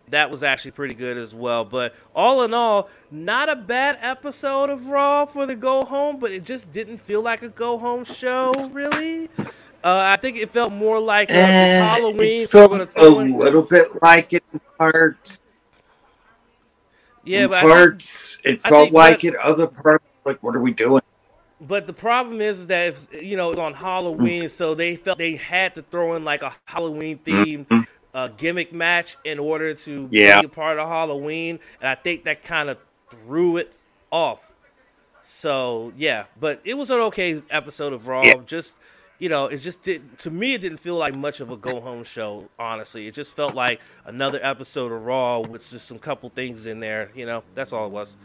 [0.09, 1.63] That was actually pretty good as well.
[1.63, 6.31] But all in all, not a bad episode of Raw for the go home, but
[6.31, 9.29] it just didn't feel like a go home show, really.
[9.83, 12.43] Uh, I think it felt more like uh, uh, Halloween.
[12.43, 13.37] It felt so a in...
[13.37, 15.39] little bit like it in parts.
[17.23, 19.35] Yeah, in but parts think, it felt like it.
[19.37, 21.01] Other parts, like what are we doing?
[21.61, 25.17] But the problem is, is that if, you know it's on Halloween, so they felt
[25.17, 27.81] they had to throw in like a Halloween theme mm-hmm
[28.13, 30.41] a gimmick match in order to yeah.
[30.41, 32.77] be a part of Halloween, and I think that kind of
[33.09, 33.73] threw it
[34.11, 34.53] off.
[35.21, 38.23] So yeah, but it was an okay episode of Raw.
[38.23, 38.35] Yeah.
[38.45, 38.77] Just
[39.19, 40.55] you know, it just did to me.
[40.55, 42.49] It didn't feel like much of a go home show.
[42.57, 46.79] Honestly, it just felt like another episode of Raw with just some couple things in
[46.79, 47.11] there.
[47.15, 48.17] You know, that's all it was.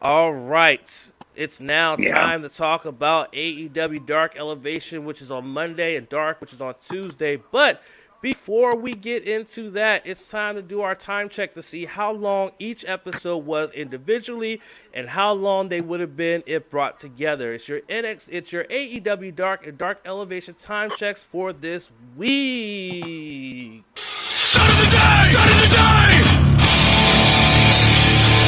[0.00, 1.12] All right.
[1.34, 2.14] It's now yeah.
[2.14, 6.60] time to talk about AEW Dark Elevation, which is on Monday, and Dark, which is
[6.60, 7.42] on Tuesday.
[7.50, 7.82] But
[8.20, 12.12] before we get into that, it's time to do our time check to see how
[12.12, 14.60] long each episode was individually
[14.94, 17.52] and how long they would have been if brought together.
[17.52, 23.82] It's your NX, it's your AEW Dark and Dark Elevation time checks for this week.
[23.96, 25.20] Start of the day!
[25.22, 26.22] Start of the day!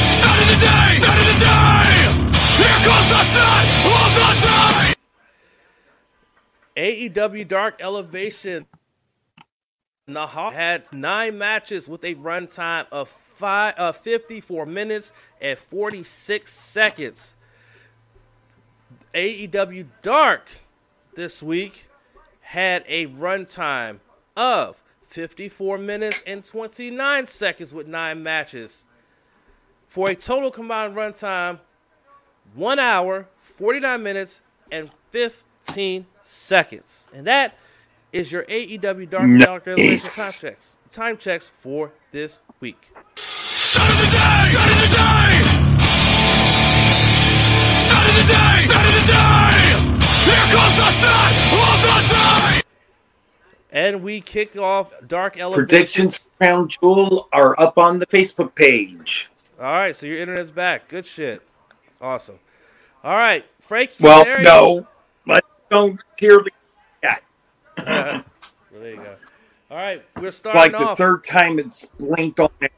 [0.07, 0.89] Start of the day!
[0.91, 1.84] Start of the day!
[6.75, 8.65] AEW Dark Elevation
[10.07, 17.35] Nahal had nine matches with a runtime of five, uh, 54 minutes and 46 seconds.
[19.13, 20.49] AEW Dark
[21.15, 21.87] this week
[22.41, 23.99] had a runtime
[24.37, 28.85] of 54 minutes and 29 seconds with nine matches
[29.87, 31.59] for a total combined runtime
[32.55, 34.41] 1 hour 49 minutes
[34.71, 37.57] and 15 seconds and that
[38.15, 39.45] is your AEW Dark nice.
[39.45, 40.77] Dark Elevation time checks.
[40.89, 42.93] Time checks for this week.
[43.17, 44.39] Start of the day!
[44.41, 45.65] Start of the day!
[47.83, 48.57] Start of the day!
[48.57, 49.51] Start of the day!
[50.23, 52.61] Here comes the start of the day!
[53.71, 55.67] And we kick off Dark Elevation.
[55.67, 59.29] Predictions for Crown Jewel are up on the Facebook page.
[59.59, 60.87] All right, so your internet's back.
[60.87, 61.41] Good shit.
[61.99, 62.39] Awesome.
[63.05, 63.91] All right, Frank.
[64.01, 64.87] Well, no,
[65.27, 66.49] but don't clearly
[67.77, 68.23] well,
[68.71, 69.15] there you go.
[69.69, 70.97] All right, we're starting off like off.
[70.97, 72.71] the third time it's linked on it.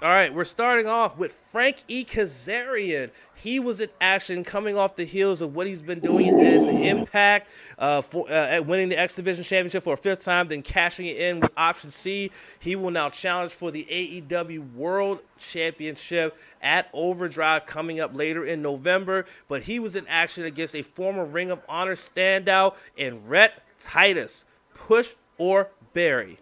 [0.00, 2.04] All right, we're starting off with Frank E.
[2.04, 3.10] Kazarian.
[3.34, 7.50] He was in action coming off the heels of what he's been doing in Impact,
[7.80, 11.16] uh, for uh, winning the X Division Championship for a fifth time, then cashing it
[11.16, 12.30] in with Option C.
[12.60, 18.62] He will now challenge for the AEW World Championship at Overdrive coming up later in
[18.62, 19.26] November.
[19.48, 24.44] But he was in action against a former Ring of Honor standout in Rhett Titus.
[24.74, 26.38] Push or bury.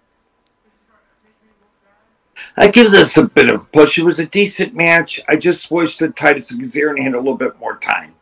[2.56, 3.98] I give this a bit of push.
[3.98, 5.20] It was a decent match.
[5.28, 8.14] I just wish that Titus and Kazarian had a little bit more time.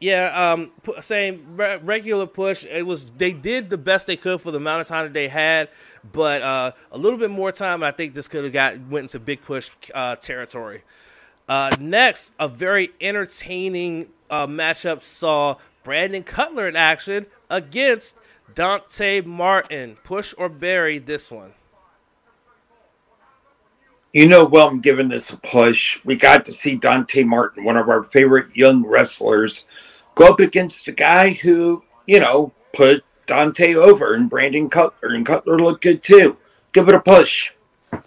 [0.00, 0.70] Yeah, um,
[1.00, 2.64] same re- regular push.
[2.64, 5.28] It was they did the best they could for the amount of time that they
[5.28, 5.70] had,
[6.12, 7.82] but uh, a little bit more time.
[7.82, 10.82] I think this could have got went into big push uh, territory.
[11.48, 18.16] Uh, next, a very entertaining uh, matchup saw Brandon Cutler in action against
[18.54, 19.96] Dante Martin.
[20.02, 21.54] Push or bury this one.
[24.14, 25.98] You know, well, I'm giving this a push.
[26.04, 29.66] We got to see Dante Martin, one of our favorite young wrestlers,
[30.14, 35.26] go up against a guy who, you know, put Dante over and Brandon Cutler, and
[35.26, 36.36] Cutler looked good too.
[36.72, 37.54] Give it a push.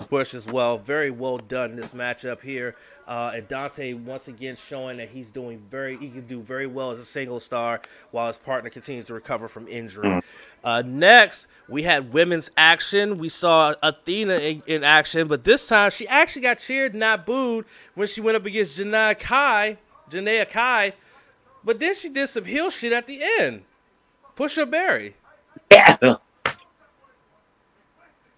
[0.10, 0.78] Push as well.
[0.78, 2.78] Very well done this matchup here.
[3.08, 6.92] Uh, and Dante once again showing that he's doing very, he can do very well
[6.92, 7.82] as a single star
[8.12, 10.10] while his partner continues to recover from injury.
[10.10, 10.24] Mm.
[10.62, 13.18] Uh, next, we had women's action.
[13.18, 17.66] We saw Athena in, in, action, but this time she actually got cheered, not booed,
[17.96, 19.78] when she went up against Janai Kai,
[20.10, 20.94] Janai Kai.
[21.64, 23.64] But then she did some heel shit at the end.
[24.36, 25.16] Push her bury.
[25.72, 26.16] Yeah.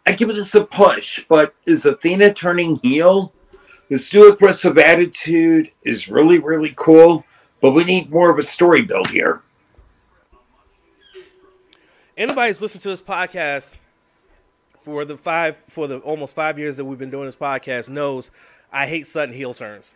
[0.06, 3.34] I give this a push, but is Athena turning heel?
[3.90, 7.26] The still aggressive attitude is really, really cool,
[7.60, 9.42] but we need more of a story build here.
[12.20, 13.78] anybody who's listened to this podcast
[14.78, 18.30] for the five for the almost five years that we've been doing this podcast knows
[18.72, 19.94] I hate sudden heel turns.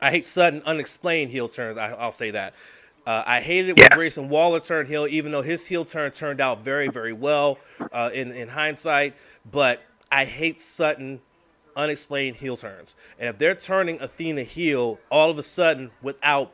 [0.00, 1.78] I hate sudden unexplained heel turns.
[1.78, 2.54] I, will say that.
[3.06, 3.96] Uh, I hated it when yes.
[3.96, 7.58] Grayson Waller turned heel, even though his heel turn turned out very, very well
[7.92, 9.14] uh, in in hindsight.
[9.50, 11.20] But I hate sudden,
[11.76, 12.96] unexplained heel turns.
[13.18, 16.52] And if they're turning Athena heel all of a sudden without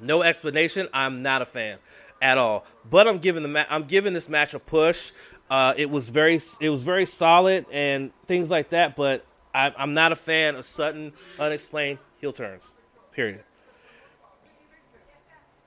[0.00, 1.78] no explanation, I'm not a fan
[2.22, 2.64] at all.
[2.88, 5.12] But I'm giving the ma- I'm giving this match a push.
[5.50, 8.96] Uh, it was very it was very solid and things like that.
[8.96, 12.74] But I, I'm not a fan of sudden, unexplained heel turns.
[13.12, 13.42] Period.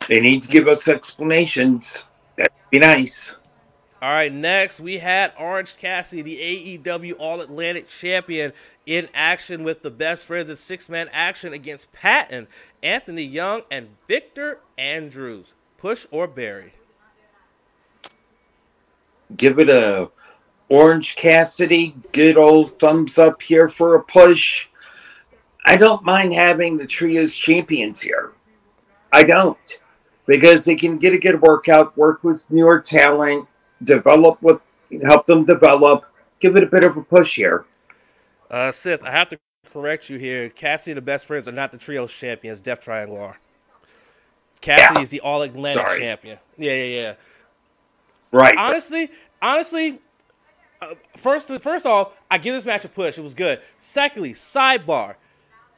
[0.08, 2.06] They need to give us explanations.
[2.36, 3.36] That'd be nice.
[4.04, 8.52] All right, next we had Orange Cassidy, the AEW All Atlantic Champion,
[8.86, 12.50] in action with the best friends in six man action against Patton,
[12.84, 15.54] Anthony Young, and Victor Andrews.
[15.78, 16.74] Push or bury?
[19.38, 20.10] Give it a
[20.68, 24.68] Orange Cassidy, good old thumbs up here for a push.
[25.66, 28.34] I don't mind having the trios champions here.
[29.14, 29.80] I don't.
[30.26, 33.48] Because they can get a good workout, work with newer talent,
[33.84, 34.60] develop with,
[35.04, 36.06] help them develop,
[36.40, 37.66] give it a bit of a push here.
[38.50, 39.40] Uh, Sith, I have to
[39.72, 40.50] correct you here.
[40.50, 42.62] Cassie and the best friends are not the trios champions.
[42.62, 43.40] Death Triangle are.
[44.62, 45.04] Cassidy yeah.
[45.04, 46.38] is the All Atlantic champion.
[46.58, 47.14] Yeah, yeah, yeah.
[48.32, 48.58] Right.
[48.58, 49.12] Honestly,
[49.42, 50.00] honestly,
[50.82, 53.18] uh, first first off, I give this match a push.
[53.18, 53.62] It was good.
[53.78, 55.16] Secondly, sidebar.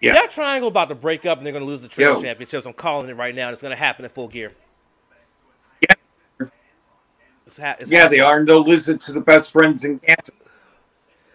[0.02, 0.14] Yeah.
[0.14, 2.65] Death Triangle about to break up and they're going to lose the trios championships.
[2.65, 3.49] I'm calling it right now.
[3.49, 4.52] It's going to happen in full gear.
[7.46, 7.48] Yeah.
[7.48, 8.20] It's ha- it's yeah, happening.
[8.20, 10.32] they are, and they'll lose it to the best friends in Kansas.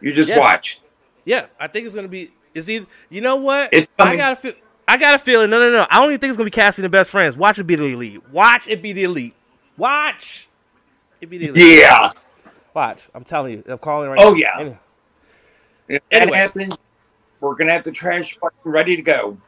[0.00, 0.38] You just yeah.
[0.38, 0.80] watch.
[1.24, 2.32] Yeah, I think it's going to be.
[2.54, 2.86] Is he?
[3.08, 3.70] You know what?
[3.72, 4.54] It's I got a feel.
[4.88, 5.50] I got a feeling.
[5.50, 5.86] No, no, no.
[5.88, 7.36] I don't even think it's going to be casting the best friends.
[7.36, 8.28] Watch it be the elite.
[8.30, 9.36] Watch it be the elite.
[9.76, 10.48] Watch
[11.20, 11.78] it be the elite.
[11.78, 12.10] Yeah.
[12.74, 13.08] Watch.
[13.14, 13.64] I'm telling you.
[13.68, 14.36] I'm calling right oh, now.
[14.36, 14.58] yeah.
[14.58, 14.78] Anyway.
[15.88, 16.38] If that anyway.
[16.38, 16.78] happens,
[17.40, 19.38] we're gonna have the trash ready to go.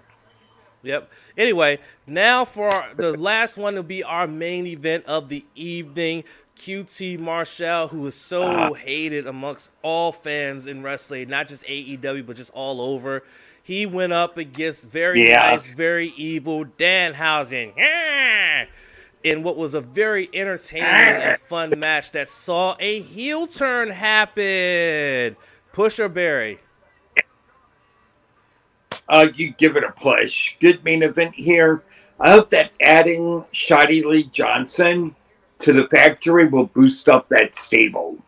[0.83, 1.13] Yep.
[1.37, 6.25] Anyway, now for the last one to be our main event of the evening.
[6.57, 12.27] QT Marshall, who is so uh, hated amongst all fans in wrestling, not just AEW,
[12.27, 13.23] but just all over.
[13.63, 15.51] He went up against very yeah.
[15.51, 17.73] nice, very evil Dan Danhausen
[19.23, 25.37] in what was a very entertaining and fun match that saw a heel turn happen.
[25.73, 26.59] Pusher bury.
[29.09, 30.57] Uh, you give it a push.
[30.61, 31.83] Good main event here.
[32.19, 35.17] I hope that adding Shotty Lee Johnson
[35.63, 38.19] to the factory will boost up that stable.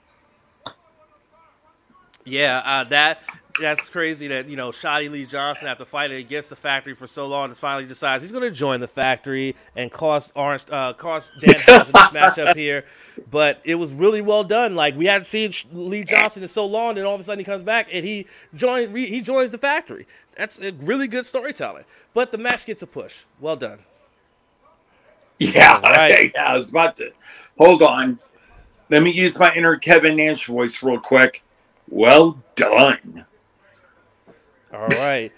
[2.24, 3.22] Yeah, uh, that
[3.60, 7.26] that's crazy that you know Shotty Lee Johnson after fighting against the factory for so
[7.26, 11.32] long, and finally decides he's going to join the factory and cost Orange, uh, cost
[11.40, 12.84] Dan Johnson this matchup here.
[13.30, 14.74] But it was really well done.
[14.74, 17.44] Like we hadn't seen Lee Johnson in so long, and all of a sudden he
[17.44, 18.96] comes back and he joined.
[18.96, 20.06] He joins the factory.
[20.36, 21.84] That's a really good storytelling.
[22.12, 23.24] But the match gets a push.
[23.38, 23.80] Well done.
[25.38, 26.30] Yeah, right.
[26.34, 26.52] yeah.
[26.52, 27.10] I was about to
[27.58, 28.20] hold on.
[28.88, 31.42] Let me use my inner Kevin Nash voice real quick.
[31.88, 33.26] Well done.
[34.72, 35.32] All right.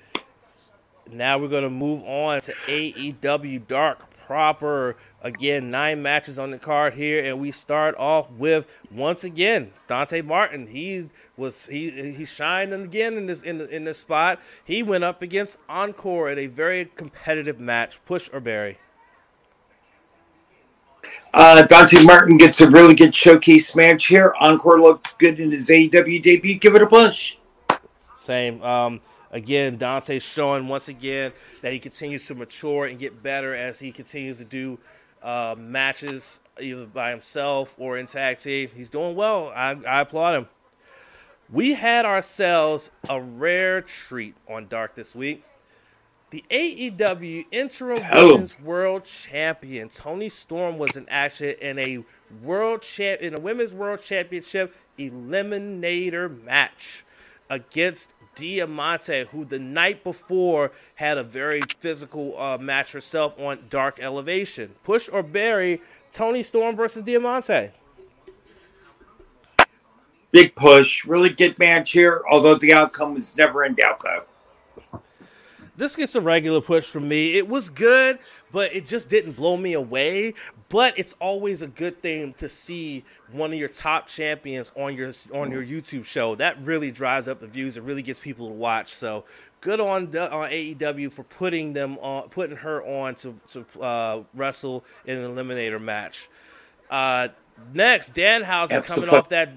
[1.10, 4.97] now we're going to move on to AEW Dark proper.
[5.23, 10.20] Again, nine matches on the card here, and we start off with once again Dante
[10.20, 10.66] Martin.
[10.66, 14.40] He was he he shined again in this in the, in this spot.
[14.64, 18.05] He went up against Encore in a very competitive match.
[18.05, 18.78] Push or bury.
[21.34, 24.34] Uh, Dante Martin gets a really good showcase match here.
[24.40, 26.58] Encore looked good in his AEW debut.
[26.58, 27.36] Give it a push.
[28.24, 28.62] Same.
[28.62, 29.00] Um,
[29.36, 33.92] Again, Dante showing once again that he continues to mature and get better as he
[33.92, 34.78] continues to do
[35.22, 38.70] uh, matches either by himself or in tag team.
[38.74, 39.52] He's doing well.
[39.54, 40.48] I, I applaud him.
[41.50, 45.44] We had ourselves a rare treat on Dark this week.
[46.31, 48.03] The AEW Interim.
[48.12, 52.05] Women's World Champion Toni Storm was in action in a
[52.43, 57.05] world champ in a Women's World Championship eliminator match
[57.48, 64.01] against Diamante, who the night before had a very physical uh, match herself on Dark
[64.01, 64.74] Elevation.
[64.82, 65.81] Push or bury
[66.11, 67.70] Toni Storm versus Diamante.
[70.32, 74.24] Big push, really good match here, although the outcome was never in doubt, though.
[75.77, 77.36] This gets a regular push from me.
[77.36, 78.19] It was good,
[78.53, 80.35] but it just didn't blow me away.
[80.69, 85.12] But it's always a good thing to see one of your top champions on your
[85.32, 86.35] on your YouTube show.
[86.35, 87.77] That really drives up the views.
[87.77, 88.93] It really gets people to watch.
[88.94, 89.24] So
[89.61, 94.85] good on on AEW for putting them on, putting her on to to uh, wrestle
[95.05, 96.28] in an eliminator match.
[96.90, 97.28] Uh,
[97.73, 99.51] Next, Danhausen coming off that.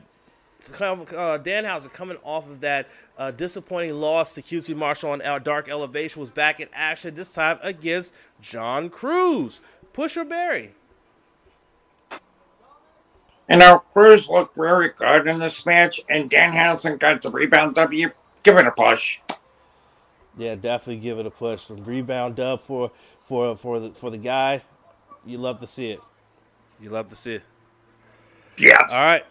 [0.68, 5.68] Uh, Danhausen coming off of that uh, disappointing loss to QT Marshall on our Dark
[5.68, 9.62] Elevation was back in action this time against John Cruz.
[9.94, 10.72] Pusher bury.
[13.48, 18.12] And our Cruz looked very good in this match, and Danhausen got the rebound W.
[18.44, 19.20] Give it a push.
[20.38, 21.66] Yeah, definitely give it a push.
[21.66, 22.92] The rebound dub for
[23.28, 24.62] for for the for the guy.
[25.26, 26.00] You love to see it.
[26.80, 27.44] You love to see it.
[28.58, 28.94] Yes.
[28.94, 29.26] All right.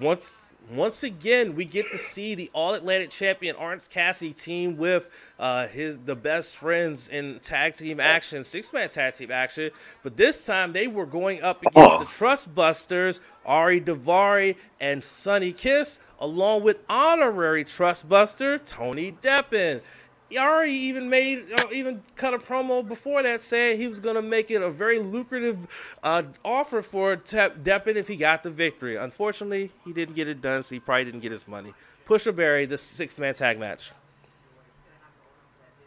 [0.00, 5.08] Once once again, we get to see the All Atlantic champion Orange Cassidy team with
[5.38, 9.70] uh, his the best friends in tag team action, six man tag team action.
[10.02, 11.98] But this time they were going up against oh.
[11.98, 19.82] the Trustbusters, Ari Daivari and Sonny Kiss, along with honorary Trust Buster Tony Deppen.
[20.38, 24.22] Ari even made, uh, even cut a promo before that saying he was going to
[24.22, 28.96] make it a very lucrative uh, offer for Te- Deppen if he got the victory.
[28.96, 31.72] Unfortunately, he didn't get it done, so he probably didn't get his money.
[32.04, 33.92] Pusher bury, the six man tag match.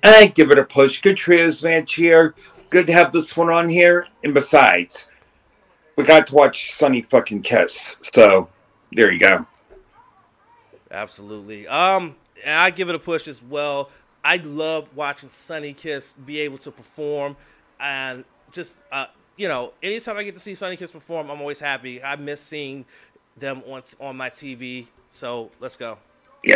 [0.03, 1.01] I give it a push.
[1.01, 2.35] Good trios match here.
[2.69, 4.07] Good to have this one on here.
[4.23, 5.09] And besides,
[5.95, 7.97] we got to watch Sonny fucking Kiss.
[8.13, 8.49] So
[8.91, 9.47] there you go.
[10.91, 11.67] Absolutely.
[11.67, 12.15] Um,
[12.45, 13.89] I give it a push as well.
[14.25, 17.37] I love watching Sonny Kiss be able to perform,
[17.79, 19.05] and just uh,
[19.37, 22.03] you know, anytime I get to see Sonny Kiss perform, I'm always happy.
[22.03, 22.85] I miss seeing
[23.37, 24.87] them on on my TV.
[25.09, 25.99] So let's go.
[26.43, 26.55] Yeah.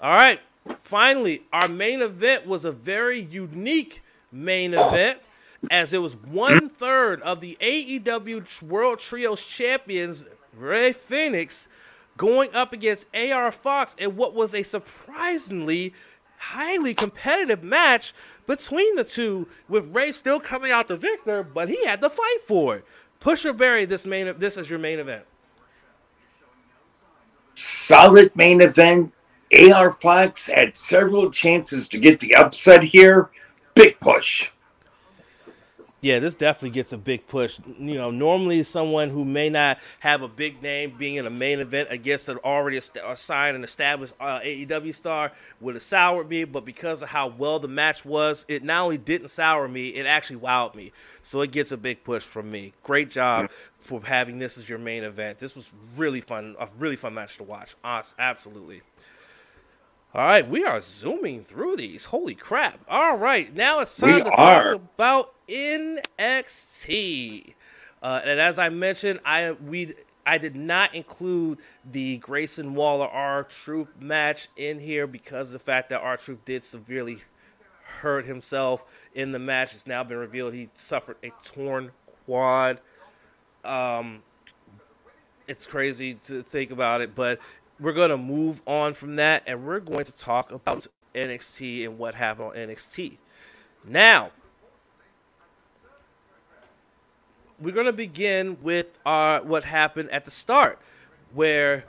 [0.00, 0.40] All right.
[0.82, 4.02] Finally, our main event was a very unique
[4.32, 5.20] main event,
[5.70, 10.24] as it was one third of the AEW World Trios champions,
[10.56, 11.68] Rey Fenix,
[12.16, 15.94] going up against AR Fox in what was a surprisingly
[16.38, 18.12] highly competitive match
[18.46, 22.40] between the two, with Rey still coming out the victor, but he had to fight
[22.46, 22.84] for it.
[23.20, 25.24] Pusher bury, this main this is your main event.
[27.54, 29.12] Solid main event.
[29.72, 33.30] AR Fox had several chances to get the upset here.
[33.74, 34.50] Big push
[36.06, 37.58] yeah, this definitely gets a big push.
[37.80, 41.58] You know, normally someone who may not have a big name being in a main
[41.58, 46.64] event against an already assigned and established uh, AEW star would have soured me, but
[46.64, 50.38] because of how well the match was, it not only didn't sour me, it actually
[50.38, 50.92] wowed me.
[51.22, 52.72] So it gets a big push from me.
[52.84, 55.40] Great job for having this as your main event.
[55.40, 57.74] This was really fun, a really fun match to watch.
[57.84, 58.82] Absolutely.
[60.16, 62.06] All right, we are zooming through these.
[62.06, 62.80] Holy crap.
[62.88, 64.72] All right, now it's time we to are.
[64.72, 67.52] talk about NXT.
[68.02, 69.92] Uh, and as I mentioned, I we
[70.24, 75.90] I did not include the Grayson Waller R-Truth match in here because of the fact
[75.90, 77.18] that R-Truth did severely
[78.00, 79.74] hurt himself in the match.
[79.74, 81.90] It's now been revealed he suffered a torn
[82.24, 82.80] quad.
[83.64, 84.22] Um,
[85.46, 87.38] it's crazy to think about it, but
[87.78, 91.98] we're going to move on from that and we're going to talk about NXT and
[91.98, 93.18] what happened on NXT.
[93.84, 94.30] Now,
[97.60, 100.78] we're going to begin with our, what happened at the start,
[101.32, 101.84] where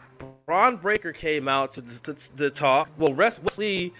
[0.46, 2.90] Bron Breakker came out to, to, to talk.
[2.98, 3.94] Well, Wes Lee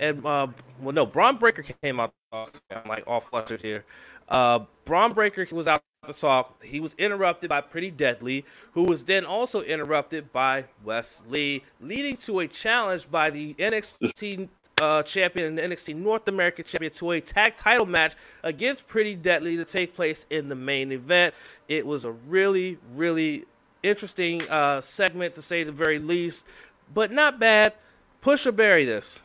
[0.00, 0.48] and, uh,
[0.80, 2.48] well, no, Bron Breakker came out I'm
[2.88, 3.84] like all flustered here.
[4.28, 6.62] Uh, Bron Breakker was out to talk.
[6.62, 12.16] He was interrupted by Pretty Deadly, who was then also interrupted by Wes Lee, leading
[12.18, 14.48] to a challenge by the NXT
[14.80, 19.56] uh, champion and NXT North American champion to a tag title match against Pretty Deadly
[19.56, 21.34] to take place in the main event.
[21.68, 23.44] It was a really, really
[23.82, 26.46] interesting uh, segment to say the very least,
[26.92, 27.74] but not bad.
[28.20, 29.20] Push or bury this.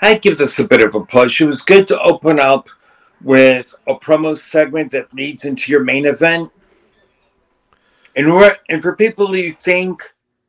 [0.00, 1.40] I'd give this a bit of a push.
[1.40, 2.68] It was good to open up
[3.22, 6.50] with a promo segment that leads into your main event.
[8.14, 8.28] And,
[8.68, 10.02] and for people who think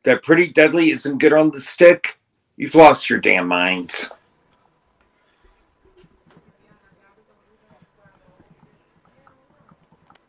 [0.04, 2.18] that Pretty Deadly isn't good on the stick,
[2.56, 4.10] you've lost your damn minds.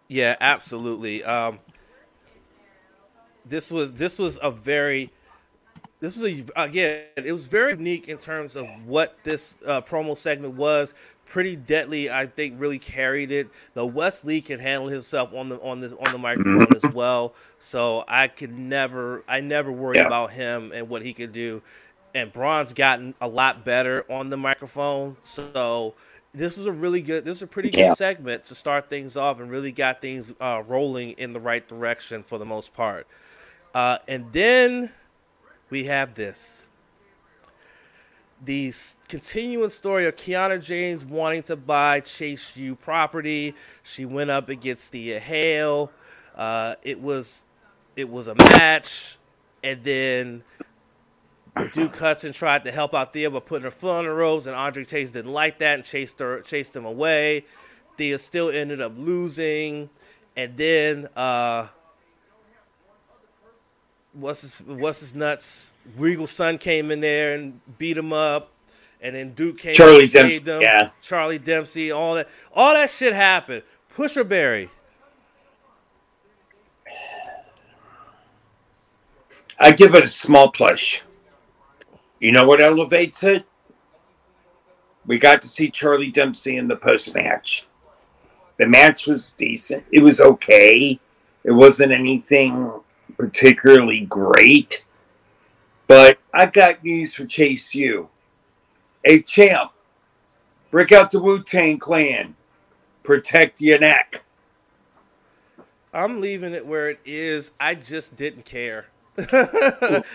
[0.07, 1.23] Yeah, absolutely.
[1.23, 1.59] Um,
[3.45, 5.11] this was this was a very
[6.01, 10.17] this was a again it was very unique in terms of what this uh, promo
[10.17, 10.93] segment was
[11.31, 15.57] pretty deadly i think really carried it the Wes Lee can handle himself on the
[15.61, 16.93] on the on the microphone as mm-hmm.
[16.93, 20.07] well so i could never i never worry yeah.
[20.07, 21.63] about him and what he could do
[22.13, 25.93] and Bron's gotten a lot better on the microphone so
[26.33, 29.39] this was a really good this is a pretty good segment to start things off
[29.39, 33.07] and really got things uh, rolling in the right direction for the most part
[33.73, 34.91] uh, and then
[35.69, 36.70] we have this.
[38.43, 38.73] The
[39.07, 43.53] continuing story of Kiana James wanting to buy Chase U property.
[43.83, 45.91] She went up against Thea Hail.
[46.35, 47.45] Uh, it was
[47.95, 49.17] it was a match,
[49.63, 50.43] and then
[51.71, 54.55] Duke Hudson tried to help out Thea by putting her foot on the ropes, and
[54.55, 57.45] Andre Chase didn't like that and chased her chased him away.
[57.97, 59.91] Thea still ended up losing,
[60.35, 61.67] and then uh,
[64.13, 65.73] what's his what's his nuts?
[65.97, 68.51] Regal son came in there and beat him up,
[69.01, 70.61] and then Duke came Charlie and saved Dempsey, him.
[70.61, 70.91] yeah.
[71.01, 73.63] Charlie Dempsey, all that, all that shit happened.
[73.89, 74.69] Pusher bury.
[79.59, 81.01] I give it a small push.
[82.19, 83.45] You know what elevates it?
[85.05, 87.67] We got to see Charlie Dempsey in the post match.
[88.57, 89.85] The match was decent.
[89.91, 90.99] It was okay.
[91.43, 92.71] It wasn't anything
[93.21, 94.83] particularly great.
[95.85, 98.09] But I got news for Chase U.
[99.03, 99.71] Hey, champ,
[100.71, 102.35] break out the Wu Tang Clan.
[103.03, 104.23] Protect your neck.
[105.93, 107.51] I'm leaving it where it is.
[107.59, 108.87] I just didn't care.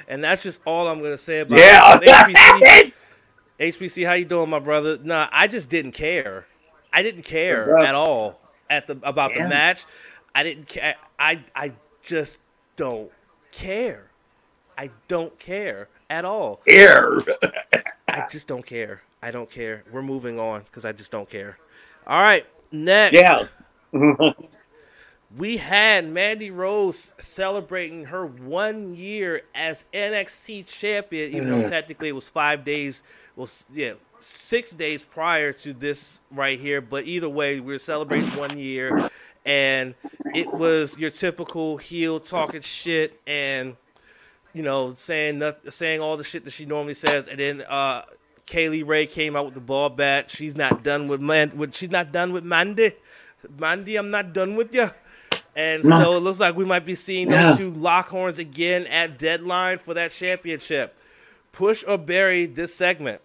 [0.09, 1.99] and that's just all I'm gonna say about Yeah.
[2.01, 3.17] HBC.
[3.61, 4.99] HBC, how you doing, my brother?
[5.01, 6.47] Nah, I just didn't care.
[6.93, 9.45] I didn't care at all at the about Yeah.
[9.45, 9.85] the match.
[10.35, 10.97] I didn't care.
[11.21, 11.73] I I
[12.03, 12.41] just
[12.77, 13.11] don't
[13.53, 14.11] care.
[14.79, 16.61] I don't care at all.
[16.69, 17.21] Air.
[18.09, 19.03] I just don't care.
[19.23, 19.83] I don't care.
[19.91, 21.59] We're moving on because I just don't care.
[22.07, 23.15] All right, next.
[23.15, 23.43] Yeah.
[25.37, 31.71] we had Mandy Rose celebrating her one year as NXT champion, even though Mm.
[31.71, 33.03] technically it was five days,
[33.35, 36.81] well, yeah, six days prior to this right here.
[36.81, 39.11] But either way, we're celebrating one year,
[39.47, 39.95] and
[40.35, 43.77] it was your typical heel talking shit and
[44.53, 48.03] you know saying noth- saying all the shit that she normally says, and then uh,
[48.45, 50.31] Kay Lee Ray came out with the ball bat.
[50.31, 51.57] She's not done with man.
[51.57, 52.93] With, she's not done with Mandy.
[53.59, 54.89] Mandy, I'm not done with you.
[55.55, 56.03] And No.
[56.03, 59.79] so it looks like we might be seeing those two lock horns again at deadline
[59.79, 60.99] for that championship.
[61.53, 63.21] Push or bury this segment.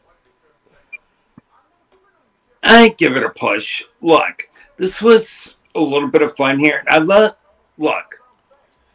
[2.63, 3.83] I give it a push.
[4.01, 6.83] Look, this was a little bit of fun here.
[6.87, 7.35] I love.
[7.77, 8.21] Look,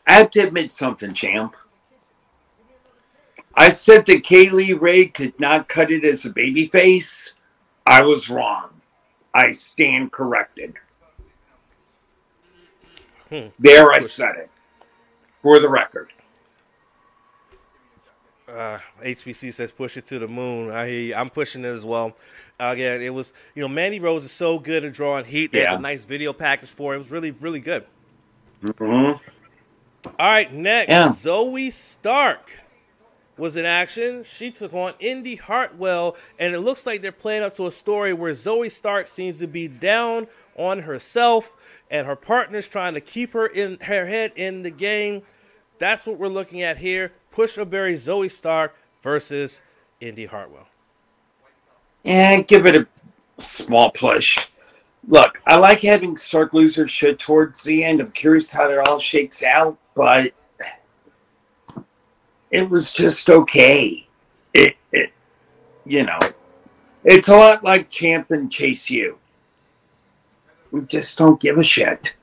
[0.06, 1.56] I have to admit something, champ.
[3.54, 7.32] I said that Kay Lee Ray could not cut it as a babyface.
[7.86, 8.80] I was wrong.
[9.32, 10.74] I stand corrected.
[13.30, 13.48] Hmm.
[13.58, 14.50] There, I said it.
[15.42, 16.12] For the record.
[18.48, 20.70] Uh, HBC says push it to the moon.
[20.70, 21.12] I.
[21.14, 22.16] I'm pushing it as well.
[22.58, 25.52] Again, it was you know Mandy Rose is so good at drawing heat.
[25.52, 25.70] They Yeah.
[25.72, 26.96] had a nice video package for it.
[26.96, 27.84] It was really really good.
[28.62, 29.20] Mhm.
[30.18, 31.08] All right, next Yeah.
[31.08, 32.50] Zoey Stark
[33.36, 34.24] was in action.
[34.24, 38.14] She took on Indy Hartwell, and it looks like they're playing up to a story
[38.14, 40.26] where Zoey Stark seems to be down
[40.56, 41.54] on herself,
[41.90, 45.22] and her partner's trying to keep her in her head in the game.
[45.78, 47.12] That's what we're looking at here.
[47.30, 49.60] Push or bury Zoe Stark versus
[50.00, 50.68] Indy Hartwell.
[52.06, 52.86] Yeah, give it a
[53.42, 54.48] small push.
[55.08, 58.00] Look, I like having Stark lose her shit towards the end.
[58.00, 60.32] I'm curious how it all shakes out, but
[62.52, 64.06] it was just okay.
[64.54, 65.12] It, it
[65.84, 66.20] you know,
[67.02, 69.18] it's a lot like Champ and Chase U.
[70.70, 72.14] We just don't give a shit.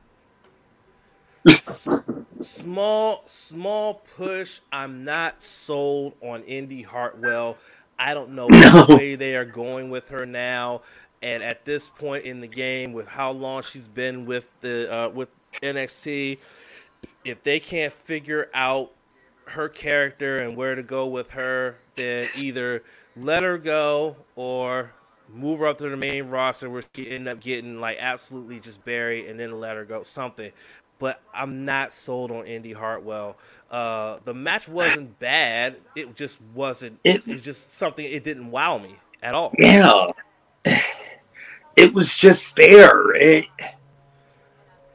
[2.39, 7.57] small small push i'm not sold on indy hartwell
[7.99, 8.85] i don't know No.
[8.87, 10.81] which way they are going with her now
[11.21, 15.09] and at this point in the game with how long she's been with the uh,
[15.09, 15.29] with
[15.61, 16.37] nxt
[17.25, 18.91] if they can't figure out
[19.45, 22.83] her character and where to go with her then either
[23.15, 24.93] let her go or
[25.33, 28.83] move her up to the main roster where she end up getting like absolutely just
[28.85, 30.51] buried and then let her go something
[30.99, 33.37] but I'm not sold on Indy Hartwell.
[33.73, 35.79] Uh, the match wasn't bad.
[35.95, 36.99] It just wasn't.
[37.03, 38.05] It- was just something.
[38.05, 39.51] It didn't wow me at all.
[39.57, 40.11] Yeah.
[41.75, 43.15] It was just there.
[43.15, 43.45] It,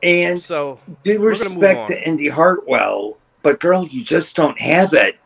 [0.00, 4.60] and So due We're gonna move respect to Indy Hartwell, but girl, you just don't
[4.60, 5.18] have it.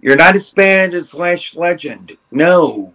[0.00, 2.92] You're not as bad as Lash Legend, no,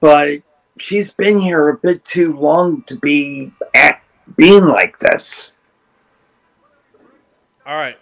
[0.00, 0.42] but
[0.76, 4.02] she's been here a bit too long to be at
[4.36, 5.52] being like this.
[7.66, 7.96] all right,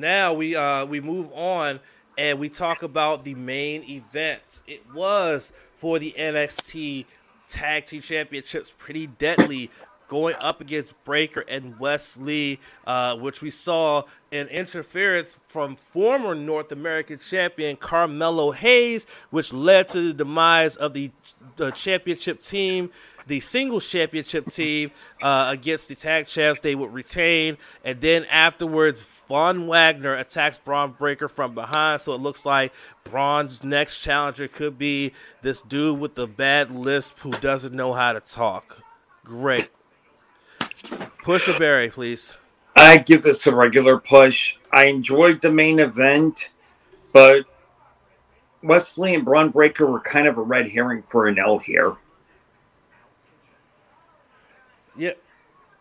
[0.00, 1.80] now we uh we move on
[2.18, 4.42] and we talk about the main event.
[4.66, 7.04] It was for the NXT
[7.48, 8.72] Tag Team Championships.
[8.76, 9.70] Pretty deadly.
[10.08, 16.34] going up against Breakker and Wes Lee, uh, which we saw an interference from former
[16.34, 21.10] North American champion Carmelo Hayes, which led to the demise of the,
[21.56, 22.90] the championship team
[23.26, 24.90] the singles championship team
[25.20, 26.60] uh, against the tag champs.
[26.60, 32.00] They would retain, and then afterwards, Von Wagner attacks Bron Breakker from behind.
[32.02, 32.72] So it looks like
[33.04, 35.12] Bron's next challenger could be
[35.42, 38.82] this dude with the bad lisp who doesn't know how to talk.
[39.24, 39.70] Great.
[41.22, 42.36] Push a bury, please.
[42.76, 44.58] I give this a regular push.
[44.70, 46.50] I enjoyed the main event,
[47.12, 47.46] but
[48.62, 51.96] Wes Lee and Bron Breakker were kind of a red herring for an L here.
[54.98, 55.12] Yeah,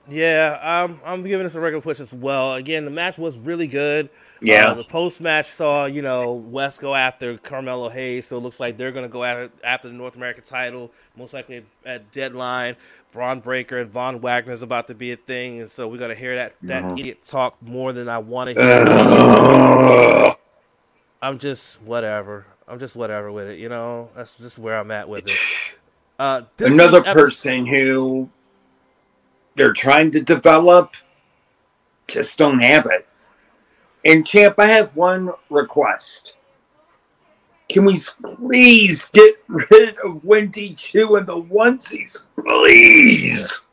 [0.10, 0.60] yeah.
[0.62, 2.54] I'm I'm giving this a regular push as well.
[2.56, 4.10] Again, the match was really good.
[4.42, 4.70] Yeah.
[4.72, 8.60] Uh, the post match saw you know West go after Carmelo Hayes, so it looks
[8.60, 12.76] like they're going to go after after the North American title, most likely at Deadline.
[13.12, 16.10] Bron Breakker and Von Wagner is about to be a thing, and so we're going
[16.12, 17.00] to hear that that Mhm.
[17.00, 20.36] idiot talk more than I want to hear.
[21.22, 22.46] I'm just whatever.
[22.68, 23.58] I'm just whatever with it.
[23.60, 25.38] You know, that's just where I'm at with it.
[26.18, 28.30] Uh, this Another episode- person who
[29.56, 30.96] they're trying to develop
[32.08, 33.08] just don't have it.
[34.04, 36.34] And champ, I have one request.
[37.68, 37.98] Can we
[38.38, 43.65] please get rid of Wendy Choo and the onesies, please?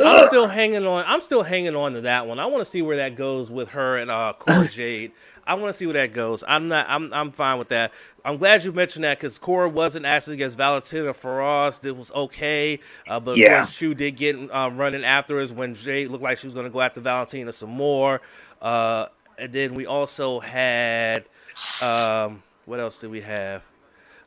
[0.00, 1.04] I'm still hanging on.
[1.06, 2.38] I'm still hanging on to that one.
[2.38, 5.12] I want to see where that goes with her and uh, Cora Jade.
[5.46, 6.44] I want to see where that goes.
[6.46, 6.86] I'm not.
[6.88, 7.12] I'm.
[7.12, 7.92] I'm fine with that.
[8.24, 11.80] I'm glad you mentioned that because Cora wasn't actually against Valentina Feroz.
[11.84, 13.64] It was okay, uh, but Yeah.
[13.66, 16.70] Shu did get um, running after us when Jade looked like she was going to
[16.70, 18.20] go after Valentina some more.
[18.60, 19.06] Uh,
[19.38, 21.24] and then we also had.
[21.82, 23.64] Um, what else did we have?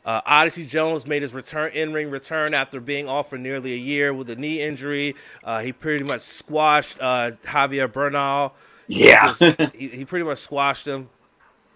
[0.03, 3.77] Uh, Odyssey Jones made his return in ring return after being off for nearly a
[3.77, 5.15] year with a knee injury.
[5.43, 8.53] Uh, he pretty much squashed uh, Javier Bernal.
[8.87, 9.33] Yeah.
[9.73, 11.09] he, he pretty much squashed him,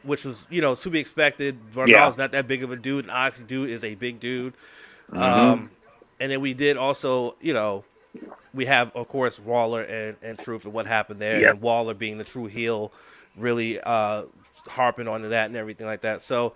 [0.03, 1.71] which was you know to be expected.
[1.71, 2.13] Bernal's Yeah.
[2.17, 4.53] not that big of a dude, and Odyssey dude is a big dude.
[5.11, 5.17] Mm-hmm.
[5.21, 5.71] Um,
[6.19, 7.83] and then we did also, you know,
[8.55, 11.51] we have of course Waller and, and Truth and what happened there, Yep.
[11.51, 12.91] and Waller being the true heel,
[13.37, 14.23] really uh,
[14.67, 16.21] harping onto that and everything like that.
[16.23, 16.53] So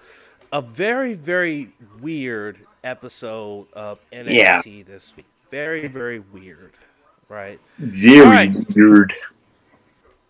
[0.52, 1.72] a very very
[2.02, 5.26] weird episode of NXT this week.
[5.50, 6.74] Very very weird,
[7.28, 7.60] right?
[7.78, 8.76] Very right.
[8.76, 9.14] weird.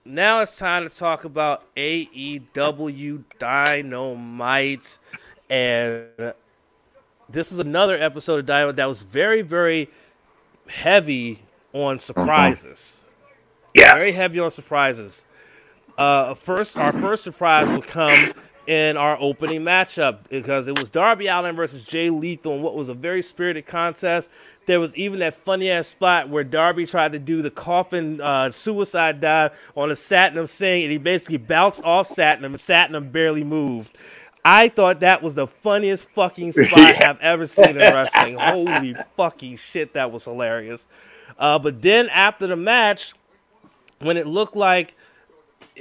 [0.05, 4.97] Now it's time to talk about AEW Dynamite.
[5.51, 6.33] And
[7.29, 9.87] this was another episode of Dynamite that was very, very
[10.67, 11.43] heavy
[11.73, 13.05] on surprises.
[13.75, 13.99] Yes.
[13.99, 15.27] Very heavy on surprises.
[15.95, 18.33] Uh, first, our first surprise will come
[18.69, 22.87] in our opening matchup because it was Darby Allin versus Jay Lethal in what was
[22.87, 24.29] a very spirited contest.
[24.67, 28.51] There was even that funny ass spot where Darby tried to do the coffin uh,
[28.51, 33.43] suicide dive on a Satnam Singh, and he basically bounced off Satnam, and Satnam barely
[33.43, 33.97] moved.
[34.45, 37.09] I thought that was the funniest fucking spot Yeah.
[37.09, 38.37] I've ever seen in wrestling.
[38.37, 40.87] Holy fucking shit, that was hilarious.
[41.39, 43.13] Uh, but then after the match,
[43.97, 44.95] when it looked like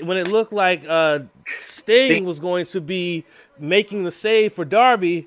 [0.05, 1.21] when it looked like uh,
[1.59, 2.25] Sting Sting.
[2.25, 3.25] was going to be
[3.59, 5.27] making the save for Darby,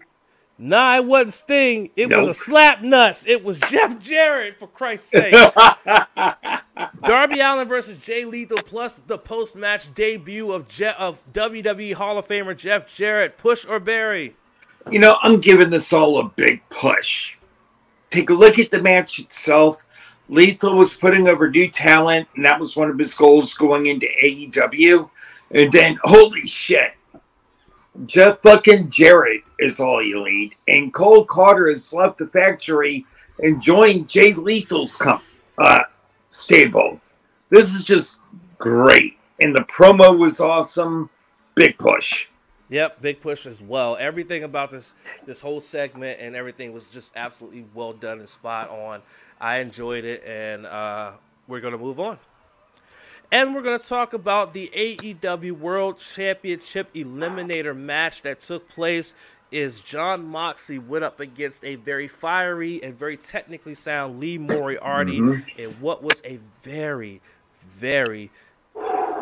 [0.58, 1.90] nah, it wasn't Sting.
[1.96, 2.36] It was a Nope.
[2.36, 3.26] slap nuts.
[3.28, 5.34] It was Jeff Jarrett, for Christ's sake.
[7.04, 12.18] Darby Allin versus Jay Lethal, plus the post match debut of Je- of WWE Hall
[12.18, 13.38] of Famer Jeff Jarrett.
[13.38, 14.36] Push or bury?
[14.90, 17.38] You know, I'm giving this all a big push.
[18.10, 19.84] Take a look at the match itself.
[20.32, 24.08] Lethal was putting over new talent, and that was one of his goals going into
[24.24, 25.10] AEW.
[25.52, 26.94] And then, holy shit,
[28.06, 30.56] Jeff fucking Jarrett is all you need.
[30.70, 33.06] And Cole Karter has left the factory
[33.40, 35.22] and joined Jay Lethal's com-
[35.58, 35.84] uh,
[36.30, 37.02] stable.
[37.50, 38.20] This is just
[38.58, 39.18] great.
[39.42, 41.10] And the promo was awesome.
[41.56, 42.28] Big push.
[42.72, 43.98] Yep, big push as well.
[44.00, 44.96] Everything about this
[45.26, 49.02] this whole segment and everything was just absolutely well done and spot on.
[49.42, 51.12] I enjoyed it, and uh,
[51.50, 52.18] we're gonna move on.
[53.30, 59.14] And we're gonna talk about the AEW World Championship Eliminator match that took place.
[59.52, 65.18] Is Jon Moxley went up against a very fiery and very technically sound Lee Moriarty
[65.18, 67.20] in what was a very,
[67.54, 68.32] very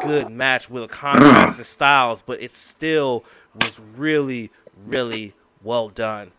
[0.01, 1.67] good match with a contrast in mm.
[1.67, 3.23] styles, but it still
[3.55, 4.51] was really,
[4.85, 6.31] really well done.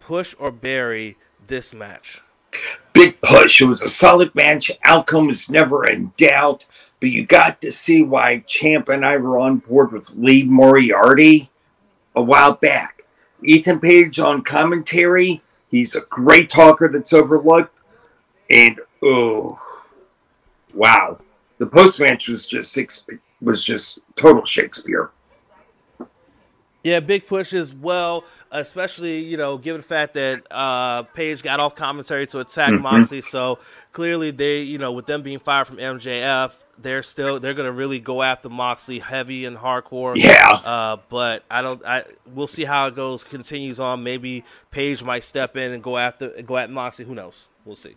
[0.00, 1.16] Push or bury
[1.46, 2.22] this match.
[2.92, 3.60] big push.
[3.60, 4.70] It was a solid match.
[4.84, 6.64] Outcome was never in doubt,
[7.00, 11.50] but you got to see why Champ and I were on board with Lee Moriarty
[12.14, 13.02] a while back.
[13.44, 15.42] Ethan Page on commentary.
[15.70, 17.76] He's a great talker that's overlooked.
[18.50, 19.58] And Oh,
[20.74, 21.20] wow!
[21.58, 23.04] The post match was just six
[23.40, 25.10] was just total Shakespeare.
[26.84, 31.58] Yeah, big push as well, especially, you know, given the fact that uh, Page got
[31.58, 32.82] off commentary to attack mm-hmm.
[32.82, 33.20] Moxley.
[33.20, 33.58] So
[33.92, 37.98] clearly they, you know, with them being fired from MJF, they're still they're gonna really
[37.98, 40.16] go after Moxley heavy and hardcore.
[40.16, 40.48] Yeah.
[40.48, 44.04] Uh, but I don't I we'll see how it goes, continues on.
[44.04, 47.04] Maybe Page might step in and go after go at Moxley.
[47.04, 47.48] Who knows?
[47.64, 47.96] We'll see.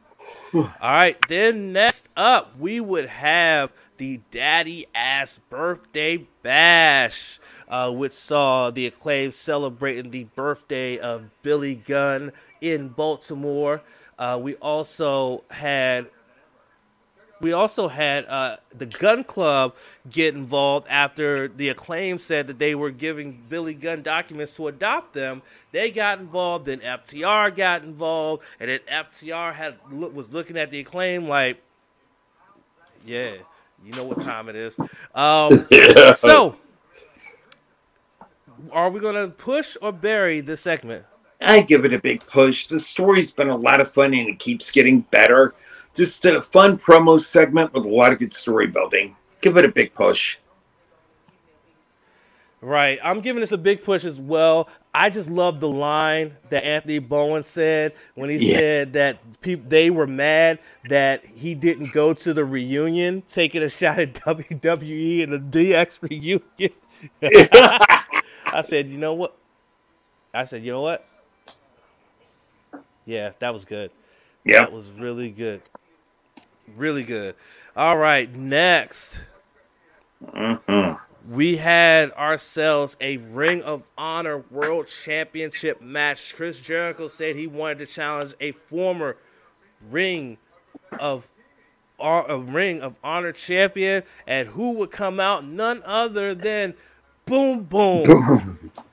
[0.53, 7.39] All right, then next up, we would have the Daddy Ass Birthday Bash,
[7.69, 13.81] uh, which saw the Acclaim celebrating the birthday of Billy Gunn in Baltimore.
[14.19, 16.09] Uh, we also had
[17.41, 19.75] we also had uh, the Gunn Club
[20.09, 25.13] get involved after the acclaim said that they were giving Billy Gunn documents to adopt
[25.13, 25.41] them.
[25.71, 30.79] They got involved, then FTR got involved, and then FTR had was looking at the
[30.79, 31.61] acclaim like,
[33.05, 33.33] yeah,
[33.83, 34.79] you know what time it is.
[35.15, 36.13] Um, yeah.
[36.13, 36.55] So,
[38.71, 41.05] are we gonna push or bury this segment?
[41.41, 42.67] I give it a big push.
[42.67, 45.55] The story's been a lot of fun and it keeps getting better
[45.95, 49.15] just a fun promo segment with a lot of good story building.
[49.41, 50.37] Give it a big push.
[52.61, 52.99] Right.
[53.03, 54.69] I'm giving this a big push as well.
[54.93, 58.57] I just love the line that Anthony Bowens said when he yeah.
[58.57, 60.59] said that people they were mad
[60.89, 66.01] that he didn't go to the reunion, taking a shot at WWE and the DX
[66.01, 66.71] reunion.
[68.45, 69.35] I said, you know what?
[70.33, 71.05] I said, you know what?
[73.05, 73.91] Yeah, that was good.
[74.43, 75.61] Yeah, that was really good.
[76.75, 77.35] Really good.
[77.75, 79.21] All right, next.
[80.23, 81.33] Mm-hmm.
[81.33, 86.35] We had ourselves a Ring of Honor World Championship match.
[86.35, 89.17] Chris Jericho said he wanted to challenge a former
[89.89, 90.37] Ring
[90.99, 91.29] of
[91.99, 95.45] a Ring of Honor champion, and who would come out?
[95.45, 96.73] None other than
[97.25, 98.71] Boom Boom.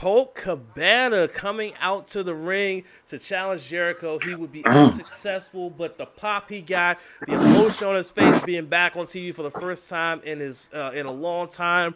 [0.00, 4.18] Colt Cabana coming out to the ring to challenge Jericho.
[4.18, 6.98] He would be unsuccessful, but the pop he got,
[7.28, 10.70] the emotion on his face being back on TV for the first time in his
[10.72, 11.94] uh, in a long time,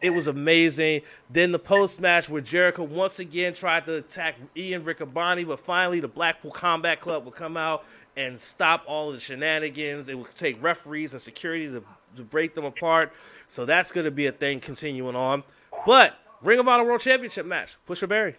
[0.00, 1.00] it was amazing.
[1.30, 5.98] Then the post match where Jericho once again tried to attack Ian Riccaboni, but finally
[5.98, 7.84] the Blackpool Combat Club would come out
[8.16, 10.08] and stop all the shenanigans.
[10.08, 11.82] It would take referees and security to,
[12.14, 13.12] to break them apart.
[13.48, 15.42] So that's going to be a thing continuing on.
[15.84, 17.76] But Ring of Honor World Championship match.
[17.86, 18.36] Push or bury.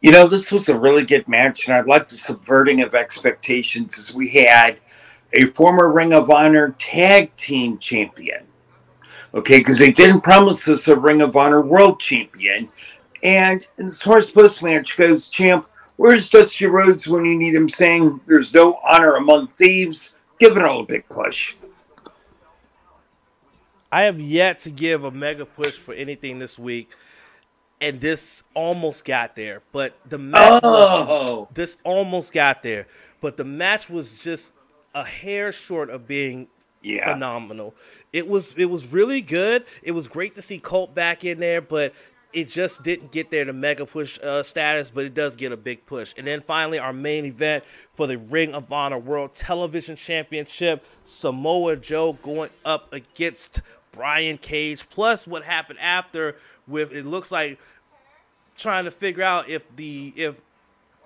[0.00, 3.98] You know, this was a really good match, and I like the subverting of expectations
[3.98, 4.80] as we had
[5.32, 8.46] a former Ring of Honor tag team champion.
[9.34, 12.68] Okay, because they didn't promise us a Ring of Honor world champion.
[13.22, 15.66] And as far as post match goes, champ,
[15.96, 20.14] where's Dusty Rhodes when you need him saying there's no honor among thieves?
[20.38, 21.56] Give it all a big push.
[23.90, 26.90] I have yet to give a mega push for anything this week
[27.80, 31.40] and this almost got there, but the match oh.
[31.42, 32.86] was, this almost got there,
[33.20, 34.54] but the match was just
[34.94, 36.48] a hair short of being
[36.82, 37.12] yeah.
[37.12, 37.74] phenomenal.
[38.12, 39.64] It was it was really good.
[39.82, 41.94] It was great to see Colt back in there, but
[42.32, 45.56] it just didn't get there to mega push uh, status, but it does get a
[45.56, 46.14] big push.
[46.16, 47.64] And then finally, our main event
[47.94, 53.62] for the Ring of Honor World Television Championship Samoa Joe going up against
[53.98, 56.36] Brian Cage, plus what happened after
[56.68, 57.58] with it looks like
[58.56, 60.40] trying to figure out if the if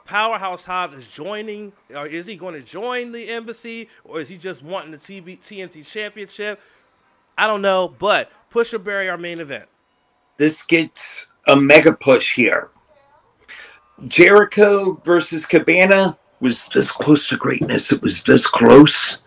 [0.05, 4.36] Powerhouse Hobbs is joining, or is he going to join the embassy, or is he
[4.36, 6.60] just wanting the TB, TNT Championship?
[7.39, 9.64] I don't know, but Push or bury, our main event.
[10.36, 12.69] This gets a mega push here.
[14.06, 17.90] Jericho versus Cabana was this close to greatness.
[17.90, 19.23] It was this close.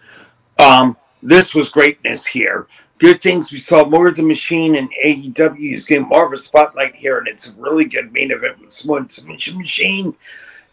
[0.60, 2.68] Um, this was greatness here
[3.00, 3.52] good things.
[3.52, 7.18] We saw more of the machine and AEW is getting more of a spotlight here,
[7.18, 10.16] and it's a really good main event with Samoan Submission Machine.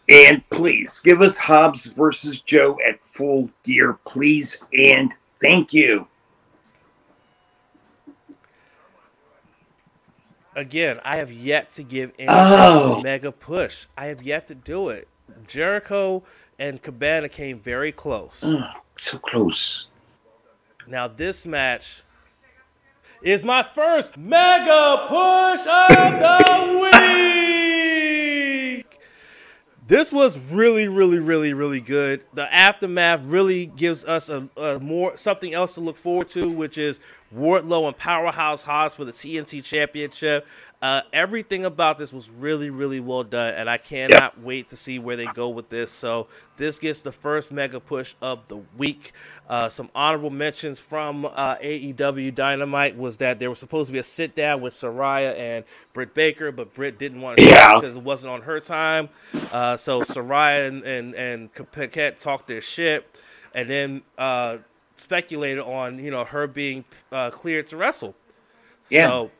[0.09, 6.07] And please give us Hobbs versus Joe at full gear, please, and thank you.
[10.55, 13.01] Again, I have yet to give any oh.
[13.01, 13.87] mega push.
[13.97, 15.07] I have yet to do it.
[15.47, 16.23] Jericho
[16.59, 18.43] and Cabana came very close.
[18.45, 18.61] Oh,
[18.97, 19.87] so close.
[20.85, 22.03] Now this match
[23.23, 26.93] is my first mega push of the week.
[29.87, 32.25] This was really, really, really, really good.
[32.33, 36.77] The aftermath really gives us a, a, more something else to look forward to, which
[36.77, 36.99] is
[37.33, 40.45] Wardlow and Powerhouse Hobbs for the TNT Championship.
[40.83, 44.37] Uh, everything about this was really, really well done, and I cannot yep.
[44.39, 45.89] wait to see where they go with this.
[45.89, 46.27] So
[46.57, 49.13] this gets the first mega push of the week.
[49.47, 53.99] Uh, some honorable mentions from uh, AEW Dynamite was that there was supposed to be
[53.99, 57.75] a sit down with Saraya and Britt Baker, but Britt didn't want to yeah.
[57.75, 59.07] because it wasn't on her time.
[59.53, 63.21] Uh, so Saraya and and, and Paquette talked their shit,
[63.55, 64.57] and then uh,
[64.97, 68.15] speculated on you know her being uh, cleared to wrestle.
[68.89, 69.07] Yeah.
[69.07, 69.31] So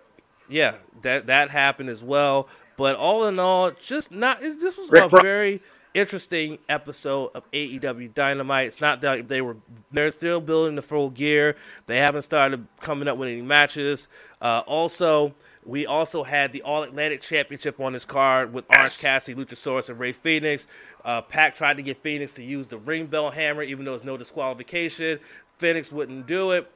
[0.49, 2.47] yeah, that that happened as well.
[2.75, 4.41] But all in all, just not.
[4.41, 5.61] This was a very
[5.93, 8.67] interesting episode of AEW Dynamite.
[8.67, 9.57] It's not that they were
[9.91, 11.55] they're still building the full gear.
[11.85, 14.07] They haven't started coming up with any matches.
[14.41, 19.39] Uh, also, we also had the All Atlantic Championship on this card with Orange Cassidy,
[19.39, 20.67] Luchasaurus, and Rey Fenix.
[21.05, 24.03] Uh, Pac tried to get Fenix to use the ring bell hammer, even though it's
[24.03, 25.19] no disqualification.
[25.57, 26.69] Fenix wouldn't do it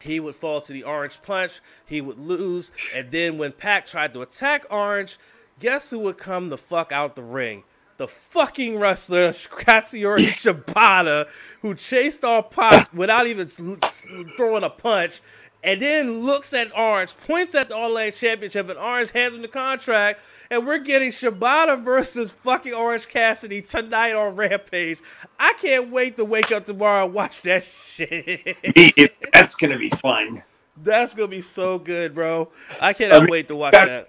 [0.00, 4.14] he would fall to the orange punch, he would lose, and then when Pac tried
[4.14, 5.18] to attack Orange,
[5.58, 7.64] guess who would come the fuck out the ring?
[7.98, 11.28] The fucking wrestler Katsuyori Shibata,
[11.60, 15.20] who chased off Pac without even throwing a punch,
[15.62, 19.42] and then looks at Orange, points at the All Atlantic Championship, and Orange hands him
[19.42, 20.20] the contract,
[20.50, 24.98] and we're getting Shibata versus fucking Orange Cassidy tonight on Rampage.
[25.38, 29.14] I can't wait to wake up tomorrow and watch that shit.
[29.32, 30.42] That's gonna be fun.
[30.82, 32.50] That's gonna be so good, bro.
[32.80, 34.08] I cannot I mean, wait to watch that.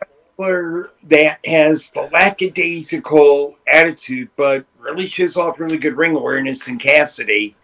[1.03, 7.56] That has the lackadaisical attitude, but really shows off really good ring awareness in Cassidy.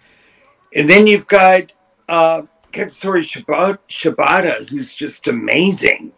[0.76, 1.74] And then you've got
[2.08, 2.44] uh,
[2.78, 6.12] Katsuyori Shibata, Shibata, who's just amazing.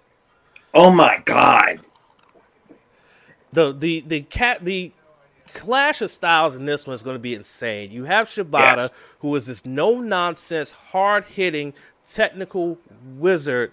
[0.74, 1.88] Oh my god!
[3.54, 4.92] The the the cat the
[5.54, 7.92] clash of styles in this one is going to be insane.
[7.92, 8.92] You have Shibata, yes.
[9.20, 11.74] who is this no nonsense, hard hitting,
[12.06, 12.78] technical
[13.16, 13.72] wizard,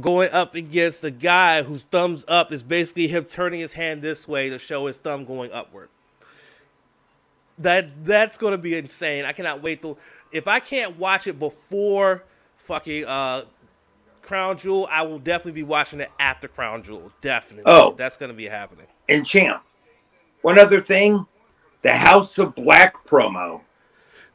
[0.00, 4.26] going up against the guy whose thumbs up is basically him turning his hand this
[4.26, 5.88] way to show his thumb going upward
[7.58, 9.24] that that's gonna be insane.
[9.24, 9.96] I cannot wait to
[10.32, 12.24] if I can't watch it before
[12.56, 13.44] fucking uh
[14.22, 17.12] Crown Jewel, I will definitely be watching it after Crown Jewel.
[17.22, 17.70] Definitely.
[17.70, 18.86] Oh, that's gonna be happening.
[19.08, 19.62] And champ,
[20.42, 21.26] one other thing,
[21.82, 23.62] the House of Black promo.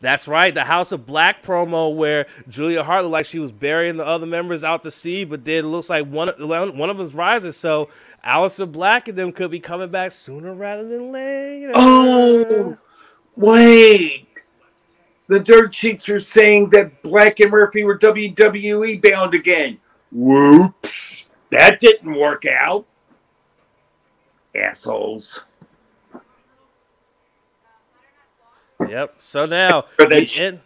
[0.01, 3.95] That's right, the House of Black promo where Julia Hart looked like she was burying
[3.95, 7.13] the other members out to sea, but then it looks like one one of them's
[7.13, 7.53] rising.
[7.53, 7.89] So
[8.25, 11.71] Aleister Black and them could be coming back sooner rather than later.
[11.73, 12.77] Oh,
[13.35, 14.27] Wait.
[15.27, 19.79] The dirt sheets are saying that Black and Murphy were WWE bound again.
[20.11, 21.25] Whoops.
[21.49, 22.85] That didn't work out.
[24.55, 25.45] Assholes.
[28.87, 29.15] Yep.
[29.19, 30.59] So now we end,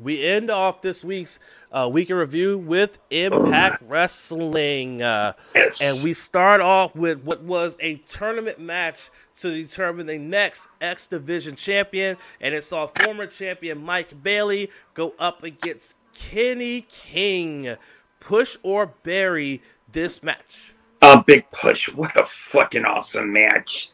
[0.00, 1.38] we end off this week's
[1.70, 5.02] uh, week in review with Impact Wrestling.
[5.02, 5.80] Uh, yes.
[5.80, 9.10] And we start off with what was a tournament match
[9.40, 12.16] to determine the next X Division champion.
[12.40, 17.76] And it saw former champion Mike Bailey go up against Kenny King.
[18.20, 20.74] Push or bury this match.
[21.02, 21.88] A big push.
[21.88, 23.90] What a fucking awesome match.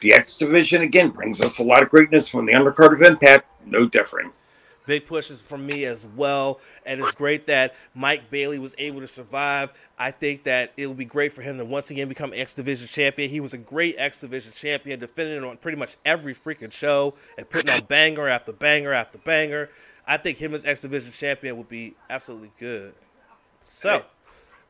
[0.00, 3.46] The X Division again brings us a lot of greatness from the undercard of Impact.
[3.66, 4.32] No different.
[4.86, 6.60] Big pushes from me as well.
[6.86, 9.72] And it's great that Mike Bailey was able to survive.
[9.98, 12.88] I think that it will be great for him to once again become X Division
[12.88, 13.30] champion.
[13.30, 17.48] He was a great X Division champion, defending on pretty much every freaking show and
[17.48, 19.68] putting on banger after banger after banger.
[20.06, 22.94] I think him as X Division champion would be absolutely good.
[23.62, 24.04] So,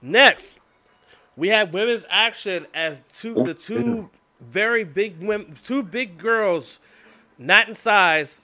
[0.03, 0.59] next,
[1.37, 4.11] we have women's action as two the two
[4.41, 6.81] very big women, two big girls,
[7.39, 8.41] not in size,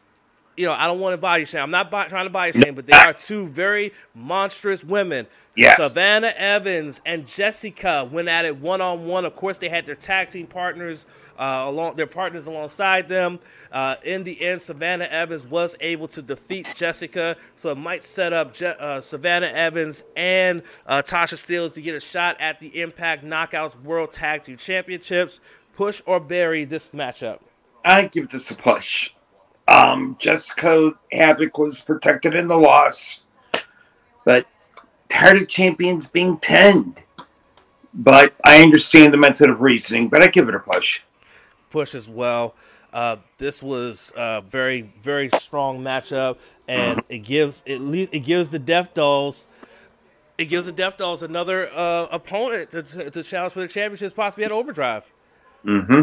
[0.56, 1.62] you know, I don't want to body shame.
[1.62, 5.26] I'm not trying to body shame, but they are two very monstrous women.
[5.54, 5.76] Yes.
[5.76, 9.24] Savannah Evans and Jessica went at it one on one.
[9.24, 11.06] Of course, they had their tag team partners
[11.38, 13.38] uh, along their partners alongside them.
[13.72, 18.32] Uh, in the end, Savannah Evans was able to defeat Jessica, so it might set
[18.32, 22.80] up Je- uh, Savannah Evans and uh, Tasha Steelz to get a shot at the
[22.80, 25.40] Impact Knockouts World Tag Team Championships.
[25.74, 27.40] Push or bury this matchup?
[27.84, 29.10] I give this a push.
[29.68, 33.22] Um, Jessica Havoc was protected in the loss,
[34.24, 34.47] but
[35.09, 37.02] tired of champions being pinned.
[37.93, 41.01] But I understand the method of reasoning, but I give it a push.
[41.70, 42.55] Push as well.
[42.93, 46.36] Uh, this was a very, very strong matchup,
[46.68, 47.80] and it gives it
[48.12, 49.47] it gives the Death Dolls
[50.38, 54.12] it gives the Death Dolls another uh, opponent to, to, to, challenge for the championships,
[54.12, 55.10] possibly at Overdrive.
[55.64, 56.02] Mm-hmm.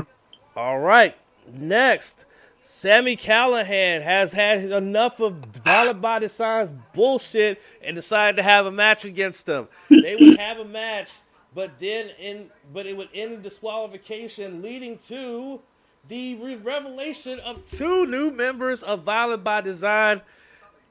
[0.56, 1.16] All right,
[1.52, 2.26] next
[2.66, 5.34] Sami Callihan has had enough of
[5.66, 9.68] Violent by Design's bullshit and decided to have a match against them.
[9.90, 11.10] They would have a match,
[11.54, 15.60] but then in but it would end in disqualification, leading to
[16.08, 20.22] the revelation of two new members of Violent by Design.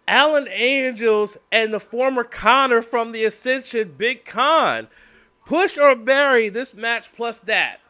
[0.06, 4.88] Alan Angels and the former Konnor from the Ascension, Big Kon.
[5.46, 7.80] Push or bury this match plus that.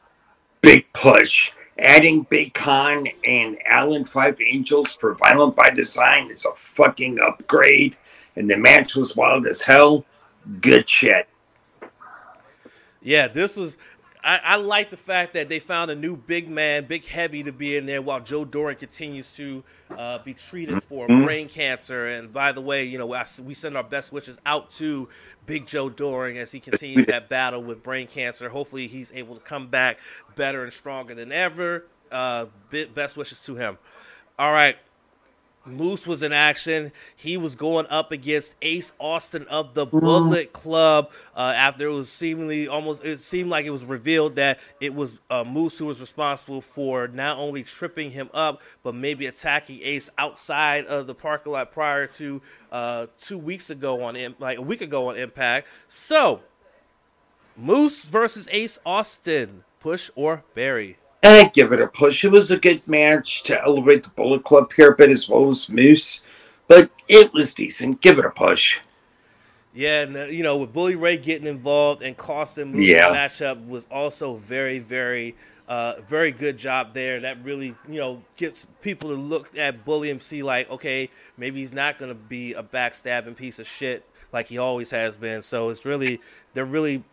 [0.61, 1.51] Big push.
[1.83, 7.97] Adding Big Kon and Alan Five Angels for Violent by Design is a fucking upgrade.
[8.37, 10.05] And the match was wild as hell.
[10.61, 11.29] Good shit.
[13.03, 13.77] Yeah, this was
[14.24, 17.53] I, I, like the fact that they found a new big man, big heavy to
[17.53, 19.65] be in there while Joe Doering continues to
[19.97, 21.24] uh, be treated for mm-hmm.
[21.24, 22.07] brain cancer.
[22.07, 25.09] And by the way, you know, I, we send our best wishes out to
[25.47, 28.49] Big Joe Doering as he continues that battle with brain cancer.
[28.49, 29.99] Hopefully, he's able to come back
[30.36, 31.86] better and stronger than ever.
[32.11, 32.47] Uh,
[32.94, 33.78] best wishes to him.
[34.39, 34.77] All right.
[35.65, 36.93] Moose was in action.
[37.15, 40.01] He was going up against Ace Austin of the mm-hmm.
[40.01, 44.59] Bullet Club uh, after it was seemingly almost, it seemed like it was revealed that
[44.81, 49.27] it was uh, Moose who was responsible for not only tripping him up, but maybe
[49.27, 54.59] attacking Ace outside of the parking lot prior to uh, two weeks ago on, like
[54.59, 55.69] a week ago on Impact.
[55.87, 56.41] So,
[57.57, 60.97] Moose versus Ace Austin, push or bury?
[61.23, 62.24] I give it a push.
[62.24, 65.49] It was a good match to elevate the Bullet Club here a bit as well
[65.49, 66.23] as Moose,
[66.66, 68.01] but it was decent.
[68.01, 68.81] Give it a push.
[69.74, 73.09] Yeah, and uh, you know, with Bully Ray getting involved and costing Moose yeah.
[73.09, 75.36] matchup was also very, very,
[75.69, 77.20] uh, very good job there.
[77.20, 81.09] That really, you know, gets people to look at Bully and see like, okay,
[81.39, 85.16] maybe he's not going to be a backstabbing piece of shit like he always has
[85.16, 85.43] been.
[85.43, 86.20] So it's really,
[86.55, 87.05] they're really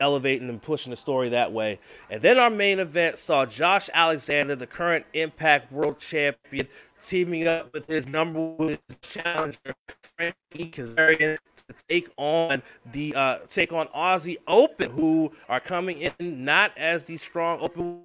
[0.00, 1.78] elevating and pushing the story that way.
[2.10, 6.68] And then our main event saw Josh Alexander, the current Impact World Champion,
[7.00, 9.74] teaming up with his number one challenger,
[10.16, 11.38] Frankie Kazarian,
[11.68, 12.62] to take on
[12.92, 18.02] the uh, take on Aussie Open, who are coming in not as the strong open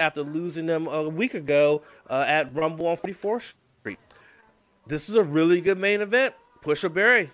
[0.00, 3.98] after losing them a week ago uh, at Rumble on 44th Street.
[4.86, 6.34] This is a really good main event.
[6.62, 7.30] Push or bury.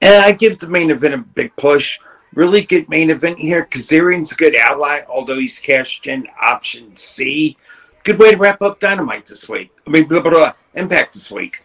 [0.00, 1.98] And I give the main event a big push.
[2.34, 3.64] Really good main event here.
[3.64, 7.56] Kazarian's a good ally, although he's cashed in option C.
[8.04, 9.70] Good way to wrap up Dynamite this week.
[9.86, 11.64] I mean, blah, blah, blah, Impact this week.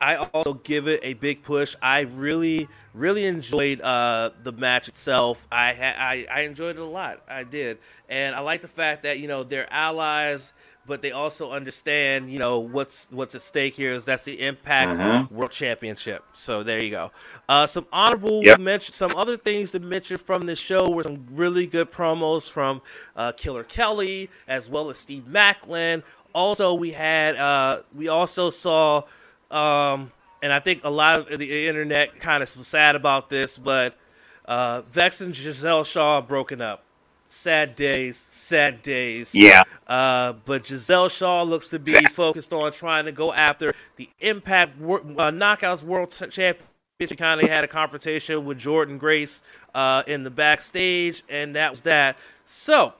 [0.00, 1.74] I also give it a big push.
[1.80, 5.46] I really, really enjoyed uh, the match itself.
[5.50, 7.22] I, ha- I I enjoyed it a lot.
[7.26, 7.78] I did,
[8.08, 10.52] and I like the fact that you know they're allies
[10.86, 14.98] but they also understand, you know, what's what's at stake here is that's the Impact
[14.98, 15.34] mm-hmm.
[15.34, 16.24] World Championship.
[16.32, 17.10] So there you go.
[17.48, 18.60] Uh, some honorable yep.
[18.60, 22.82] mention, some other things to mention from this show were some really good promos from
[23.16, 26.02] uh, Killer Kelly as well as Steve Maclin.
[26.34, 29.02] Also, we had uh, we also saw,
[29.50, 30.12] um,
[30.42, 33.96] and I think a lot of the internet kind of was sad about this, but
[34.44, 36.84] uh, Vex and Gisele Shaw broken up
[37.26, 39.34] sad days, sad days.
[39.34, 39.62] Yeah.
[39.86, 44.80] Uh, but Gisele Shaw looks to be focused on trying to go after the Impact
[44.80, 46.62] uh, Knockouts World Championship.
[47.00, 49.42] She kind of had a confrontation with Jordan Grace
[49.74, 52.16] uh, in the backstage, and that was that.
[52.44, 52.94] So,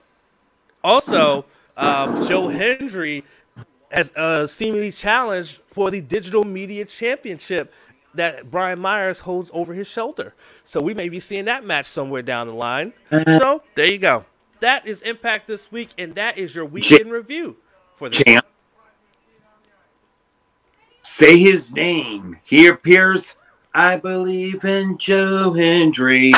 [0.83, 1.45] also,
[1.77, 3.23] um, Joe Hendry
[3.91, 7.73] has uh, seemingly challenged for the Digital Media Championship
[8.15, 10.33] that Brian Myers holds over his shoulder.
[10.63, 12.93] So we may be seeing that match somewhere down the line.
[13.11, 13.37] Uh-huh.
[13.37, 14.25] So there you go.
[14.59, 17.57] That is Impact this week, and that is your week in review
[17.95, 18.45] for the champ.
[21.01, 22.39] Say his name.
[22.43, 23.35] He appears.
[23.73, 26.31] I believe in Joe Hendry.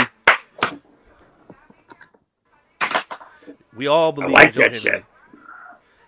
[3.76, 4.80] We all believe like in Joe Hendry.
[4.80, 5.06] Shit.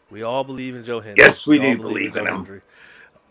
[0.10, 1.24] We all believe in Joe Hendry.
[1.24, 2.36] Yes, we, we do believe, believe in, in him.
[2.36, 2.62] Hendry.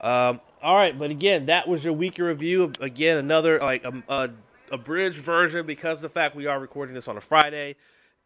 [0.01, 2.73] Um, all right, but again, that was your weekly review.
[2.81, 4.31] Again, another like um, a, a
[4.75, 7.77] abridged version because the fact we are recording this on a Friday.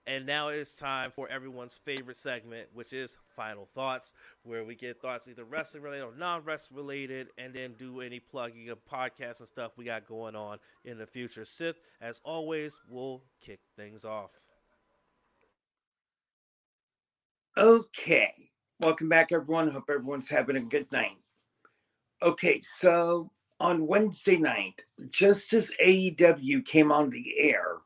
[0.04, 5.00] And now it's time for everyone's favorite segment, which is Final Thoughts, where we get
[5.00, 9.38] thoughts either wrestling related or non wrestling related, and then do any plugging of podcasts
[9.38, 11.44] and stuff we got going on in the future.
[11.44, 14.32] Sith, as always, will kick things off.
[17.56, 18.32] Okay.
[18.80, 19.68] Welcome back, everyone.
[19.68, 21.21] Hope everyone's having a good night.
[22.22, 23.30] Okay, so
[23.60, 27.78] on Wednesday night, just as AEW came on the air,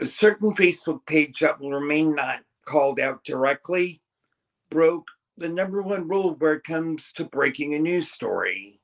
[0.00, 4.02] a certain Facebook page that will remain not called out directly
[4.70, 5.06] broke
[5.38, 8.80] the number one rule where it comes to breaking a news story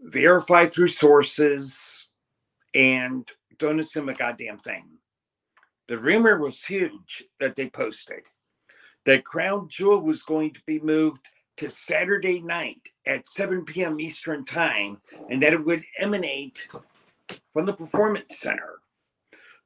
[0.00, 2.06] verify through sources
[2.74, 4.86] and don't assume a goddamn thing.
[5.88, 8.22] The rumor was huge that they posted.
[9.06, 11.26] that Crown Jewel was going to be moved
[11.60, 14.00] to Saturday night at 7 p.m.
[14.00, 14.96] Eastern Time,
[15.28, 16.66] and that it would emanate
[17.52, 18.78] from the Performance Center.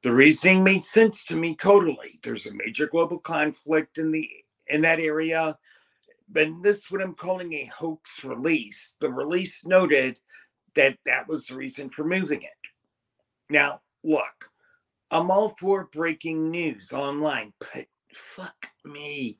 [0.03, 2.19] The reasoning made sense to me totally.
[2.21, 4.29] There's a major global conflict in the
[4.67, 5.57] in that area,
[6.27, 8.97] but this is what I'm calling a hoax release.
[8.99, 10.19] The release noted
[10.75, 12.49] that that was the reason for moving it.
[13.49, 14.51] Now, look,
[15.11, 19.39] I'm all for breaking news online, but fuck me.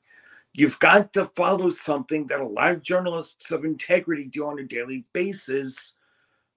[0.56, 4.64] You've got to follow something that a lot of journalists of integrity do on a
[4.64, 5.92] daily basis,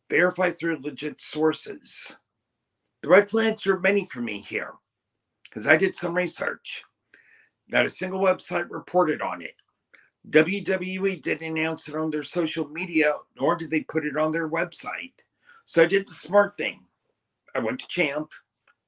[0.09, 2.15] verify through legit sources.
[3.01, 4.75] The red flags are many for me here
[5.43, 6.83] because I did some research.
[7.67, 9.55] Not a single website reported on it.
[10.29, 14.47] WWE didn't announce it on their social media, nor did they put it on their
[14.47, 15.11] website.
[15.65, 16.85] So I did the smart thing.
[17.53, 18.31] I went to Champ,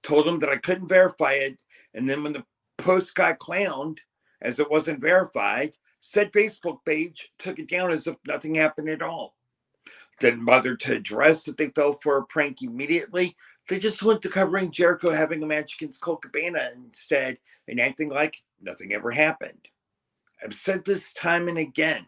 [0.03, 1.61] told him that I couldn't verify it,
[1.93, 2.45] and then when the
[2.77, 3.97] post got clowned,
[4.41, 9.01] as it wasn't verified, said Facebook page took it down as if nothing happened at
[9.01, 9.35] all.
[10.19, 13.35] Didn't bother to address that they fell for a prank immediately.
[13.69, 17.37] They just went to covering Jericho having a match against Colt Cabana instead
[17.67, 19.67] and acting like nothing ever happened.
[20.43, 22.05] I've said this time and again.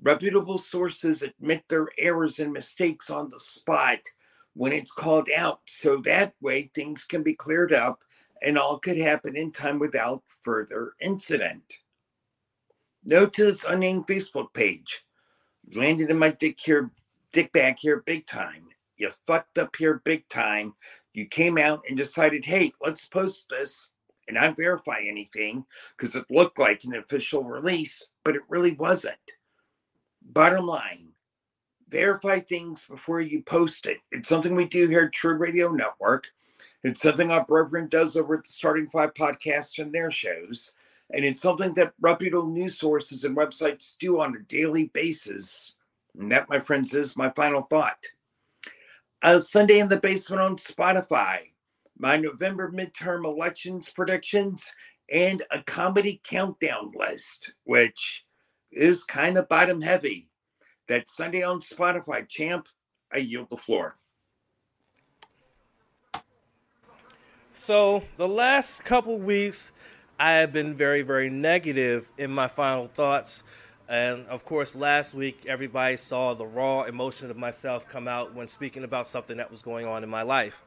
[0.00, 3.98] Reputable sources admit their errors and mistakes on the spot
[4.54, 8.00] when it's called out, so that way things can be cleared up
[8.42, 11.78] and all could happen in time without further incident.
[13.04, 15.04] Note to this unnamed Facebook page.
[15.74, 16.90] Landed in my dick here,
[17.32, 18.64] dick back here big time.
[18.96, 20.74] You fucked up here big time.
[21.12, 23.90] You came out and decided, hey, let's post this
[24.26, 25.64] and not verify anything
[25.96, 29.16] because it looked like an official release, but it really wasn't.
[30.22, 31.08] Bottom line,
[31.88, 33.98] verify things before you post it.
[34.12, 36.28] It's something we do here at True Radio Network.
[36.84, 40.74] It's something our brethren does over at the Starting Five podcast and their shows.
[41.10, 45.74] And it's something that reputable news sources and websites do on a daily basis.
[46.18, 48.04] And that, my friends, is my final thought.
[49.22, 51.40] A Sunday in the Basement on Spotify
[51.98, 54.64] my November midterm elections predictions,
[55.12, 58.24] and a comedy countdown list, which
[58.70, 60.30] is kind of bottom heavy.
[60.86, 62.68] That Sunday on Spotify, champ.
[63.12, 63.96] I yield the floor.
[67.60, 69.72] So, the last couple weeks,
[70.18, 73.42] I have been very, very negative in my final thoughts.
[73.88, 78.46] And of course, last week, everybody saw the raw emotions of myself come out when
[78.46, 80.62] speaking about something that was going on in my life.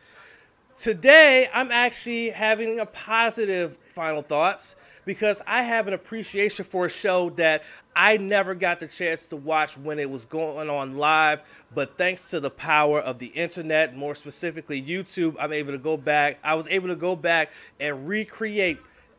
[0.76, 4.76] Today, I'm actually having a positive final thoughts
[5.11, 9.35] because I have an appreciation for a show that I never got the chance to
[9.35, 11.41] watch when it was going on live.
[11.75, 15.97] But thanks to the power of the internet, more specifically YouTube, I'm able to go
[15.97, 16.39] back.
[16.45, 18.77] I was able to go back and recreate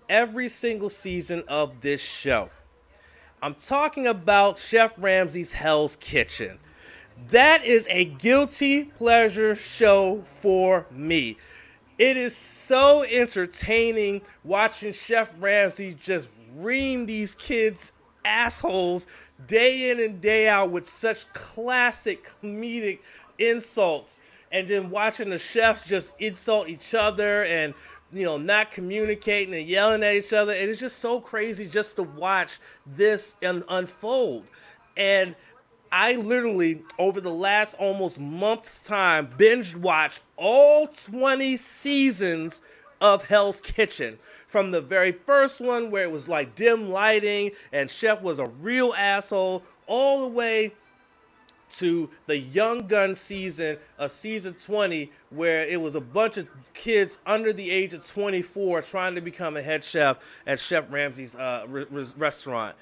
[0.09, 2.49] every single season of this show.
[3.43, 6.59] I'm talking about Chef Ramsay's Hell's Kitchen.
[7.29, 11.37] That is a guilty pleasure show for me.
[12.03, 17.93] It is so entertaining watching Chef Ramsay just ream these kids
[18.25, 19.07] assholes
[19.47, 22.99] day in and day out with such classic comedic
[23.39, 24.19] insults.
[24.51, 27.73] And then watching the chefs just insult each other and
[28.13, 30.53] you know not communicating and yelling at each other.
[30.53, 34.45] It is just so crazy just to watch this unfold.
[34.97, 35.37] And
[35.93, 42.63] I literally, over the last almost month's time, binge watched all 20 seasons
[43.03, 44.19] of Hell's Kitchen.
[44.47, 48.47] From the very first one, where it was like dim lighting and Chef was a
[48.47, 50.73] real asshole, all the way
[51.73, 57.19] to the Young Gun season of season 20, where it was a bunch of kids
[57.27, 61.65] under the age of 24 trying to become a head chef at Chef Ramsay's uh,
[61.69, 61.87] re-
[62.17, 62.77] restaurant.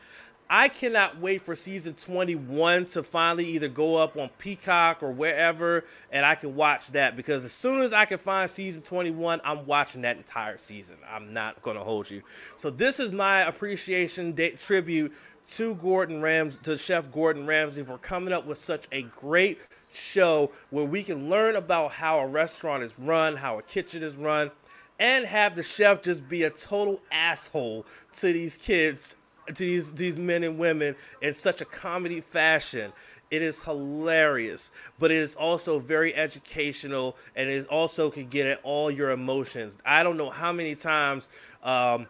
[0.53, 5.85] I cannot wait for season 21 to finally either go up on Peacock or wherever,
[6.11, 9.65] and I can watch that because as soon as I can find season 21, I'm
[9.65, 10.97] watching that entire season.
[11.09, 12.23] I'm not going to hold you.
[12.57, 15.13] So this is my appreciation day, tribute
[15.53, 19.61] to Gordon Rams to Chef Gordon Ramsay for coming up with such a great
[19.93, 24.17] show where we can learn about how a restaurant is run, how a kitchen is
[24.17, 24.51] run,
[24.99, 29.15] and have the chef just be a total asshole to these kids
[29.47, 32.93] to these these men and women in such a comedy fashion.
[33.31, 38.59] It is hilarious, but it is also very educational, and it also can get at
[38.65, 39.77] all your emotions.
[39.87, 41.29] I don't know how many times
[41.63, 42.09] um,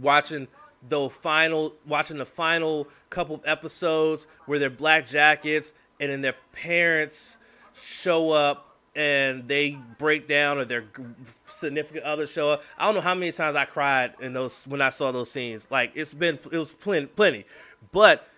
[0.00, 0.48] watching
[0.88, 6.34] the final watching the final couple of episodes where they're black jackets and then their
[6.52, 7.38] parents
[7.74, 10.84] show up and they break down or their
[11.24, 12.62] significant other show up.
[12.76, 15.68] I don't know how many times I cried in those when I saw those scenes.
[15.70, 17.44] Like it's been it was plenty, plenty.
[17.90, 18.28] but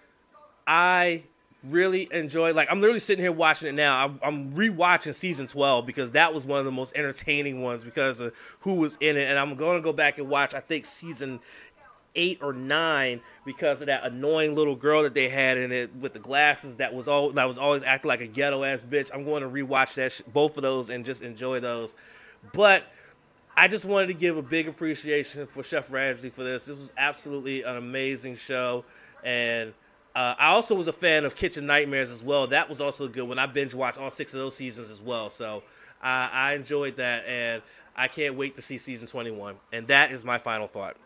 [0.66, 1.24] I
[1.66, 2.52] really enjoy.
[2.52, 4.04] Like I'm literally sitting here watching it now.
[4.04, 8.20] I'm, I'm rewatching season 12 because that was one of the most entertaining ones because
[8.20, 10.54] of who was in it, and I'm going to go back and watch.
[10.54, 11.40] I think season
[12.14, 16.12] eight or nine because of that annoying little girl that they had in it with
[16.12, 19.10] the glasses that was all that was always acting like a ghetto ass bitch.
[19.12, 21.96] I'm going to rewatch that sh- both of those and just enjoy those.
[22.52, 22.84] But
[23.56, 26.66] I just wanted to give a big appreciation for Chef Ramsay for this.
[26.66, 28.84] This was absolutely an amazing show,
[29.22, 29.72] and
[30.14, 32.46] uh, I also was a fan of Kitchen Nightmares as well.
[32.48, 35.30] That was also good when I binge watched all six of those seasons as well.
[35.30, 35.58] So
[36.02, 37.62] uh, I enjoyed that, and
[37.96, 39.56] I can't wait to see season 21.
[39.72, 40.96] And that is my final thought.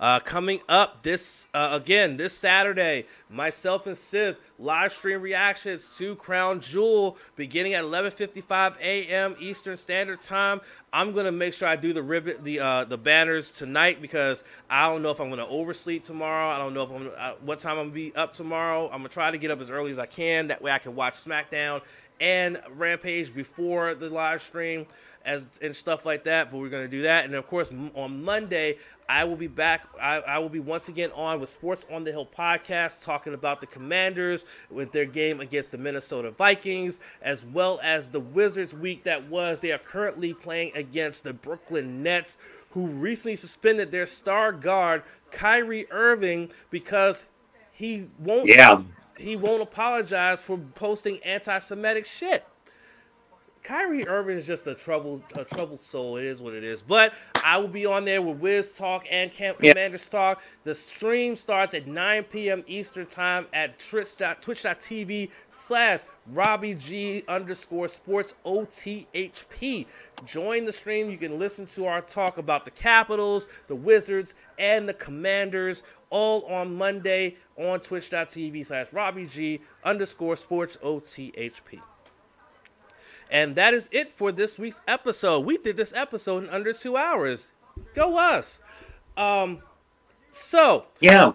[0.00, 6.16] Uh, coming up this uh, again this Saturday, myself and Sith live stream reactions to
[6.16, 9.36] Crown Jewel beginning at 11:55 a.m.
[9.38, 10.60] Eastern Standard Time.
[10.92, 14.88] I'm gonna make sure I do the ribbon, the uh, the banners tonight because I
[14.88, 16.48] don't know if I'm gonna oversleep tomorrow.
[16.48, 18.86] I don't know if I'm uh, what time I'm gonna be up tomorrow.
[18.86, 20.48] I'm gonna try to get up as early as I can.
[20.48, 21.82] That way I can watch SmackDown
[22.20, 24.86] and Rampage before the live stream
[25.24, 26.50] as and stuff like that.
[26.50, 28.78] But we're gonna do that, and of course on Monday
[29.08, 29.86] I will be back.
[30.00, 33.62] I, I, will be once again on with Sports on the Hill podcast, talking about
[33.62, 39.04] the Commanders with their game against the Minnesota Vikings, as well as the Wizards week
[39.04, 39.60] that was.
[39.60, 42.36] They are currently playing against the Brooklyn Nets,
[42.72, 47.24] who recently suspended their star guard Kyrie Irving because
[47.72, 48.46] he won't.
[48.46, 48.82] Yeah.
[49.18, 52.44] He won't apologize for posting anti-Semitic shit.
[53.68, 56.16] Kyrie Irving is just a troubled, a troubled soul.
[56.16, 56.80] It is what it is.
[56.80, 57.12] But
[57.44, 59.74] I will be on there with Wiz Talk and Camp yep.
[59.74, 60.42] Commanders Talk.
[60.64, 62.64] The stream starts at 9 p.m.
[62.66, 69.86] Eastern Time at twitch.tv slash Robbie G underscore sports OTHP.
[70.24, 71.10] Join the stream.
[71.10, 76.42] You can listen to our talk about the Capitals, the Wizards, and the Commanders all
[76.44, 81.80] on Monday on twitch.tv slash Robbie G underscore sports OTHP.
[83.30, 85.40] And that is it for this week's episode.
[85.40, 87.52] We did this episode in under two hours.
[87.94, 88.62] Go us.
[89.16, 89.58] Um,
[90.30, 91.32] so yeah,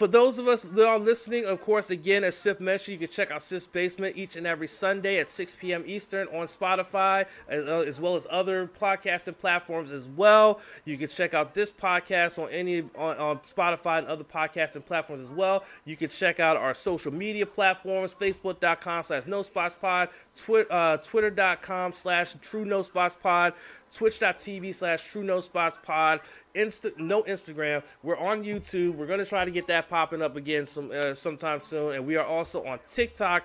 [0.00, 3.14] for those of us that are listening, of course, again, as Sith mentioned, you can
[3.14, 5.84] check out Sith's Basement each and every Sunday at 6 p.m.
[5.86, 10.58] Eastern on Spotify, as, uh, well as other podcasting platforms as well.
[10.86, 15.20] You can check out this podcast on any on, on Spotify and other podcasting platforms
[15.20, 15.64] as well.
[15.84, 21.92] You can check out our social media platforms, facebook.com slash no pod, twi- uh, twitter.com
[21.92, 22.82] slash true no
[23.22, 23.52] pod,
[23.92, 26.20] twitch.tv slash true no spots pod
[26.54, 27.82] Insta, no Instagram.
[28.02, 28.94] We're on YouTube.
[28.94, 32.16] We're gonna try to get that popping up again some uh, sometime soon, and we
[32.16, 33.44] are also on TikTok,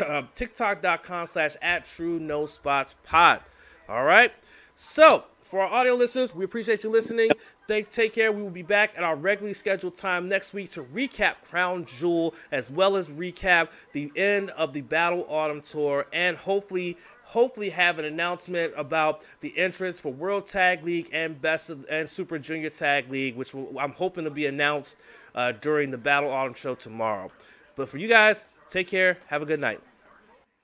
[0.00, 3.40] uh, TikTok.com slash at True No Spots Pod.
[3.88, 4.32] All right.
[4.74, 7.30] So for our audio listeners, we appreciate you listening.
[7.68, 8.30] Thank, take care.
[8.30, 12.34] We will be back at our regularly scheduled time next week to recap Crown Jewel
[12.52, 16.96] as well as recap the end of the Battle Autumn Tour and hopefully
[17.26, 22.08] hopefully have an announcement about the entrance for World Tag League and Best of, and
[22.08, 24.96] Super Junior Tag League, which will, I'm hoping to be announced
[25.34, 27.30] uh, during the Battle Autumn show tomorrow.
[27.74, 29.18] But for you guys, take care.
[29.26, 29.80] Have a good night.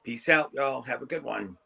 [0.04, 0.82] Peace out, y'all.
[0.82, 1.56] Have a good one.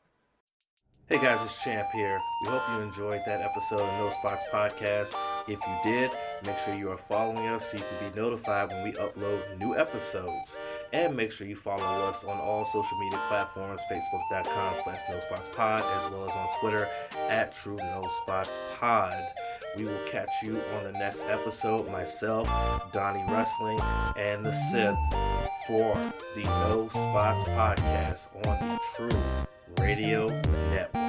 [1.09, 2.19] Hey guys, it's Champ here.
[2.43, 5.15] We hope you enjoyed that episode of No Spots Podcast.
[5.49, 6.11] If you did,
[6.45, 9.77] make sure you are following us so you can be notified when we upload new
[9.77, 10.57] episodes.
[10.93, 15.49] And make sure you follow us on all social media platforms, facebook.com slash no spots
[15.55, 16.89] pod, as well as on Twitter
[17.29, 19.25] at true no spots pod.
[19.77, 22.49] We will catch you on the next episode, myself,
[22.93, 23.79] Donnie Wrestling,
[24.17, 24.97] and the Sith
[25.67, 25.95] for
[26.35, 29.21] the No Spots Podcast on the True
[29.79, 30.29] Radio
[30.71, 31.06] Network.